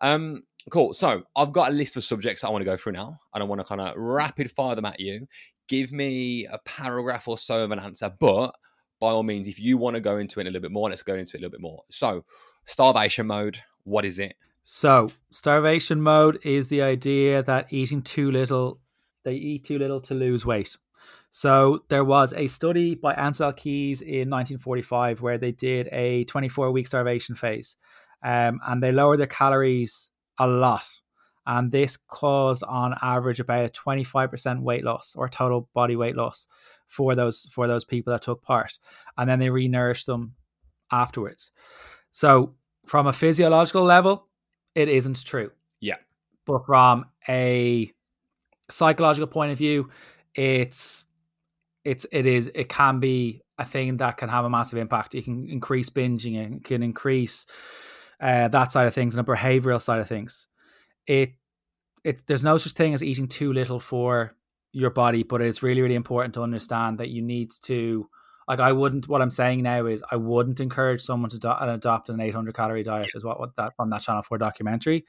Um, 0.00 0.44
Cool. 0.70 0.94
So 0.94 1.22
I've 1.36 1.52
got 1.52 1.70
a 1.70 1.74
list 1.74 1.96
of 1.96 2.04
subjects 2.04 2.44
I 2.44 2.50
want 2.50 2.62
to 2.62 2.70
go 2.70 2.76
through 2.76 2.92
now, 2.92 3.20
and 3.34 3.42
I 3.42 3.46
want 3.46 3.60
to 3.60 3.64
kind 3.64 3.80
of 3.80 3.94
rapid 3.96 4.50
fire 4.50 4.74
them 4.74 4.84
at 4.84 5.00
you 5.00 5.26
give 5.68 5.92
me 5.92 6.46
a 6.46 6.58
paragraph 6.64 7.28
or 7.28 7.38
so 7.38 7.62
of 7.62 7.70
an 7.70 7.78
answer. 7.78 8.10
But 8.18 8.54
by 8.98 9.10
all 9.10 9.22
means, 9.22 9.46
if 9.46 9.60
you 9.60 9.78
want 9.78 9.94
to 9.94 10.00
go 10.00 10.18
into 10.18 10.40
it 10.40 10.44
a 10.44 10.46
little 10.46 10.62
bit 10.62 10.72
more, 10.72 10.88
let's 10.88 11.02
go 11.02 11.14
into 11.14 11.36
it 11.36 11.40
a 11.40 11.42
little 11.42 11.52
bit 11.52 11.60
more. 11.60 11.84
So, 11.90 12.24
starvation 12.64 13.28
mode, 13.28 13.60
what 13.84 14.04
is 14.04 14.18
it? 14.18 14.34
So, 14.64 15.10
starvation 15.30 16.00
mode 16.00 16.38
is 16.44 16.68
the 16.68 16.82
idea 16.82 17.42
that 17.44 17.72
eating 17.72 18.02
too 18.02 18.30
little, 18.30 18.80
they 19.22 19.34
eat 19.34 19.64
too 19.64 19.78
little 19.78 20.00
to 20.02 20.14
lose 20.14 20.44
weight. 20.44 20.76
So, 21.30 21.84
there 21.88 22.04
was 22.04 22.32
a 22.32 22.48
study 22.48 22.96
by 22.96 23.14
Ancel 23.14 23.56
Keys 23.56 24.00
in 24.00 24.30
1945 24.30 25.20
where 25.20 25.38
they 25.38 25.52
did 25.52 25.88
a 25.92 26.24
24 26.24 26.72
week 26.72 26.86
starvation 26.88 27.36
phase 27.36 27.76
um, 28.24 28.60
and 28.66 28.82
they 28.82 28.90
lowered 28.90 29.20
their 29.20 29.26
calories 29.28 30.10
a 30.38 30.46
lot. 30.46 30.86
And 31.46 31.72
this 31.72 31.96
caused 31.96 32.62
on 32.64 32.94
average 33.00 33.40
about 33.40 33.64
a 33.64 33.68
25% 33.68 34.60
weight 34.60 34.84
loss 34.84 35.14
or 35.16 35.28
total 35.28 35.68
body 35.72 35.96
weight 35.96 36.14
loss 36.14 36.46
for 36.88 37.14
those 37.14 37.48
for 37.52 37.66
those 37.66 37.84
people 37.84 38.12
that 38.12 38.22
took 38.22 38.42
part. 38.42 38.78
And 39.16 39.28
then 39.28 39.38
they 39.38 39.48
renourished 39.48 40.04
them 40.04 40.34
afterwards. 40.92 41.50
So 42.10 42.54
from 42.86 43.06
a 43.06 43.12
physiological 43.12 43.82
level 43.82 44.26
it 44.74 44.88
isn't 44.88 45.24
true. 45.24 45.50
Yeah. 45.80 45.96
But 46.46 46.66
from 46.66 47.06
a 47.28 47.92
psychological 48.70 49.26
point 49.26 49.52
of 49.52 49.58
view 49.58 49.90
it's 50.34 51.06
it's 51.84 52.04
it 52.12 52.26
is 52.26 52.50
it 52.54 52.68
can 52.68 53.00
be 53.00 53.40
a 53.58 53.64
thing 53.64 53.96
that 53.96 54.18
can 54.18 54.28
have 54.28 54.44
a 54.44 54.50
massive 54.50 54.78
impact. 54.78 55.14
It 55.14 55.24
can 55.24 55.48
increase 55.48 55.88
binging 55.88 56.56
it 56.56 56.64
can 56.64 56.82
increase 56.82 57.46
uh, 58.20 58.48
that 58.48 58.72
side 58.72 58.86
of 58.86 58.94
things 58.94 59.14
and 59.14 59.26
a 59.26 59.30
behavioral 59.30 59.80
side 59.80 60.00
of 60.00 60.08
things. 60.08 60.46
It 61.06 61.34
it 62.04 62.26
there's 62.26 62.44
no 62.44 62.58
such 62.58 62.72
thing 62.72 62.94
as 62.94 63.02
eating 63.02 63.28
too 63.28 63.52
little 63.52 63.80
for 63.80 64.34
your 64.72 64.90
body, 64.90 65.22
but 65.22 65.40
it's 65.40 65.62
really 65.62 65.82
really 65.82 65.94
important 65.94 66.34
to 66.34 66.42
understand 66.42 66.98
that 66.98 67.10
you 67.10 67.22
need 67.22 67.50
to 67.62 68.08
like 68.46 68.60
I 68.60 68.72
wouldn't 68.72 69.08
what 69.08 69.22
I'm 69.22 69.30
saying 69.30 69.62
now 69.62 69.86
is 69.86 70.02
I 70.10 70.16
wouldn't 70.16 70.60
encourage 70.60 71.02
someone 71.02 71.30
to 71.30 71.38
do, 71.38 71.52
adopt 71.60 72.08
an 72.08 72.20
800 72.20 72.54
calorie 72.54 72.82
diet 72.82 73.10
is 73.14 73.24
what, 73.24 73.38
what 73.38 73.54
that 73.56 73.74
from 73.76 73.90
that 73.90 74.02
channel 74.02 74.22
4 74.22 74.38
documentary. 74.38 75.04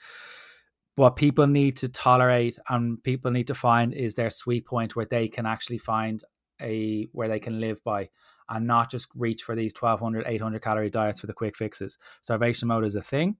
What 0.95 1.15
people 1.15 1.47
need 1.47 1.77
to 1.77 1.87
tolerate 1.87 2.59
and 2.67 3.01
people 3.01 3.31
need 3.31 3.47
to 3.47 3.55
find 3.55 3.93
is 3.93 4.15
their 4.15 4.29
sweet 4.29 4.65
point 4.65 4.97
where 4.97 5.05
they 5.05 5.29
can 5.29 5.45
actually 5.45 5.77
find 5.77 6.21
a 6.61 7.07
where 7.13 7.29
they 7.29 7.39
can 7.39 7.61
live 7.61 7.81
by 7.85 8.09
and 8.49 8.67
not 8.67 8.89
just 8.89 9.07
reach 9.15 9.43
for 9.43 9.55
these 9.55 9.73
1200 9.73 10.25
800 10.27 10.61
calorie 10.61 10.89
diets 10.89 11.19
for 11.19 11.27
the 11.27 11.33
quick 11.33 11.55
fixes 11.55 11.97
starvation 12.21 12.67
mode 12.67 12.85
is 12.85 12.95
a 12.95 13.01
thing 13.01 13.35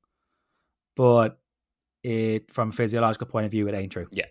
but 0.95 1.39
it 2.04 2.52
from 2.52 2.69
a 2.69 2.72
physiological 2.72 3.28
point 3.28 3.45
of 3.45 3.52
view, 3.52 3.67
it 3.67 3.74
ain't 3.74 3.91
true. 3.91 4.08
Yeah. 4.12 4.26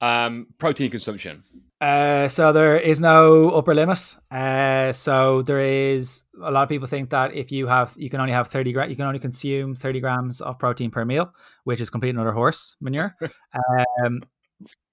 Um, 0.00 0.48
protein 0.58 0.90
consumption. 0.90 1.42
Uh, 1.80 2.28
so 2.28 2.52
there 2.52 2.76
is 2.76 3.00
no 3.00 3.50
upper 3.50 3.74
limit. 3.74 4.16
Uh, 4.30 4.92
so 4.92 5.42
there 5.42 5.60
is 5.60 6.22
a 6.42 6.50
lot 6.50 6.62
of 6.62 6.68
people 6.68 6.88
think 6.88 7.10
that 7.10 7.34
if 7.34 7.52
you 7.52 7.66
have, 7.66 7.94
you 7.96 8.10
can 8.10 8.20
only 8.20 8.32
have 8.32 8.48
thirty 8.48 8.72
gra- 8.72 8.88
you 8.88 8.96
can 8.96 9.06
only 9.06 9.18
consume 9.18 9.74
thirty 9.74 10.00
grams 10.00 10.40
of 10.40 10.58
protein 10.58 10.90
per 10.90 11.04
meal, 11.04 11.32
which 11.64 11.80
is 11.80 11.90
complete 11.90 12.10
another 12.10 12.32
horse 12.32 12.76
manure. 12.80 13.14
um, 14.04 14.22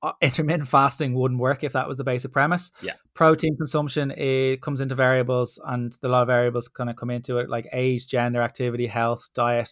Uh, 0.04 0.14
intermittent 0.22 0.68
fasting 0.68 1.14
wouldn't 1.14 1.40
work 1.40 1.64
if 1.64 1.74
that 1.74 1.88
was 1.88 1.98
the 1.98 2.04
basic 2.04 2.32
premise. 2.32 2.72
Yeah. 2.82 2.94
Protein 3.14 3.56
consumption 3.56 4.12
it 4.12 4.62
comes 4.62 4.82
into 4.82 4.96
variables, 4.96 5.60
and 5.66 5.96
a 6.04 6.08
lot 6.08 6.24
of 6.24 6.28
variables 6.28 6.68
kind 6.68 6.90
of 6.90 6.96
come 6.96 7.12
into 7.12 7.38
it, 7.38 7.50
like 7.50 7.68
age, 7.72 8.08
gender, 8.08 8.42
activity, 8.42 8.88
health, 8.88 9.30
diet, 9.34 9.70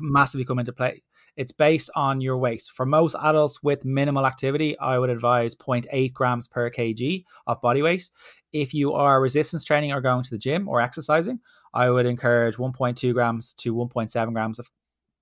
massively 0.00 0.44
come 0.44 0.58
into 0.58 0.72
play. 0.72 1.02
It's 1.36 1.52
based 1.52 1.90
on 1.94 2.20
your 2.20 2.36
weight. 2.36 2.62
For 2.74 2.84
most 2.84 3.16
adults 3.22 3.62
with 3.62 3.84
minimal 3.84 4.26
activity, 4.26 4.78
I 4.78 4.98
would 4.98 5.10
advise 5.10 5.54
0.8 5.54 6.12
grams 6.12 6.48
per 6.48 6.70
kg 6.70 7.24
of 7.46 7.60
body 7.60 7.82
weight. 7.82 8.10
If 8.52 8.74
you 8.74 8.92
are 8.94 9.20
resistance 9.20 9.64
training 9.64 9.92
or 9.92 10.00
going 10.00 10.24
to 10.24 10.30
the 10.30 10.38
gym 10.38 10.68
or 10.68 10.80
exercising, 10.80 11.40
I 11.72 11.88
would 11.90 12.06
encourage 12.06 12.56
1.2 12.56 13.12
grams 13.14 13.54
to 13.54 13.74
1.7 13.74 14.32
grams 14.32 14.58
of 14.58 14.68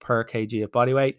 per 0.01 0.25
kg 0.25 0.65
of 0.65 0.73
body 0.73 0.95
weight. 0.95 1.19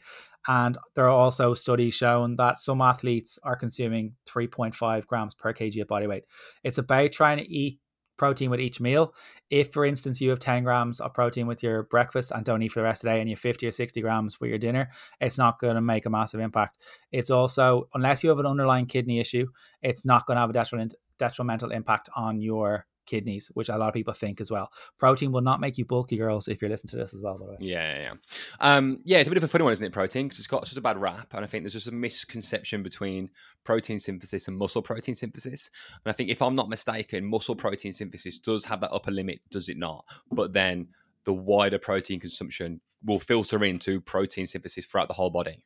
And 0.51 0.79
there 0.95 1.05
are 1.05 1.09
also 1.09 1.53
studies 1.53 1.93
showing 1.93 2.35
that 2.37 2.57
some 2.57 2.81
athletes 2.81 3.37
are 3.43 3.55
consuming 3.55 4.15
3.5 4.27 5.05
grams 5.05 5.35
per 5.35 5.53
kg 5.53 5.79
of 5.81 5.87
body 5.87 6.07
weight. 6.07 6.23
It's 6.63 6.79
about 6.79 7.11
trying 7.11 7.37
to 7.37 7.47
eat 7.47 7.79
protein 8.17 8.49
with 8.49 8.59
each 8.59 8.81
meal. 8.81 9.13
If, 9.51 9.71
for 9.71 9.85
instance, 9.85 10.19
you 10.19 10.31
have 10.31 10.39
10 10.39 10.63
grams 10.63 10.99
of 10.99 11.13
protein 11.13 11.45
with 11.45 11.61
your 11.61 11.83
breakfast 11.83 12.31
and 12.31 12.43
don't 12.43 12.63
eat 12.63 12.71
for 12.71 12.79
the 12.79 12.85
rest 12.85 13.03
of 13.03 13.09
the 13.09 13.15
day, 13.15 13.19
and 13.21 13.29
you 13.29 13.35
have 13.35 13.41
50 13.41 13.67
or 13.67 13.71
60 13.71 14.01
grams 14.01 14.41
with 14.41 14.49
your 14.49 14.57
dinner, 14.57 14.89
it's 15.21 15.37
not 15.37 15.59
going 15.59 15.75
to 15.75 15.81
make 15.81 16.07
a 16.07 16.09
massive 16.09 16.39
impact. 16.39 16.79
It's 17.11 17.29
also, 17.29 17.87
unless 17.93 18.23
you 18.23 18.29
have 18.29 18.39
an 18.39 18.47
underlying 18.47 18.87
kidney 18.87 19.19
issue, 19.19 19.47
it's 19.83 20.03
not 20.03 20.25
going 20.25 20.35
to 20.35 20.41
have 20.41 20.49
a 20.49 20.89
detrimental 21.19 21.71
impact 21.71 22.09
on 22.15 22.41
your 22.41 22.87
kidneys, 23.09 23.47
which 23.53 23.69
a 23.69 23.77
lot 23.77 23.89
of 23.89 23.93
people 23.93 24.13
think 24.13 24.39
as 24.39 24.51
well. 24.51 24.71
Protein 24.97 25.31
will 25.31 25.41
not 25.41 25.59
make 25.59 25.77
you 25.77 25.85
bulky, 25.85 26.17
girls, 26.17 26.47
if 26.47 26.61
you're 26.61 26.69
listening 26.69 26.91
to 26.91 26.97
this 26.97 27.13
as 27.13 27.21
well. 27.21 27.37
By 27.37 27.45
the 27.45 27.51
way, 27.51 27.57
yeah, 27.59 27.93
yeah, 27.93 28.01
yeah. 28.01 28.13
Um, 28.59 28.99
yeah, 29.03 29.17
it's 29.19 29.27
a 29.27 29.31
bit 29.31 29.37
of 29.37 29.43
a 29.43 29.47
funny 29.47 29.63
one, 29.63 29.73
isn't 29.73 29.85
it? 29.85 29.91
Protein 29.91 30.27
because 30.27 30.39
it's 30.39 30.47
got 30.47 30.67
such 30.67 30.77
a 30.77 30.81
bad 30.81 30.97
rap, 30.97 31.33
and 31.33 31.43
I 31.43 31.47
think 31.47 31.63
there's 31.63 31.73
just 31.73 31.87
a 31.87 31.91
misconception 31.91 32.83
between 32.83 33.29
protein 33.63 33.99
synthesis 33.99 34.47
and 34.47 34.57
muscle 34.57 34.81
protein 34.81 35.15
synthesis. 35.15 35.69
And 36.05 36.11
I 36.11 36.13
think, 36.13 36.29
if 36.29 36.41
I'm 36.41 36.55
not 36.55 36.69
mistaken, 36.69 37.25
muscle 37.25 37.55
protein 37.55 37.93
synthesis 37.93 38.37
does 38.37 38.65
have 38.65 38.81
that 38.81 38.93
upper 38.93 39.11
limit, 39.11 39.41
does 39.51 39.69
it 39.69 39.77
not? 39.77 40.05
But 40.31 40.53
then 40.53 40.87
the 41.25 41.33
wider 41.33 41.79
protein 41.79 42.19
consumption 42.19 42.81
will 43.03 43.19
filter 43.19 43.63
into 43.63 44.01
protein 44.01 44.45
synthesis 44.45 44.85
throughout 44.85 45.07
the 45.07 45.13
whole 45.13 45.29
body. 45.29 45.63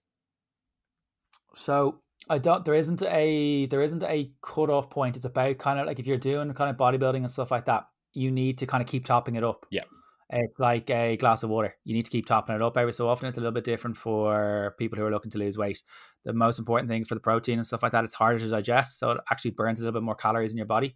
So 1.56 2.02
I 2.30 2.38
don't. 2.38 2.64
There 2.64 2.74
isn't 2.74 3.02
a 3.04 3.66
there 3.68 3.82
isn't 3.82 4.04
a 4.04 4.32
cut 4.42 4.70
off 4.70 4.90
point. 4.90 5.16
It's 5.16 5.26
about 5.26 5.58
kind 5.58 5.80
of 5.80 5.88
like 5.88 6.00
if 6.00 6.08
you're 6.08 6.18
doing 6.18 6.54
kind 6.54 6.70
of 6.70 6.78
bodybuilding 6.78 7.18
and 7.18 7.32
stuff 7.32 7.52
like 7.52 7.66
that, 7.66 7.88
you 8.14 8.32
need 8.32 8.58
to 8.60 8.66
kind 8.66 8.82
of 8.82 8.88
keep 8.88 9.06
topping 9.06 9.36
it 9.36 9.44
up. 9.44 9.66
Yeah, 9.72 9.84
it's 10.30 10.58
like 10.60 10.90
a 10.90 11.18
glass 11.18 11.44
of 11.44 11.50
water. 11.50 11.76
You 11.84 11.94
need 11.94 12.06
to 12.06 12.12
keep 12.12 12.26
topping 12.26 12.56
it 12.56 12.62
up 12.62 12.78
every 12.78 12.94
so 12.94 13.10
often. 13.10 13.28
It's 13.28 13.38
a 13.38 13.42
little 13.42 13.54
bit 13.54 13.66
different 13.66 13.98
for 13.98 14.74
people 14.78 14.98
who 14.98 15.06
are 15.06 15.12
looking 15.12 15.32
to 15.32 15.38
lose 15.38 15.58
weight. 15.58 15.82
The 16.24 16.34
most 16.34 16.60
important 16.60 16.90
thing 16.90 17.04
for 17.04 17.16
the 17.16 17.22
protein 17.22 17.60
and 17.60 17.68
stuff 17.68 17.84
like 17.84 17.92
that, 17.92 18.06
it's 18.06 18.14
harder 18.14 18.40
to 18.40 18.50
digest, 18.50 19.00
so 19.00 19.12
it 19.12 19.18
actually 19.30 19.52
burns 19.52 19.80
a 19.80 19.84
little 19.84 20.00
bit 20.00 20.06
more 20.06 20.16
calories 20.16 20.52
in 20.52 20.58
your 20.58 20.66
body. 20.66 20.96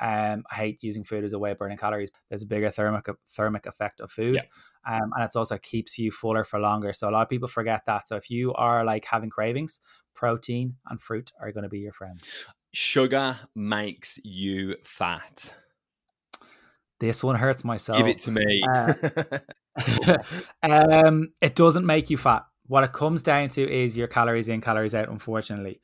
Um, 0.00 0.44
I 0.50 0.54
hate 0.54 0.82
using 0.82 1.04
food 1.04 1.24
as 1.24 1.32
a 1.32 1.38
way 1.38 1.52
of 1.52 1.58
burning 1.58 1.78
calories. 1.78 2.10
There's 2.28 2.42
a 2.42 2.46
bigger 2.46 2.70
thermic 2.70 3.06
thermic 3.28 3.66
effect 3.66 4.00
of 4.00 4.10
food, 4.10 4.36
yeah. 4.36 4.96
um, 4.96 5.12
and 5.14 5.24
it's 5.24 5.36
also 5.36 5.56
keeps 5.58 5.98
you 5.98 6.10
fuller 6.10 6.44
for 6.44 6.58
longer. 6.58 6.92
So 6.92 7.08
a 7.08 7.12
lot 7.12 7.22
of 7.22 7.28
people 7.28 7.48
forget 7.48 7.82
that. 7.86 8.08
So 8.08 8.16
if 8.16 8.30
you 8.30 8.52
are 8.54 8.84
like 8.84 9.04
having 9.04 9.30
cravings, 9.30 9.80
protein 10.14 10.76
and 10.88 11.00
fruit 11.00 11.32
are 11.40 11.52
going 11.52 11.64
to 11.64 11.68
be 11.68 11.80
your 11.80 11.92
friends. 11.92 12.24
Sugar 12.72 13.38
makes 13.54 14.18
you 14.24 14.76
fat. 14.84 15.54
This 17.00 17.22
one 17.22 17.36
hurts 17.36 17.64
my 17.64 17.76
soul. 17.76 17.98
Give 17.98 18.06
it 18.06 18.18
to 18.20 18.30
me. 18.30 18.62
Uh, 18.74 20.18
um, 20.62 21.32
it 21.40 21.54
doesn't 21.54 21.84
make 21.84 22.10
you 22.10 22.16
fat. 22.16 22.44
What 22.66 22.82
it 22.84 22.92
comes 22.92 23.22
down 23.22 23.48
to 23.50 23.70
is 23.70 23.96
your 23.96 24.06
calories 24.06 24.48
in, 24.48 24.60
calories 24.60 24.94
out. 24.94 25.08
Unfortunately, 25.08 25.80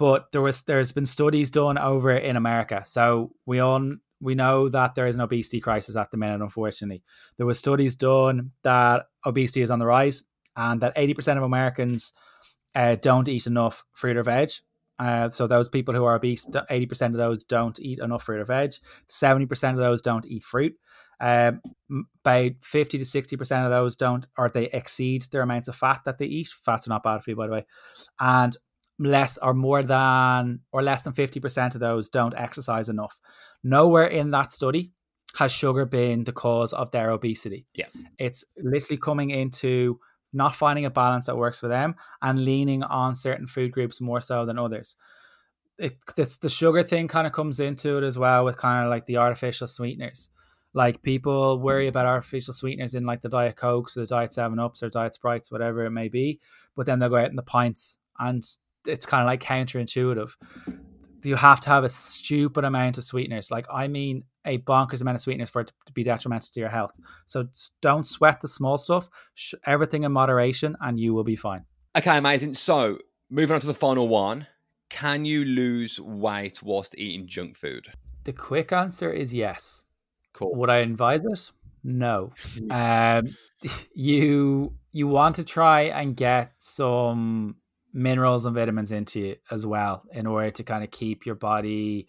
but 0.00 0.32
there 0.32 0.40
was 0.40 0.62
there's 0.62 0.92
been 0.92 1.04
studies 1.04 1.50
done 1.50 1.76
over 1.76 2.10
in 2.10 2.34
America. 2.34 2.82
So 2.86 3.32
we 3.44 3.60
all 3.60 3.96
we 4.18 4.34
know 4.34 4.70
that 4.70 4.94
there 4.94 5.06
is 5.06 5.14
an 5.14 5.20
obesity 5.20 5.60
crisis 5.60 5.94
at 5.94 6.10
the 6.10 6.16
minute. 6.16 6.40
Unfortunately, 6.40 7.02
there 7.36 7.44
were 7.44 7.52
studies 7.52 7.96
done 7.96 8.52
that 8.62 9.08
obesity 9.26 9.60
is 9.60 9.70
on 9.70 9.78
the 9.78 9.84
rise, 9.84 10.24
and 10.56 10.80
that 10.80 10.94
eighty 10.96 11.12
percent 11.12 11.38
of 11.38 11.44
Americans 11.44 12.14
uh, 12.74 12.96
don't 12.96 13.28
eat 13.28 13.46
enough 13.46 13.84
fruit 13.92 14.16
or 14.16 14.22
veg. 14.22 14.50
Uh, 14.98 15.28
so 15.28 15.46
those 15.46 15.68
people 15.68 15.94
who 15.94 16.06
are 16.06 16.16
obese, 16.16 16.48
eighty 16.70 16.86
percent 16.86 17.14
of 17.14 17.18
those 17.18 17.44
don't 17.44 17.78
eat 17.78 17.98
enough 17.98 18.22
fruit 18.22 18.40
or 18.40 18.46
veg. 18.46 18.72
Seventy 19.06 19.44
percent 19.44 19.76
of 19.76 19.84
those 19.84 20.00
don't 20.00 20.24
eat 20.24 20.42
fruit. 20.42 20.72
Um, 21.20 21.60
about 22.24 22.52
fifty 22.62 22.96
to 22.96 23.04
sixty 23.04 23.36
percent 23.36 23.66
of 23.66 23.70
those 23.70 23.96
don't, 23.96 24.26
or 24.38 24.48
they 24.48 24.70
exceed 24.70 25.26
their 25.30 25.42
amounts 25.42 25.68
of 25.68 25.76
fat 25.76 26.00
that 26.06 26.16
they 26.16 26.24
eat. 26.24 26.48
Fats 26.48 26.86
are 26.86 26.90
not 26.90 27.02
bad 27.02 27.22
for 27.22 27.28
you, 27.28 27.36
by 27.36 27.46
the 27.46 27.52
way. 27.52 27.66
And 28.18 28.56
less 29.00 29.38
or 29.38 29.54
more 29.54 29.82
than 29.82 30.60
or 30.72 30.82
less 30.82 31.02
than 31.02 31.14
50% 31.14 31.74
of 31.74 31.80
those 31.80 32.08
don't 32.08 32.34
exercise 32.36 32.88
enough. 32.88 33.18
Nowhere 33.64 34.06
in 34.06 34.30
that 34.32 34.52
study 34.52 34.92
has 35.36 35.50
sugar 35.50 35.86
been 35.86 36.24
the 36.24 36.32
cause 36.32 36.72
of 36.72 36.90
their 36.90 37.10
obesity. 37.10 37.66
Yeah. 37.74 37.86
It's 38.18 38.44
literally 38.58 38.98
coming 38.98 39.30
into 39.30 39.98
not 40.32 40.54
finding 40.54 40.84
a 40.84 40.90
balance 40.90 41.26
that 41.26 41.36
works 41.36 41.58
for 41.58 41.68
them 41.68 41.96
and 42.20 42.44
leaning 42.44 42.82
on 42.82 43.14
certain 43.14 43.46
food 43.46 43.72
groups 43.72 44.00
more 44.00 44.20
so 44.20 44.44
than 44.44 44.58
others. 44.58 44.96
It, 45.78 45.96
this, 46.14 46.36
the 46.36 46.50
sugar 46.50 46.82
thing 46.82 47.08
kind 47.08 47.26
of 47.26 47.32
comes 47.32 47.58
into 47.58 47.96
it 47.96 48.04
as 48.04 48.18
well 48.18 48.44
with 48.44 48.58
kind 48.58 48.84
of 48.84 48.90
like 48.90 49.06
the 49.06 49.16
artificial 49.16 49.66
sweeteners. 49.66 50.28
Like 50.74 51.02
people 51.02 51.58
worry 51.58 51.88
about 51.88 52.06
artificial 52.06 52.52
sweeteners 52.52 52.94
in 52.94 53.06
like 53.06 53.22
the 53.22 53.28
Diet 53.28 53.56
Cokes 53.56 53.96
or 53.96 54.00
the 54.00 54.06
Diet 54.06 54.30
7 54.30 54.58
Ups 54.58 54.82
or 54.82 54.90
Diet 54.90 55.14
Sprites, 55.14 55.50
whatever 55.50 55.84
it 55.86 55.90
may 55.90 56.08
be. 56.08 56.38
But 56.76 56.86
then 56.86 56.98
they'll 56.98 57.08
go 57.08 57.16
out 57.16 57.30
in 57.30 57.36
the 57.36 57.42
pints 57.42 57.98
and 58.18 58.44
it's 58.86 59.06
kind 59.06 59.22
of 59.22 59.26
like 59.26 59.42
counterintuitive. 59.42 60.30
You 61.22 61.36
have 61.36 61.60
to 61.60 61.68
have 61.68 61.84
a 61.84 61.88
stupid 61.88 62.64
amount 62.64 62.98
of 62.98 63.04
sweeteners. 63.04 63.50
Like 63.50 63.66
I 63.72 63.88
mean, 63.88 64.24
a 64.44 64.58
bonkers 64.58 65.00
amount 65.02 65.16
of 65.16 65.20
sweeteners 65.20 65.50
for 65.50 65.62
it 65.62 65.72
to 65.86 65.92
be 65.92 66.02
detrimental 66.02 66.48
to 66.52 66.60
your 66.60 66.68
health. 66.68 66.92
So 67.26 67.48
don't 67.82 68.06
sweat 68.06 68.40
the 68.40 68.48
small 68.48 68.78
stuff. 68.78 69.10
Everything 69.66 70.04
in 70.04 70.12
moderation, 70.12 70.76
and 70.80 70.98
you 70.98 71.12
will 71.14 71.24
be 71.24 71.36
fine. 71.36 71.64
Okay, 71.96 72.16
amazing. 72.16 72.54
So 72.54 72.98
moving 73.28 73.54
on 73.54 73.60
to 73.60 73.66
the 73.66 73.74
final 73.74 74.08
one. 74.08 74.46
Can 74.88 75.24
you 75.24 75.44
lose 75.44 76.00
weight 76.00 76.62
whilst 76.62 76.98
eating 76.98 77.28
junk 77.28 77.56
food? 77.56 77.86
The 78.24 78.32
quick 78.32 78.72
answer 78.72 79.10
is 79.10 79.32
yes. 79.32 79.84
Cool. 80.32 80.54
Would 80.56 80.68
I 80.68 80.78
advise 80.78 81.22
it? 81.24 81.52
No. 81.82 82.32
um, 82.70 83.28
you 83.94 84.74
you 84.92 85.06
want 85.06 85.36
to 85.36 85.44
try 85.44 85.82
and 85.82 86.16
get 86.16 86.52
some 86.58 87.56
minerals 87.92 88.46
and 88.46 88.54
vitamins 88.54 88.92
into 88.92 89.20
you 89.20 89.36
as 89.50 89.66
well 89.66 90.02
in 90.12 90.26
order 90.26 90.50
to 90.50 90.62
kind 90.62 90.84
of 90.84 90.90
keep 90.90 91.26
your 91.26 91.34
body 91.34 92.08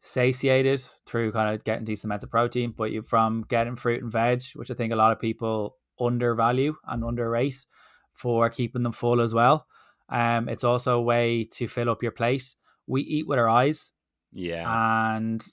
satiated 0.00 0.82
through 1.06 1.32
kind 1.32 1.54
of 1.54 1.64
getting 1.64 1.84
decent 1.84 2.08
amounts 2.08 2.24
of 2.24 2.30
protein. 2.30 2.72
But 2.76 2.92
you 2.92 3.02
from 3.02 3.44
getting 3.48 3.76
fruit 3.76 4.02
and 4.02 4.12
veg, 4.12 4.42
which 4.54 4.70
I 4.70 4.74
think 4.74 4.92
a 4.92 4.96
lot 4.96 5.12
of 5.12 5.18
people 5.18 5.76
undervalue 6.00 6.76
and 6.86 7.04
underrate 7.04 7.64
for 8.12 8.48
keeping 8.50 8.82
them 8.82 8.92
full 8.92 9.20
as 9.20 9.34
well. 9.34 9.66
Um, 10.08 10.48
it's 10.48 10.64
also 10.64 10.98
a 10.98 11.02
way 11.02 11.44
to 11.52 11.66
fill 11.66 11.90
up 11.90 12.02
your 12.02 12.12
plate. 12.12 12.54
We 12.86 13.02
eat 13.02 13.26
with 13.26 13.38
our 13.38 13.48
eyes. 13.48 13.92
Yeah. 14.32 15.16
And 15.16 15.44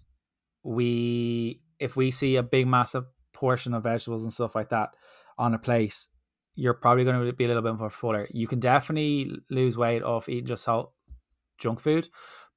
we 0.63 1.61
if 1.79 1.95
we 1.95 2.11
see 2.11 2.35
a 2.35 2.43
big 2.43 2.67
massive 2.67 3.05
portion 3.33 3.73
of 3.73 3.83
vegetables 3.83 4.23
and 4.23 4.31
stuff 4.31 4.55
like 4.55 4.69
that 4.69 4.91
on 5.37 5.53
a 5.53 5.59
plate, 5.59 6.05
you're 6.55 6.73
probably 6.73 7.03
going 7.03 7.25
to 7.25 7.33
be 7.33 7.45
a 7.45 7.47
little 7.47 7.63
bit 7.63 7.75
more 7.75 7.89
fuller. 7.89 8.27
You 8.31 8.47
can 8.47 8.59
definitely 8.59 9.31
lose 9.49 9.77
weight 9.77 10.03
off 10.03 10.29
eating 10.29 10.45
just 10.45 10.63
salt, 10.63 10.93
junk 11.57 11.79
food, 11.79 12.07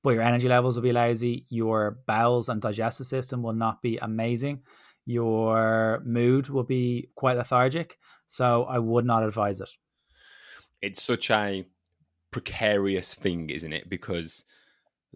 but 0.02 0.10
your 0.10 0.22
energy 0.22 0.48
levels 0.48 0.76
will 0.76 0.82
be 0.82 0.92
lousy. 0.92 1.46
Your 1.48 1.98
bowels 2.06 2.48
and 2.48 2.60
digestive 2.60 3.06
system 3.06 3.42
will 3.42 3.54
not 3.54 3.82
be 3.82 3.98
amazing. 3.98 4.62
Your 5.06 6.02
mood 6.04 6.48
will 6.48 6.64
be 6.64 7.08
quite 7.14 7.36
lethargic. 7.36 7.96
So 8.26 8.64
I 8.64 8.78
would 8.78 9.04
not 9.04 9.22
advise 9.22 9.60
it. 9.60 9.70
It's 10.82 11.02
such 11.02 11.30
a 11.30 11.66
precarious 12.30 13.14
thing, 13.14 13.50
isn't 13.50 13.72
it? 13.72 13.88
Because 13.88 14.44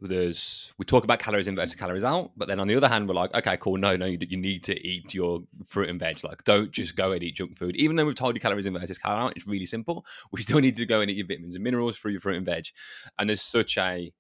there's 0.09 0.73
we 0.79 0.85
talk 0.85 1.05
about 1.05 1.19
calories 1.19 1.47
in 1.47 1.55
versus 1.55 1.75
calories 1.75 2.05
out, 2.05 2.31
but 2.37 2.49
then 2.49 2.59
on 2.59 2.67
the 2.67 2.75
other 2.75 2.89
hand, 2.89 3.09
we're 3.09 3.15
like, 3.15 3.35
okay, 3.35 3.57
cool, 3.59 3.77
no, 3.77 3.97
no, 3.97 4.07
you, 4.07 4.19
you 4.21 4.37
need 4.37 4.63
to 4.65 4.87
eat 4.87 5.15
your 5.15 5.43
fruit 5.65 5.89
and 5.89 6.01
veg. 6.01 6.25
Like, 6.25 6.43
don't 6.45 6.71
just 6.71 6.97
go 6.97 7.13
and 7.13 7.23
eat 7.23 7.37
junk 7.37 7.59
food. 7.59 7.77
Even 7.77 7.97
though 7.97 8.07
we've 8.07 8.15
told 8.15 8.35
you 8.35 8.41
calories 8.41 8.67
in 8.67 8.73
versus 8.73 8.99
calories 8.99 9.23
out, 9.23 9.33
it's 9.37 9.47
really 9.47 9.67
simple. 9.67 10.05
We 10.33 10.43
still 10.43 10.61
need 10.61 10.77
to 10.77 10.87
go 10.87 11.01
and 11.01 11.11
eat 11.11 11.17
your 11.17 11.27
vitamins 11.27 11.57
and 11.57 11.65
minerals 11.65 11.99
through 11.99 12.13
your 12.13 12.21
fruit 12.21 12.37
and 12.37 12.47
veg. 12.47 12.67
And 13.19 13.29
there's 13.29 13.43
such 13.43 13.77
a 13.79 14.13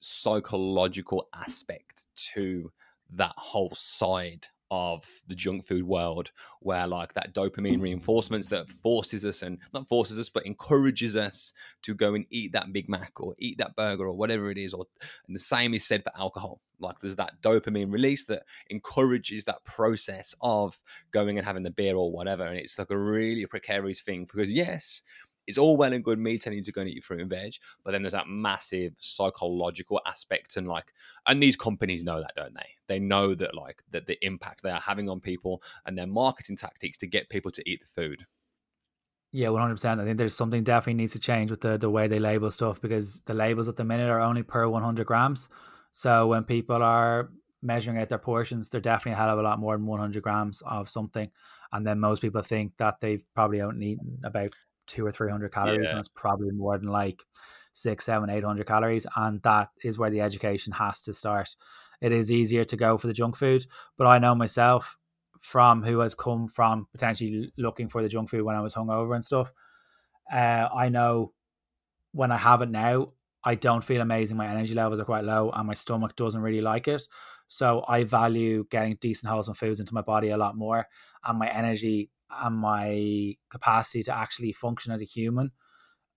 psychological 0.00 1.28
aspect 1.34 2.06
to 2.34 2.70
that 3.10 3.32
whole 3.36 3.72
side 3.74 4.48
of 4.76 5.04
the 5.28 5.36
junk 5.36 5.64
food 5.64 5.84
world 5.84 6.32
where 6.60 6.86
like 6.88 7.14
that 7.14 7.32
dopamine 7.32 7.78
mm. 7.78 7.82
reinforcements 7.82 8.48
that 8.48 8.68
forces 8.68 9.24
us 9.24 9.42
and 9.42 9.58
not 9.72 9.86
forces 9.86 10.18
us 10.18 10.28
but 10.28 10.44
encourages 10.44 11.14
us 11.14 11.52
to 11.82 11.94
go 11.94 12.14
and 12.14 12.26
eat 12.30 12.50
that 12.50 12.72
big 12.72 12.88
mac 12.88 13.12
or 13.20 13.36
eat 13.38 13.56
that 13.56 13.76
burger 13.76 14.04
or 14.04 14.12
whatever 14.12 14.50
it 14.50 14.58
is 14.58 14.74
or 14.74 14.84
and 15.28 15.36
the 15.36 15.40
same 15.40 15.74
is 15.74 15.86
said 15.86 16.02
for 16.02 16.12
alcohol. 16.18 16.60
Like 16.80 16.98
there's 16.98 17.14
that 17.16 17.40
dopamine 17.40 17.92
release 17.92 18.26
that 18.26 18.42
encourages 18.68 19.44
that 19.44 19.64
process 19.64 20.34
of 20.40 20.76
going 21.12 21.38
and 21.38 21.46
having 21.46 21.62
the 21.62 21.70
beer 21.70 21.94
or 21.94 22.10
whatever 22.10 22.44
and 22.44 22.58
it's 22.58 22.76
like 22.76 22.90
a 22.90 22.98
really 22.98 23.46
precarious 23.46 24.00
thing 24.00 24.24
because 24.24 24.50
yes 24.50 25.02
it's 25.46 25.58
all 25.58 25.76
well 25.76 25.92
and 25.92 26.04
good 26.04 26.18
me 26.18 26.38
telling 26.38 26.58
you 26.58 26.64
to 26.64 26.72
go 26.72 26.80
and 26.80 26.90
eat 26.90 26.96
your 26.96 27.02
fruit 27.02 27.20
and 27.20 27.30
veg, 27.30 27.54
but 27.84 27.92
then 27.92 28.02
there's 28.02 28.12
that 28.12 28.28
massive 28.28 28.94
psychological 28.98 30.00
aspect 30.06 30.56
and 30.56 30.68
like, 30.68 30.92
and 31.26 31.42
these 31.42 31.56
companies 31.56 32.02
know 32.02 32.20
that, 32.20 32.34
don't 32.36 32.54
they? 32.54 32.68
They 32.86 32.98
know 32.98 33.34
that 33.34 33.54
like 33.54 33.82
that 33.90 34.06
the 34.06 34.18
impact 34.24 34.62
they 34.62 34.70
are 34.70 34.80
having 34.80 35.08
on 35.08 35.20
people 35.20 35.62
and 35.86 35.96
their 35.96 36.06
marketing 36.06 36.56
tactics 36.56 36.98
to 36.98 37.06
get 37.06 37.28
people 37.28 37.50
to 37.50 37.70
eat 37.70 37.80
the 37.80 38.02
food. 38.02 38.26
Yeah, 39.32 39.48
one 39.48 39.62
hundred 39.62 39.74
percent. 39.74 40.00
I 40.00 40.04
think 40.04 40.18
there's 40.18 40.36
something 40.36 40.62
definitely 40.62 40.94
needs 40.94 41.14
to 41.14 41.18
change 41.18 41.50
with 41.50 41.60
the 41.60 41.76
the 41.76 41.90
way 41.90 42.06
they 42.06 42.20
label 42.20 42.50
stuff 42.50 42.80
because 42.80 43.20
the 43.22 43.34
labels 43.34 43.68
at 43.68 43.76
the 43.76 43.84
minute 43.84 44.08
are 44.08 44.20
only 44.20 44.42
per 44.42 44.68
one 44.68 44.82
hundred 44.82 45.06
grams. 45.06 45.48
So 45.90 46.26
when 46.26 46.44
people 46.44 46.82
are 46.82 47.30
measuring 47.64 47.98
out 47.98 48.08
their 48.08 48.18
portions, 48.18 48.68
they're 48.68 48.80
definitely 48.80 49.12
a 49.12 49.16
hell 49.16 49.30
of 49.30 49.38
a 49.38 49.42
lot 49.42 49.58
more 49.58 49.76
than 49.76 49.86
100 49.86 50.22
grams 50.22 50.62
of 50.66 50.88
something. 50.88 51.30
And 51.72 51.84
then 51.84 51.98
most 51.98 52.20
people 52.20 52.42
think 52.42 52.76
that 52.76 53.00
they've 53.00 53.24
probably 53.34 53.62
only 53.62 53.92
eaten 53.92 54.18
about 54.22 54.54
two 54.86 55.06
or 55.06 55.12
three 55.12 55.30
hundred 55.30 55.52
calories, 55.52 55.84
yeah. 55.84 55.90
and 55.90 55.98
it's 55.98 56.08
probably 56.08 56.50
more 56.50 56.78
than 56.78 56.88
like 56.88 57.22
six, 57.72 58.04
seven, 58.04 58.30
eight 58.30 58.44
hundred 58.44 58.66
calories, 58.66 59.06
and 59.16 59.42
that 59.42 59.68
is 59.82 59.98
where 59.98 60.10
the 60.10 60.20
education 60.20 60.72
has 60.72 61.02
to 61.02 61.12
start. 61.12 61.56
It 62.00 62.12
is 62.12 62.30
easier 62.30 62.64
to 62.64 62.76
go 62.76 62.98
for 62.98 63.06
the 63.06 63.12
junk 63.12 63.36
food, 63.36 63.66
but 63.96 64.06
I 64.06 64.18
know 64.18 64.34
myself 64.34 64.96
from 65.40 65.82
who 65.82 65.98
has 65.98 66.14
come 66.14 66.48
from 66.48 66.86
potentially 66.92 67.52
looking 67.58 67.88
for 67.88 68.02
the 68.02 68.08
junk 68.08 68.30
food 68.30 68.42
when 68.44 68.56
I 68.56 68.60
was 68.60 68.74
hungover 68.74 69.14
and 69.14 69.24
stuff. 69.24 69.52
Uh, 70.32 70.68
I 70.74 70.88
know 70.88 71.32
when 72.12 72.32
I 72.32 72.38
have 72.38 72.62
it 72.62 72.70
now, 72.70 73.12
I 73.44 73.54
don't 73.56 73.84
feel 73.84 74.00
amazing. 74.00 74.38
My 74.38 74.46
energy 74.46 74.74
levels 74.74 75.00
are 75.00 75.04
quite 75.04 75.24
low, 75.24 75.50
and 75.50 75.66
my 75.66 75.74
stomach 75.74 76.16
doesn't 76.16 76.40
really 76.40 76.62
like 76.62 76.88
it. 76.88 77.02
So 77.48 77.84
I 77.86 78.04
value 78.04 78.64
getting 78.70 78.96
decent 79.00 79.30
wholesome 79.30 79.54
foods 79.54 79.80
into 79.80 79.94
my 79.94 80.00
body 80.00 80.30
a 80.30 80.36
lot 80.36 80.56
more, 80.56 80.86
and 81.24 81.38
my 81.38 81.48
energy 81.48 82.10
and 82.42 82.56
my 82.56 83.34
capacity 83.50 84.02
to 84.02 84.16
actually 84.16 84.52
function 84.52 84.92
as 84.92 85.02
a 85.02 85.06
human 85.06 85.50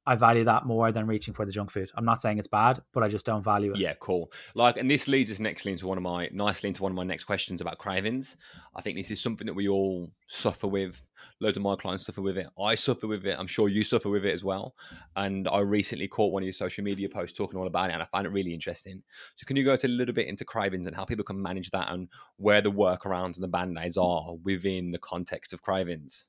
I 0.07 0.15
value 0.15 0.45
that 0.45 0.65
more 0.65 0.93
than 0.93 1.05
reaching 1.05 1.33
for 1.33 1.45
the 1.45 1.51
junk 1.51 1.69
food. 1.69 1.91
I'm 1.95 2.05
not 2.05 2.21
saying 2.21 2.39
it's 2.39 2.47
bad, 2.47 2.79
but 2.93 3.03
I 3.03 3.09
just 3.09 3.25
don't 3.25 3.43
value 3.43 3.73
it. 3.73 3.77
Yeah, 3.77 3.93
cool. 3.99 4.31
Like, 4.55 4.77
and 4.77 4.89
this 4.89 5.09
leads 5.09 5.29
us 5.29 5.39
nicely 5.39 5.73
into 5.73 5.85
one 5.85 5.97
of 5.97 6.03
my 6.03 6.29
nicely 6.31 6.69
into 6.69 6.81
one 6.81 6.93
of 6.93 6.95
my 6.95 7.03
next 7.03 7.25
questions 7.25 7.59
about 7.59 7.77
cravings. 7.77 8.37
I 8.73 8.81
think 8.81 8.95
this 8.95 9.11
is 9.11 9.21
something 9.21 9.45
that 9.47 9.53
we 9.53 9.67
all 9.67 10.09
suffer 10.27 10.65
with. 10.65 11.05
Loads 11.41 11.57
of 11.57 11.63
my 11.63 11.75
clients 11.75 12.05
suffer 12.05 12.21
with 12.21 12.37
it. 12.37 12.47
I 12.57 12.75
suffer 12.75 13.05
with 13.05 13.25
it. 13.25 13.35
I'm 13.37 13.47
sure 13.47 13.67
you 13.67 13.83
suffer 13.83 14.09
with 14.09 14.25
it 14.25 14.31
as 14.31 14.45
well. 14.45 14.75
And 15.17 15.45
I 15.49 15.59
recently 15.59 16.07
caught 16.07 16.31
one 16.31 16.41
of 16.41 16.45
your 16.45 16.53
social 16.53 16.85
media 16.85 17.09
posts 17.09 17.37
talking 17.37 17.59
all 17.59 17.67
about 17.67 17.89
it, 17.89 17.93
and 17.93 18.01
I 18.01 18.05
find 18.05 18.25
it 18.25 18.31
really 18.31 18.53
interesting. 18.53 19.03
So, 19.35 19.43
can 19.45 19.57
you 19.57 19.65
go 19.65 19.75
to 19.75 19.87
a 19.87 19.89
little 19.89 20.15
bit 20.15 20.27
into 20.27 20.45
cravings 20.45 20.87
and 20.87 20.95
how 20.95 21.03
people 21.03 21.25
can 21.25 21.41
manage 21.41 21.69
that, 21.71 21.91
and 21.91 22.07
where 22.37 22.61
the 22.61 22.71
workarounds 22.71 23.35
and 23.35 23.43
the 23.43 23.49
band 23.49 23.77
aids 23.77 23.97
are 23.97 24.35
within 24.45 24.91
the 24.91 24.99
context 24.99 25.51
of 25.51 25.61
cravings? 25.61 26.23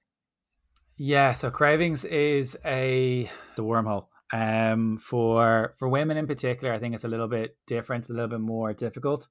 Yeah, 1.01 1.33
so 1.33 1.51
cravings 1.53 2.05
is 2.05 2.57
a 2.65 3.31
the 3.55 3.63
wormhole. 3.63 4.07
Um, 4.33 4.99
for 4.99 5.75
for 5.79 5.89
women 5.89 6.17
in 6.17 6.27
particular, 6.27 6.73
I 6.75 6.81
think 6.81 6.95
it's 6.95 7.05
a 7.05 7.09
little 7.09 7.29
bit 7.29 7.57
different, 7.69 8.09
a 8.09 8.13
little 8.13 8.29
bit 8.29 8.41
more 8.41 8.73
difficult. 8.73 9.29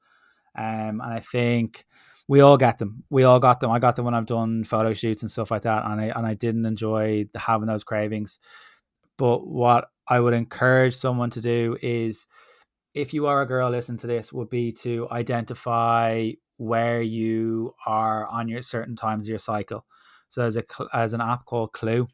Um, 0.58 1.02
and 1.02 1.14
I 1.14 1.20
think 1.20 1.86
we 2.30 2.40
all 2.40 2.56
get 2.58 2.80
them. 2.80 3.04
We 3.10 3.24
all 3.24 3.40
got 3.40 3.60
them. 3.60 3.70
I 3.70 3.80
got 3.80 3.98
them 3.98 4.06
when 4.06 4.14
I've 4.14 4.26
done 4.26 4.64
photo 4.64 4.94
shoots 4.94 5.24
and 5.24 5.30
stuff 5.30 5.52
like 5.52 5.64
that, 5.64 5.84
and 5.86 6.00
I 6.00 6.06
and 6.06 6.26
I 6.26 6.36
didn't 6.36 6.66
enjoy 6.66 7.26
having 7.36 7.68
those 7.68 7.84
cravings. 7.84 8.40
But 9.18 9.46
what 9.46 9.90
I 10.08 10.22
would 10.22 10.34
encourage 10.34 10.96
someone 10.96 11.32
to 11.32 11.42
do 11.42 11.78
is, 11.82 12.28
if 12.94 13.14
you 13.14 13.28
are 13.28 13.42
a 13.42 13.48
girl, 13.48 13.70
listen 13.70 13.98
to 13.98 14.08
this, 14.08 14.32
would 14.32 14.50
be 14.50 14.72
to 14.84 15.08
identify 15.12 16.32
where 16.56 17.02
you 17.02 17.76
are 17.86 18.26
on 18.28 18.48
your 18.48 18.62
certain 18.62 18.96
times 18.96 19.26
of 19.26 19.30
your 19.30 19.40
cycle. 19.40 19.86
So 20.30 20.42
there's 20.42 20.58
a 20.58 20.64
as 20.94 21.14
an 21.14 21.22
app 21.22 21.46
called 21.46 21.74
Clue, 21.74 22.08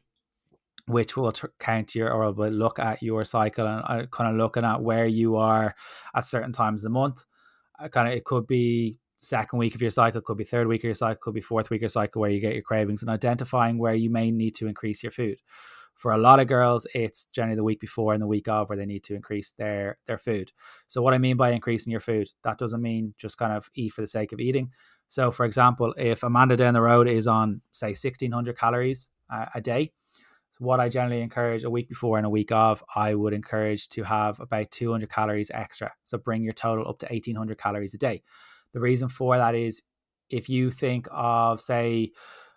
which 0.86 1.16
will 1.16 1.32
t- 1.32 1.48
count 1.58 1.94
your 1.94 2.12
or 2.12 2.30
will 2.32 2.50
look 2.50 2.78
at 2.78 3.02
your 3.02 3.24
cycle 3.24 3.66
and 3.66 3.82
uh, 3.86 4.06
kind 4.06 4.30
of 4.30 4.36
looking 4.36 4.64
at 4.64 4.82
where 4.82 5.06
you 5.06 5.36
are 5.36 5.74
at 6.14 6.26
certain 6.26 6.52
times 6.52 6.82
of 6.82 6.84
the 6.84 6.98
month. 6.98 7.24
Uh, 7.78 7.88
kind 7.88 8.08
of 8.08 8.14
it 8.14 8.24
could 8.24 8.46
be 8.46 8.98
second 9.16 9.58
week 9.58 9.74
of 9.74 9.82
your 9.82 9.90
cycle, 9.90 10.20
could 10.20 10.36
be 10.36 10.44
third 10.44 10.66
week 10.66 10.80
of 10.80 10.84
your 10.84 10.94
cycle, 10.94 11.20
could 11.20 11.34
be 11.34 11.40
fourth 11.40 11.70
week 11.70 11.78
of 11.78 11.82
your 11.82 11.88
cycle 11.88 12.20
where 12.20 12.30
you 12.30 12.40
get 12.40 12.54
your 12.54 12.62
cravings 12.62 13.02
and 13.02 13.10
identifying 13.10 13.78
where 13.78 13.94
you 13.94 14.10
may 14.10 14.30
need 14.30 14.54
to 14.54 14.66
increase 14.66 15.02
your 15.02 15.12
food. 15.12 15.38
For 15.94 16.12
a 16.12 16.18
lot 16.18 16.40
of 16.40 16.48
girls, 16.48 16.86
it's 16.94 17.26
generally 17.26 17.56
the 17.56 17.64
week 17.64 17.80
before 17.80 18.12
and 18.12 18.20
the 18.22 18.26
week 18.26 18.48
of 18.48 18.68
where 18.68 18.76
they 18.76 18.84
need 18.84 19.04
to 19.04 19.14
increase 19.14 19.52
their 19.52 19.98
their 20.06 20.18
food. 20.18 20.52
So 20.88 21.02
what 21.02 21.14
I 21.14 21.18
mean 21.18 21.36
by 21.36 21.50
increasing 21.52 21.90
your 21.90 22.00
food, 22.00 22.28
that 22.42 22.58
doesn't 22.58 22.82
mean 22.82 23.14
just 23.16 23.38
kind 23.38 23.52
of 23.52 23.70
eat 23.74 23.92
for 23.92 24.00
the 24.00 24.06
sake 24.08 24.32
of 24.32 24.40
eating. 24.40 24.72
So 25.08 25.30
for 25.30 25.44
example, 25.44 25.94
if 25.96 26.22
Amanda 26.22 26.56
down 26.56 26.74
the 26.74 26.82
road 26.82 27.08
is 27.08 27.26
on 27.26 27.60
say 27.70 27.88
1600 27.88 28.58
calories 28.58 29.10
uh, 29.32 29.46
a 29.54 29.60
day, 29.60 29.92
what 30.58 30.80
I 30.80 30.88
generally 30.88 31.20
encourage 31.20 31.64
a 31.64 31.70
week 31.70 31.88
before 31.88 32.16
and 32.16 32.26
a 32.26 32.30
week 32.30 32.52
of, 32.52 32.82
I 32.94 33.14
would 33.14 33.32
encourage 33.32 33.88
to 33.90 34.04
have 34.04 34.40
about 34.40 34.70
200 34.70 35.10
calories 35.10 35.50
extra. 35.52 35.92
So 36.04 36.18
bring 36.18 36.42
your 36.42 36.52
total 36.52 36.88
up 36.88 36.98
to 37.00 37.06
1800 37.06 37.58
calories 37.58 37.94
a 37.94 37.98
day. 37.98 38.22
The 38.72 38.80
reason 38.80 39.08
for 39.08 39.36
that 39.36 39.54
is 39.54 39.82
if 40.30 40.48
you 40.48 40.70
think 40.70 41.06
of, 41.10 41.60
say, 41.60 42.12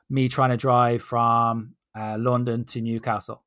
me 0.10 0.30
trying 0.30 0.52
to 0.52 0.58
drive 0.58 1.02
from 1.02 1.76
uh, 1.96 2.18
London 2.20 2.64
to 2.66 2.82
Newcastle 2.82 3.44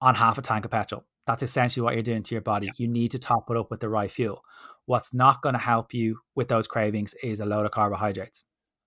on 0.00 0.14
half 0.14 0.38
a 0.38 0.42
tank 0.42 0.64
of 0.64 0.70
petrol, 0.70 1.04
that's 1.28 1.42
essentially 1.42 1.84
what 1.84 1.92
you're 1.92 2.02
doing 2.02 2.22
to 2.22 2.34
your 2.34 2.40
body. 2.40 2.68
Yeah. 2.68 2.72
You 2.78 2.88
need 2.88 3.10
to 3.10 3.18
top 3.18 3.50
it 3.50 3.56
up 3.58 3.70
with 3.70 3.80
the 3.80 3.88
right 3.90 4.10
fuel. 4.10 4.42
What's 4.86 5.12
not 5.12 5.42
going 5.42 5.52
to 5.52 5.60
help 5.60 5.92
you 5.92 6.20
with 6.34 6.48
those 6.48 6.66
cravings 6.66 7.14
is 7.22 7.40
a 7.40 7.44
load 7.44 7.66
of 7.66 7.70
carbohydrates. 7.70 8.44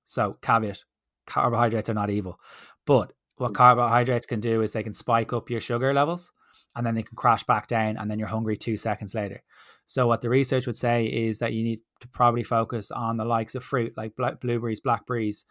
So, 0.08 0.38
caveat 0.42 0.84
carbohydrates 1.28 1.88
are 1.92 1.94
not 1.94 2.10
evil. 2.10 2.40
But 2.88 3.14
what 3.36 3.52
mm. 3.52 3.56
carbohydrates 3.56 4.26
can 4.26 4.40
do 4.40 4.64
is 4.64 4.72
they 4.72 4.82
can 4.82 4.92
spike 4.92 5.34
up 5.34 5.52
your 5.52 5.62
sugar 5.62 5.94
levels 5.94 6.32
and 6.76 6.84
then 6.84 6.96
they 6.96 7.04
can 7.04 7.16
crash 7.16 7.44
back 7.44 7.68
down 7.68 7.98
and 7.98 8.10
then 8.10 8.18
you're 8.18 8.28
hungry 8.28 8.58
two 8.58 8.76
seconds 8.76 9.14
later. 9.14 9.44
So 9.86 10.08
what 10.08 10.22
the 10.22 10.30
research 10.30 10.66
would 10.66 10.76
say 10.76 11.06
is 11.06 11.38
that 11.40 11.54
you 11.54 11.64
need 11.64 11.82
to 12.00 12.08
probably 12.08 12.44
focus 12.44 12.90
on 12.90 13.18
the 13.18 13.26
likes 13.26 13.54
of 13.54 13.64
fruit 13.64 13.94
like 13.96 14.14
blueberries, 14.42 14.80
blackberries. 14.80 15.46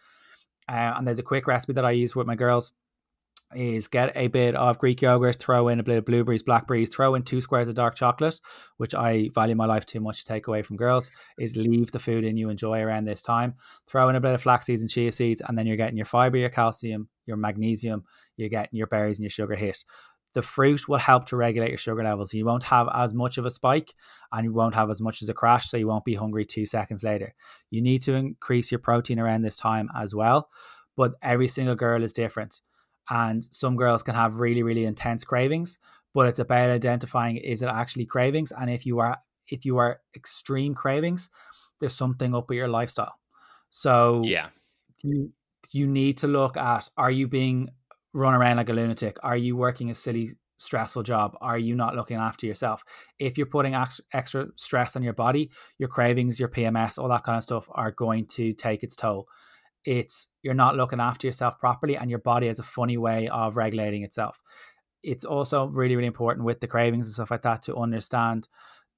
Uh, 0.68 0.95
and 0.97 1.07
there's 1.07 1.20
a 1.20 1.22
quick 1.22 1.47
recipe 1.47 1.74
that 1.74 1.84
I 1.84 1.93
use 1.93 2.16
with 2.16 2.26
my 2.26 2.34
girls 2.34 2.72
is 3.55 3.88
get 3.88 4.16
a 4.16 4.28
bit 4.28 4.55
of 4.55 4.78
Greek 4.78 5.03
yogurt, 5.03 5.36
throw 5.36 5.68
in 5.68 5.80
a 5.80 5.82
bit 5.82 5.98
of 5.98 6.05
blueberries, 6.05 6.42
blackberries, 6.42 6.94
throw 6.94 7.14
in 7.14 7.22
two 7.22 7.40
squares 7.40 7.68
of 7.68 7.74
dark 7.74 7.94
chocolate, 7.94 8.40
which 8.76 8.94
I 8.94 9.30
value 9.34 9.55
my 9.55 9.66
life 9.66 9.86
too 9.86 10.01
much 10.01 10.20
to 10.20 10.24
take 10.24 10.46
away 10.46 10.62
from 10.62 10.76
girls, 10.76 11.11
is 11.38 11.57
leave 11.57 11.90
the 11.90 11.98
food 11.98 12.24
in 12.24 12.36
you 12.36 12.48
enjoy 12.48 12.80
around 12.80 13.05
this 13.05 13.22
time. 13.22 13.55
Throw 13.86 14.09
in 14.09 14.16
a 14.16 14.20
bit 14.20 14.34
of 14.34 14.42
flax 14.42 14.66
seeds 14.66 14.82
and 14.82 14.90
chia 14.90 15.12
seeds, 15.12 15.42
and 15.46 15.59
then 15.59 15.66
you're 15.66 15.76
getting 15.76 15.96
your 15.96 16.07
fiber, 16.07 16.36
your 16.36 16.51
calcium, 16.51 17.09
your 17.26 17.36
magnesium, 17.36 18.05
you're 18.36 18.48
getting 18.48 18.76
your 18.76 18.86
berries 18.86 19.18
and 19.18 19.24
your 19.24 19.30
sugar 19.30 19.57
hit 19.57 19.84
the 20.34 20.42
fruit 20.42 20.88
will 20.88 20.98
help 20.98 21.24
to 21.26 21.36
regulate 21.36 21.70
your 21.70 21.78
sugar 21.78 22.05
levels. 22.05 22.32
You 22.32 22.44
won't 22.44 22.62
have 22.64 22.88
as 22.94 23.14
much 23.14 23.38
of 23.38 23.46
a 23.46 23.51
spike 23.51 23.94
and 24.32 24.44
you 24.44 24.53
won't 24.53 24.74
have 24.74 24.90
as 24.90 25.01
much 25.01 25.22
as 25.22 25.28
a 25.28 25.34
crash, 25.34 25.68
so 25.68 25.76
you 25.76 25.88
won't 25.88 26.05
be 26.05 26.14
hungry 26.14 26.44
two 26.44 26.66
seconds 26.66 27.03
later. 27.03 27.34
You 27.70 27.82
need 27.82 28.03
to 28.03 28.14
increase 28.14 28.70
your 28.70 28.78
protein 28.78 29.18
around 29.18 29.42
this 29.42 29.57
time 29.57 29.88
as 29.96 30.14
well, 30.14 30.48
but 30.96 31.14
every 31.22 31.48
single 31.48 31.74
girl 31.74 32.03
is 32.03 32.12
different. 32.12 32.61
And 33.11 33.46
some 33.50 33.76
girls 33.76 34.02
can 34.02 34.14
have 34.14 34.38
really, 34.38 34.62
really 34.62 34.84
intense 34.84 35.24
cravings, 35.24 35.78
but 36.14 36.28
it's 36.28 36.38
about 36.38 36.70
identifying 36.70 37.36
is 37.36 37.62
it 37.62 37.66
actually 37.68 38.06
cravings? 38.06 38.52
And 38.52 38.70
if 38.70 38.86
you 38.86 39.00
are 39.00 39.18
if 39.48 39.64
you 39.64 39.78
are 39.78 40.00
extreme 40.14 40.74
cravings, 40.74 41.28
there's 41.80 41.94
something 41.94 42.34
up 42.34 42.48
with 42.48 42.56
your 42.56 42.68
lifestyle. 42.68 43.14
So 43.70 44.22
yeah. 44.24 44.48
You, 45.02 45.32
you 45.72 45.86
need 45.86 46.18
to 46.18 46.26
look 46.26 46.56
at 46.56 46.88
are 46.96 47.11
you 47.11 47.26
being 47.26 47.70
run 48.12 48.34
around 48.34 48.56
like 48.58 48.68
a 48.68 48.72
lunatic? 48.72 49.16
Are 49.22 49.36
you 49.36 49.56
working 49.56 49.90
a 49.90 49.94
silly, 49.94 50.30
stressful 50.58 51.02
job? 51.02 51.36
Are 51.40 51.58
you 51.58 51.74
not 51.74 51.96
looking 51.96 52.16
after 52.16 52.46
yourself? 52.46 52.82
If 53.18 53.38
you're 53.38 53.46
putting 53.46 53.74
extra 54.12 54.46
stress 54.56 54.96
on 54.96 55.02
your 55.02 55.14
body, 55.14 55.50
your 55.78 55.88
cravings, 55.88 56.38
your 56.38 56.48
PMS, 56.48 56.98
all 56.98 57.08
that 57.08 57.24
kind 57.24 57.38
of 57.38 57.42
stuff 57.42 57.68
are 57.72 57.92
going 57.92 58.26
to 58.26 58.52
take 58.52 58.82
its 58.82 58.96
toll. 58.96 59.26
It's 59.84 60.28
you're 60.42 60.54
not 60.54 60.76
looking 60.76 61.00
after 61.00 61.26
yourself 61.26 61.58
properly, 61.58 61.96
and 61.96 62.10
your 62.10 62.18
body 62.18 62.46
has 62.46 62.58
a 62.58 62.64
funny 62.64 62.96
way 62.96 63.28
of 63.28 63.56
regulating 63.56 64.02
itself. 64.02 64.40
It's 65.02 65.24
also 65.24 65.66
really, 65.68 65.96
really 65.96 66.06
important 66.06 66.44
with 66.44 66.60
the 66.60 66.66
cravings 66.66 67.06
and 67.06 67.14
stuff 67.14 67.30
like 67.30 67.42
that 67.42 67.62
to 67.62 67.76
understand 67.76 68.48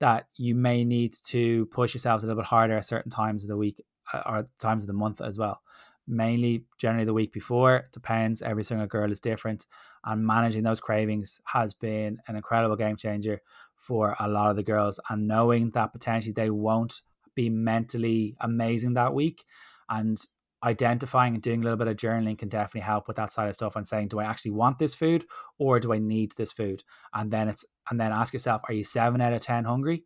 that 0.00 0.26
you 0.36 0.54
may 0.54 0.84
need 0.84 1.14
to 1.26 1.66
push 1.66 1.94
yourselves 1.94 2.24
a 2.24 2.26
little 2.26 2.42
bit 2.42 2.48
harder 2.48 2.76
at 2.76 2.84
certain 2.84 3.10
times 3.10 3.44
of 3.44 3.48
the 3.48 3.56
week 3.56 3.80
uh, 4.12 4.22
or 4.26 4.46
times 4.58 4.82
of 4.82 4.88
the 4.88 4.92
month 4.92 5.20
as 5.20 5.38
well 5.38 5.62
mainly 6.06 6.64
generally 6.78 7.04
the 7.04 7.14
week 7.14 7.32
before. 7.32 7.88
Depends. 7.92 8.42
Every 8.42 8.64
single 8.64 8.86
girl 8.86 9.10
is 9.10 9.20
different. 9.20 9.66
And 10.04 10.26
managing 10.26 10.62
those 10.62 10.80
cravings 10.80 11.40
has 11.46 11.74
been 11.74 12.18
an 12.28 12.36
incredible 12.36 12.76
game 12.76 12.96
changer 12.96 13.40
for 13.76 14.16
a 14.18 14.28
lot 14.28 14.50
of 14.50 14.56
the 14.56 14.62
girls. 14.62 14.98
And 15.08 15.28
knowing 15.28 15.70
that 15.70 15.92
potentially 15.92 16.32
they 16.32 16.50
won't 16.50 17.02
be 17.34 17.48
mentally 17.48 18.36
amazing 18.40 18.94
that 18.94 19.14
week 19.14 19.44
and 19.88 20.18
identifying 20.64 21.34
and 21.34 21.42
doing 21.42 21.60
a 21.60 21.62
little 21.62 21.76
bit 21.76 21.88
of 21.88 21.96
journaling 21.96 22.38
can 22.38 22.48
definitely 22.48 22.80
help 22.80 23.08
with 23.08 23.16
that 23.16 23.32
side 23.32 23.48
of 23.48 23.54
stuff 23.54 23.76
and 23.76 23.86
saying 23.86 24.08
do 24.08 24.20
i 24.20 24.24
actually 24.24 24.50
want 24.50 24.78
this 24.78 24.94
food 24.94 25.24
or 25.58 25.80
do 25.80 25.92
i 25.92 25.98
need 25.98 26.32
this 26.32 26.52
food 26.52 26.82
and 27.14 27.30
then 27.30 27.48
it's 27.48 27.64
and 27.90 28.00
then 28.00 28.12
ask 28.12 28.32
yourself 28.32 28.62
are 28.68 28.74
you 28.74 28.84
7 28.84 29.20
out 29.20 29.32
of 29.32 29.42
10 29.42 29.64
hungry 29.64 30.04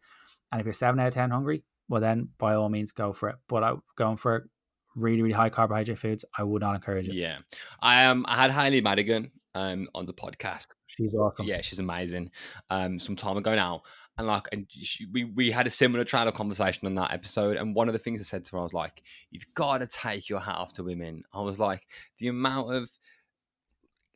and 0.51 0.61
if 0.61 0.65
you're 0.65 0.73
7 0.73 0.99
out 0.99 1.09
of 1.09 1.15
10 1.15 1.31
hungry 1.31 1.65
well 1.89 2.01
then 2.01 2.31
by 2.39 2.55
all 2.55 2.69
means 2.69 2.93
go 2.93 3.13
for 3.13 3.29
it 3.29 3.37
but 3.49 3.63
i'm 3.63 3.83
going 3.97 4.17
for 4.17 4.49
really, 4.97 5.23
really 5.23 5.35
high 5.35 5.51
carbohydrate 5.51 5.99
foods, 5.99 6.25
I 6.37 6.43
would 6.43 6.63
not 6.63 6.75
encourage 6.75 7.09
it. 7.09 7.15
Yeah. 7.15 7.39
I 7.81 8.07
um 8.07 8.25
I 8.27 8.37
had 8.37 8.51
Hayley 8.51 8.81
Madigan 8.81 9.31
um 9.57 9.89
on 9.95 10.05
the 10.05 10.13
podcast. 10.13 10.67
She's 10.87 11.15
awesome. 11.15 11.47
Yeah, 11.47 11.63
she's 11.63 11.79
amazing. 11.79 12.31
Um, 12.71 12.99
some 12.99 13.17
time 13.17 13.39
ago 13.39 13.55
now, 13.55 13.83
and 14.19 14.27
like, 14.27 14.47
and 14.53 14.67
she, 14.71 15.07
we 15.07 15.25
we 15.25 15.51
had 15.51 15.67
a 15.67 15.71
similar 15.71 16.05
train 16.05 16.29
of 16.29 16.35
conversation 16.35 16.87
on 16.87 16.95
that 16.95 17.13
episode. 17.13 17.57
And 17.57 17.75
one 17.75 17.89
of 17.89 17.95
the 17.95 17.99
things 17.99 18.21
I 18.21 18.25
said 18.25 18.45
to 18.45 18.53
her, 18.53 18.59
I 18.59 18.63
was 18.63 18.75
like, 18.75 19.03
"You've 19.31 19.47
got 19.55 19.79
to 19.79 19.87
take 19.87 20.29
your 20.29 20.41
hat 20.41 20.57
off 20.57 20.75
to 20.75 20.85
women." 20.85 21.23
I 21.33 21.41
was 21.41 21.59
like, 21.59 21.87
the 22.19 22.29
amount 22.29 22.75
of 22.75 22.91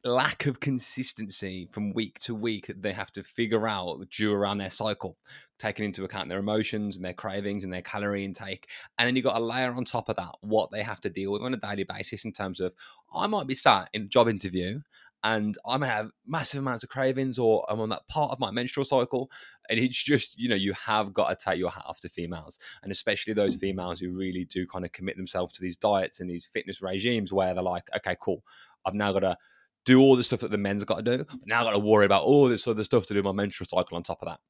lack 0.04 0.46
of 0.46 0.60
consistency 0.60 1.68
from 1.70 1.92
week 1.92 2.18
to 2.20 2.34
week 2.34 2.66
that 2.66 2.82
they 2.82 2.92
have 2.92 3.12
to 3.12 3.22
figure 3.22 3.68
out 3.68 3.98
due 4.10 4.32
around 4.32 4.58
their 4.58 4.70
cycle, 4.70 5.18
taking 5.58 5.84
into 5.84 6.04
account 6.04 6.28
their 6.28 6.38
emotions 6.38 6.96
and 6.96 7.04
their 7.04 7.12
cravings 7.12 7.64
and 7.64 7.72
their 7.72 7.82
calorie 7.82 8.24
intake. 8.24 8.68
And 8.98 9.06
then 9.06 9.16
you've 9.16 9.24
got 9.24 9.40
a 9.40 9.44
layer 9.44 9.72
on 9.72 9.84
top 9.84 10.08
of 10.08 10.16
that 10.16 10.34
what 10.40 10.70
they 10.70 10.82
have 10.82 11.00
to 11.02 11.10
deal 11.10 11.32
with 11.32 11.42
on 11.42 11.54
a 11.54 11.58
daily 11.58 11.84
basis 11.84 12.24
in 12.24 12.32
terms 12.32 12.60
of 12.60 12.72
I 13.14 13.26
might 13.26 13.46
be 13.46 13.54
sat 13.54 13.88
in 13.92 14.02
a 14.02 14.06
job 14.06 14.28
interview 14.28 14.80
and 15.22 15.56
I 15.66 15.76
may 15.76 15.86
have 15.86 16.10
massive 16.26 16.60
amounts 16.60 16.82
of 16.82 16.88
cravings 16.88 17.38
or 17.38 17.64
I'm 17.68 17.80
on 17.80 17.90
that 17.90 18.08
part 18.08 18.30
of 18.30 18.40
my 18.40 18.50
menstrual 18.50 18.86
cycle. 18.86 19.30
And 19.68 19.78
it's 19.78 20.02
just, 20.02 20.38
you 20.38 20.48
know, 20.48 20.54
you 20.54 20.72
have 20.72 21.12
got 21.12 21.28
to 21.28 21.36
take 21.36 21.58
your 21.58 21.70
hat 21.70 21.84
off 21.86 22.00
to 22.00 22.08
females 22.08 22.58
and 22.82 22.90
especially 22.90 23.34
those 23.34 23.54
mm. 23.54 23.60
females 23.60 24.00
who 24.00 24.12
really 24.12 24.46
do 24.46 24.66
kind 24.66 24.84
of 24.84 24.92
commit 24.92 25.16
themselves 25.16 25.52
to 25.54 25.62
these 25.62 25.76
diets 25.76 26.20
and 26.20 26.30
these 26.30 26.46
fitness 26.46 26.80
regimes 26.80 27.32
where 27.32 27.52
they're 27.52 27.62
like, 27.62 27.88
okay, 27.96 28.16
cool. 28.20 28.42
I've 28.86 28.94
now 28.94 29.12
got 29.12 29.20
to 29.20 29.36
do 29.84 30.00
all 30.00 30.16
the 30.16 30.24
stuff 30.24 30.40
that 30.40 30.50
the 30.50 30.58
men's 30.58 30.84
got 30.84 31.04
to 31.04 31.16
do. 31.16 31.24
But 31.24 31.46
now 31.46 31.60
I've 31.60 31.66
got 31.66 31.72
to 31.72 31.78
worry 31.78 32.06
about 32.06 32.24
all 32.24 32.48
this 32.48 32.66
other 32.66 32.84
stuff 32.84 33.06
to 33.06 33.14
do 33.14 33.22
my 33.22 33.32
menstrual 33.32 33.66
cycle 33.70 33.96
on 33.96 34.02
top 34.02 34.22
of 34.22 34.28
that. 34.28 34.40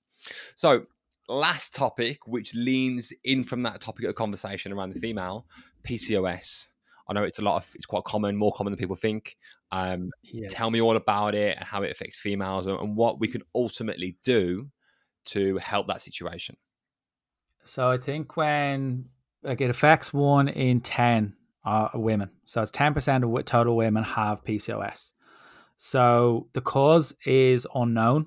So, 0.55 0.87
last 1.29 1.75
topic, 1.75 2.27
which 2.27 2.55
leans 2.55 3.13
in 3.25 3.45
from 3.45 3.63
that 3.63 3.81
topic 3.81 4.05
of 4.05 4.15
conversation 4.15 4.73
around 4.73 4.93
the 4.93 5.01
female 5.01 5.47
PCOS. 5.85 6.67
I 7.09 7.13
know 7.13 7.25
it's 7.25 7.39
a 7.39 7.43
lot 7.43 7.57
of 7.57 7.71
it's 7.75 7.87
quite 7.87 8.05
common, 8.05 8.37
more 8.37 8.53
common 8.53 8.73
than 8.73 8.79
people 8.79 8.97
think. 8.97 9.37
Um, 9.73 10.11
yeah. 10.25 10.49
Tell 10.49 10.71
me 10.71 10.81
all 10.81 10.97
about 10.97 11.35
it 11.35 11.57
and 11.57 11.65
how 11.65 11.83
it 11.83 11.91
affects 11.91 12.17
females 12.17 12.67
and 12.67 12.97
what 12.97 13.21
we 13.21 13.29
can 13.29 13.43
ultimately 13.55 14.17
do 14.25 14.69
to 15.27 15.59
help 15.59 15.87
that 15.87 16.03
situation. 16.03 16.57
So 17.65 17.89
I 17.89 17.99
think 17.99 18.37
when 18.37 19.07
like 19.43 19.61
it 19.61 19.71
affects 19.71 20.13
one 20.13 20.49
in 20.49 20.81
ten 20.81 21.35
uh, 21.65 21.89
women, 21.95 22.31
so 22.47 22.63
it's 22.63 22.71
ten 22.71 22.95
percent 22.95 23.23
of 23.23 23.45
total 23.45 23.77
women 23.77 24.03
have 24.03 24.45
PCOS. 24.45 25.13
So 25.77 26.49
the 26.53 26.61
cause 26.61 27.15
is 27.25 27.67
unknown, 27.75 28.27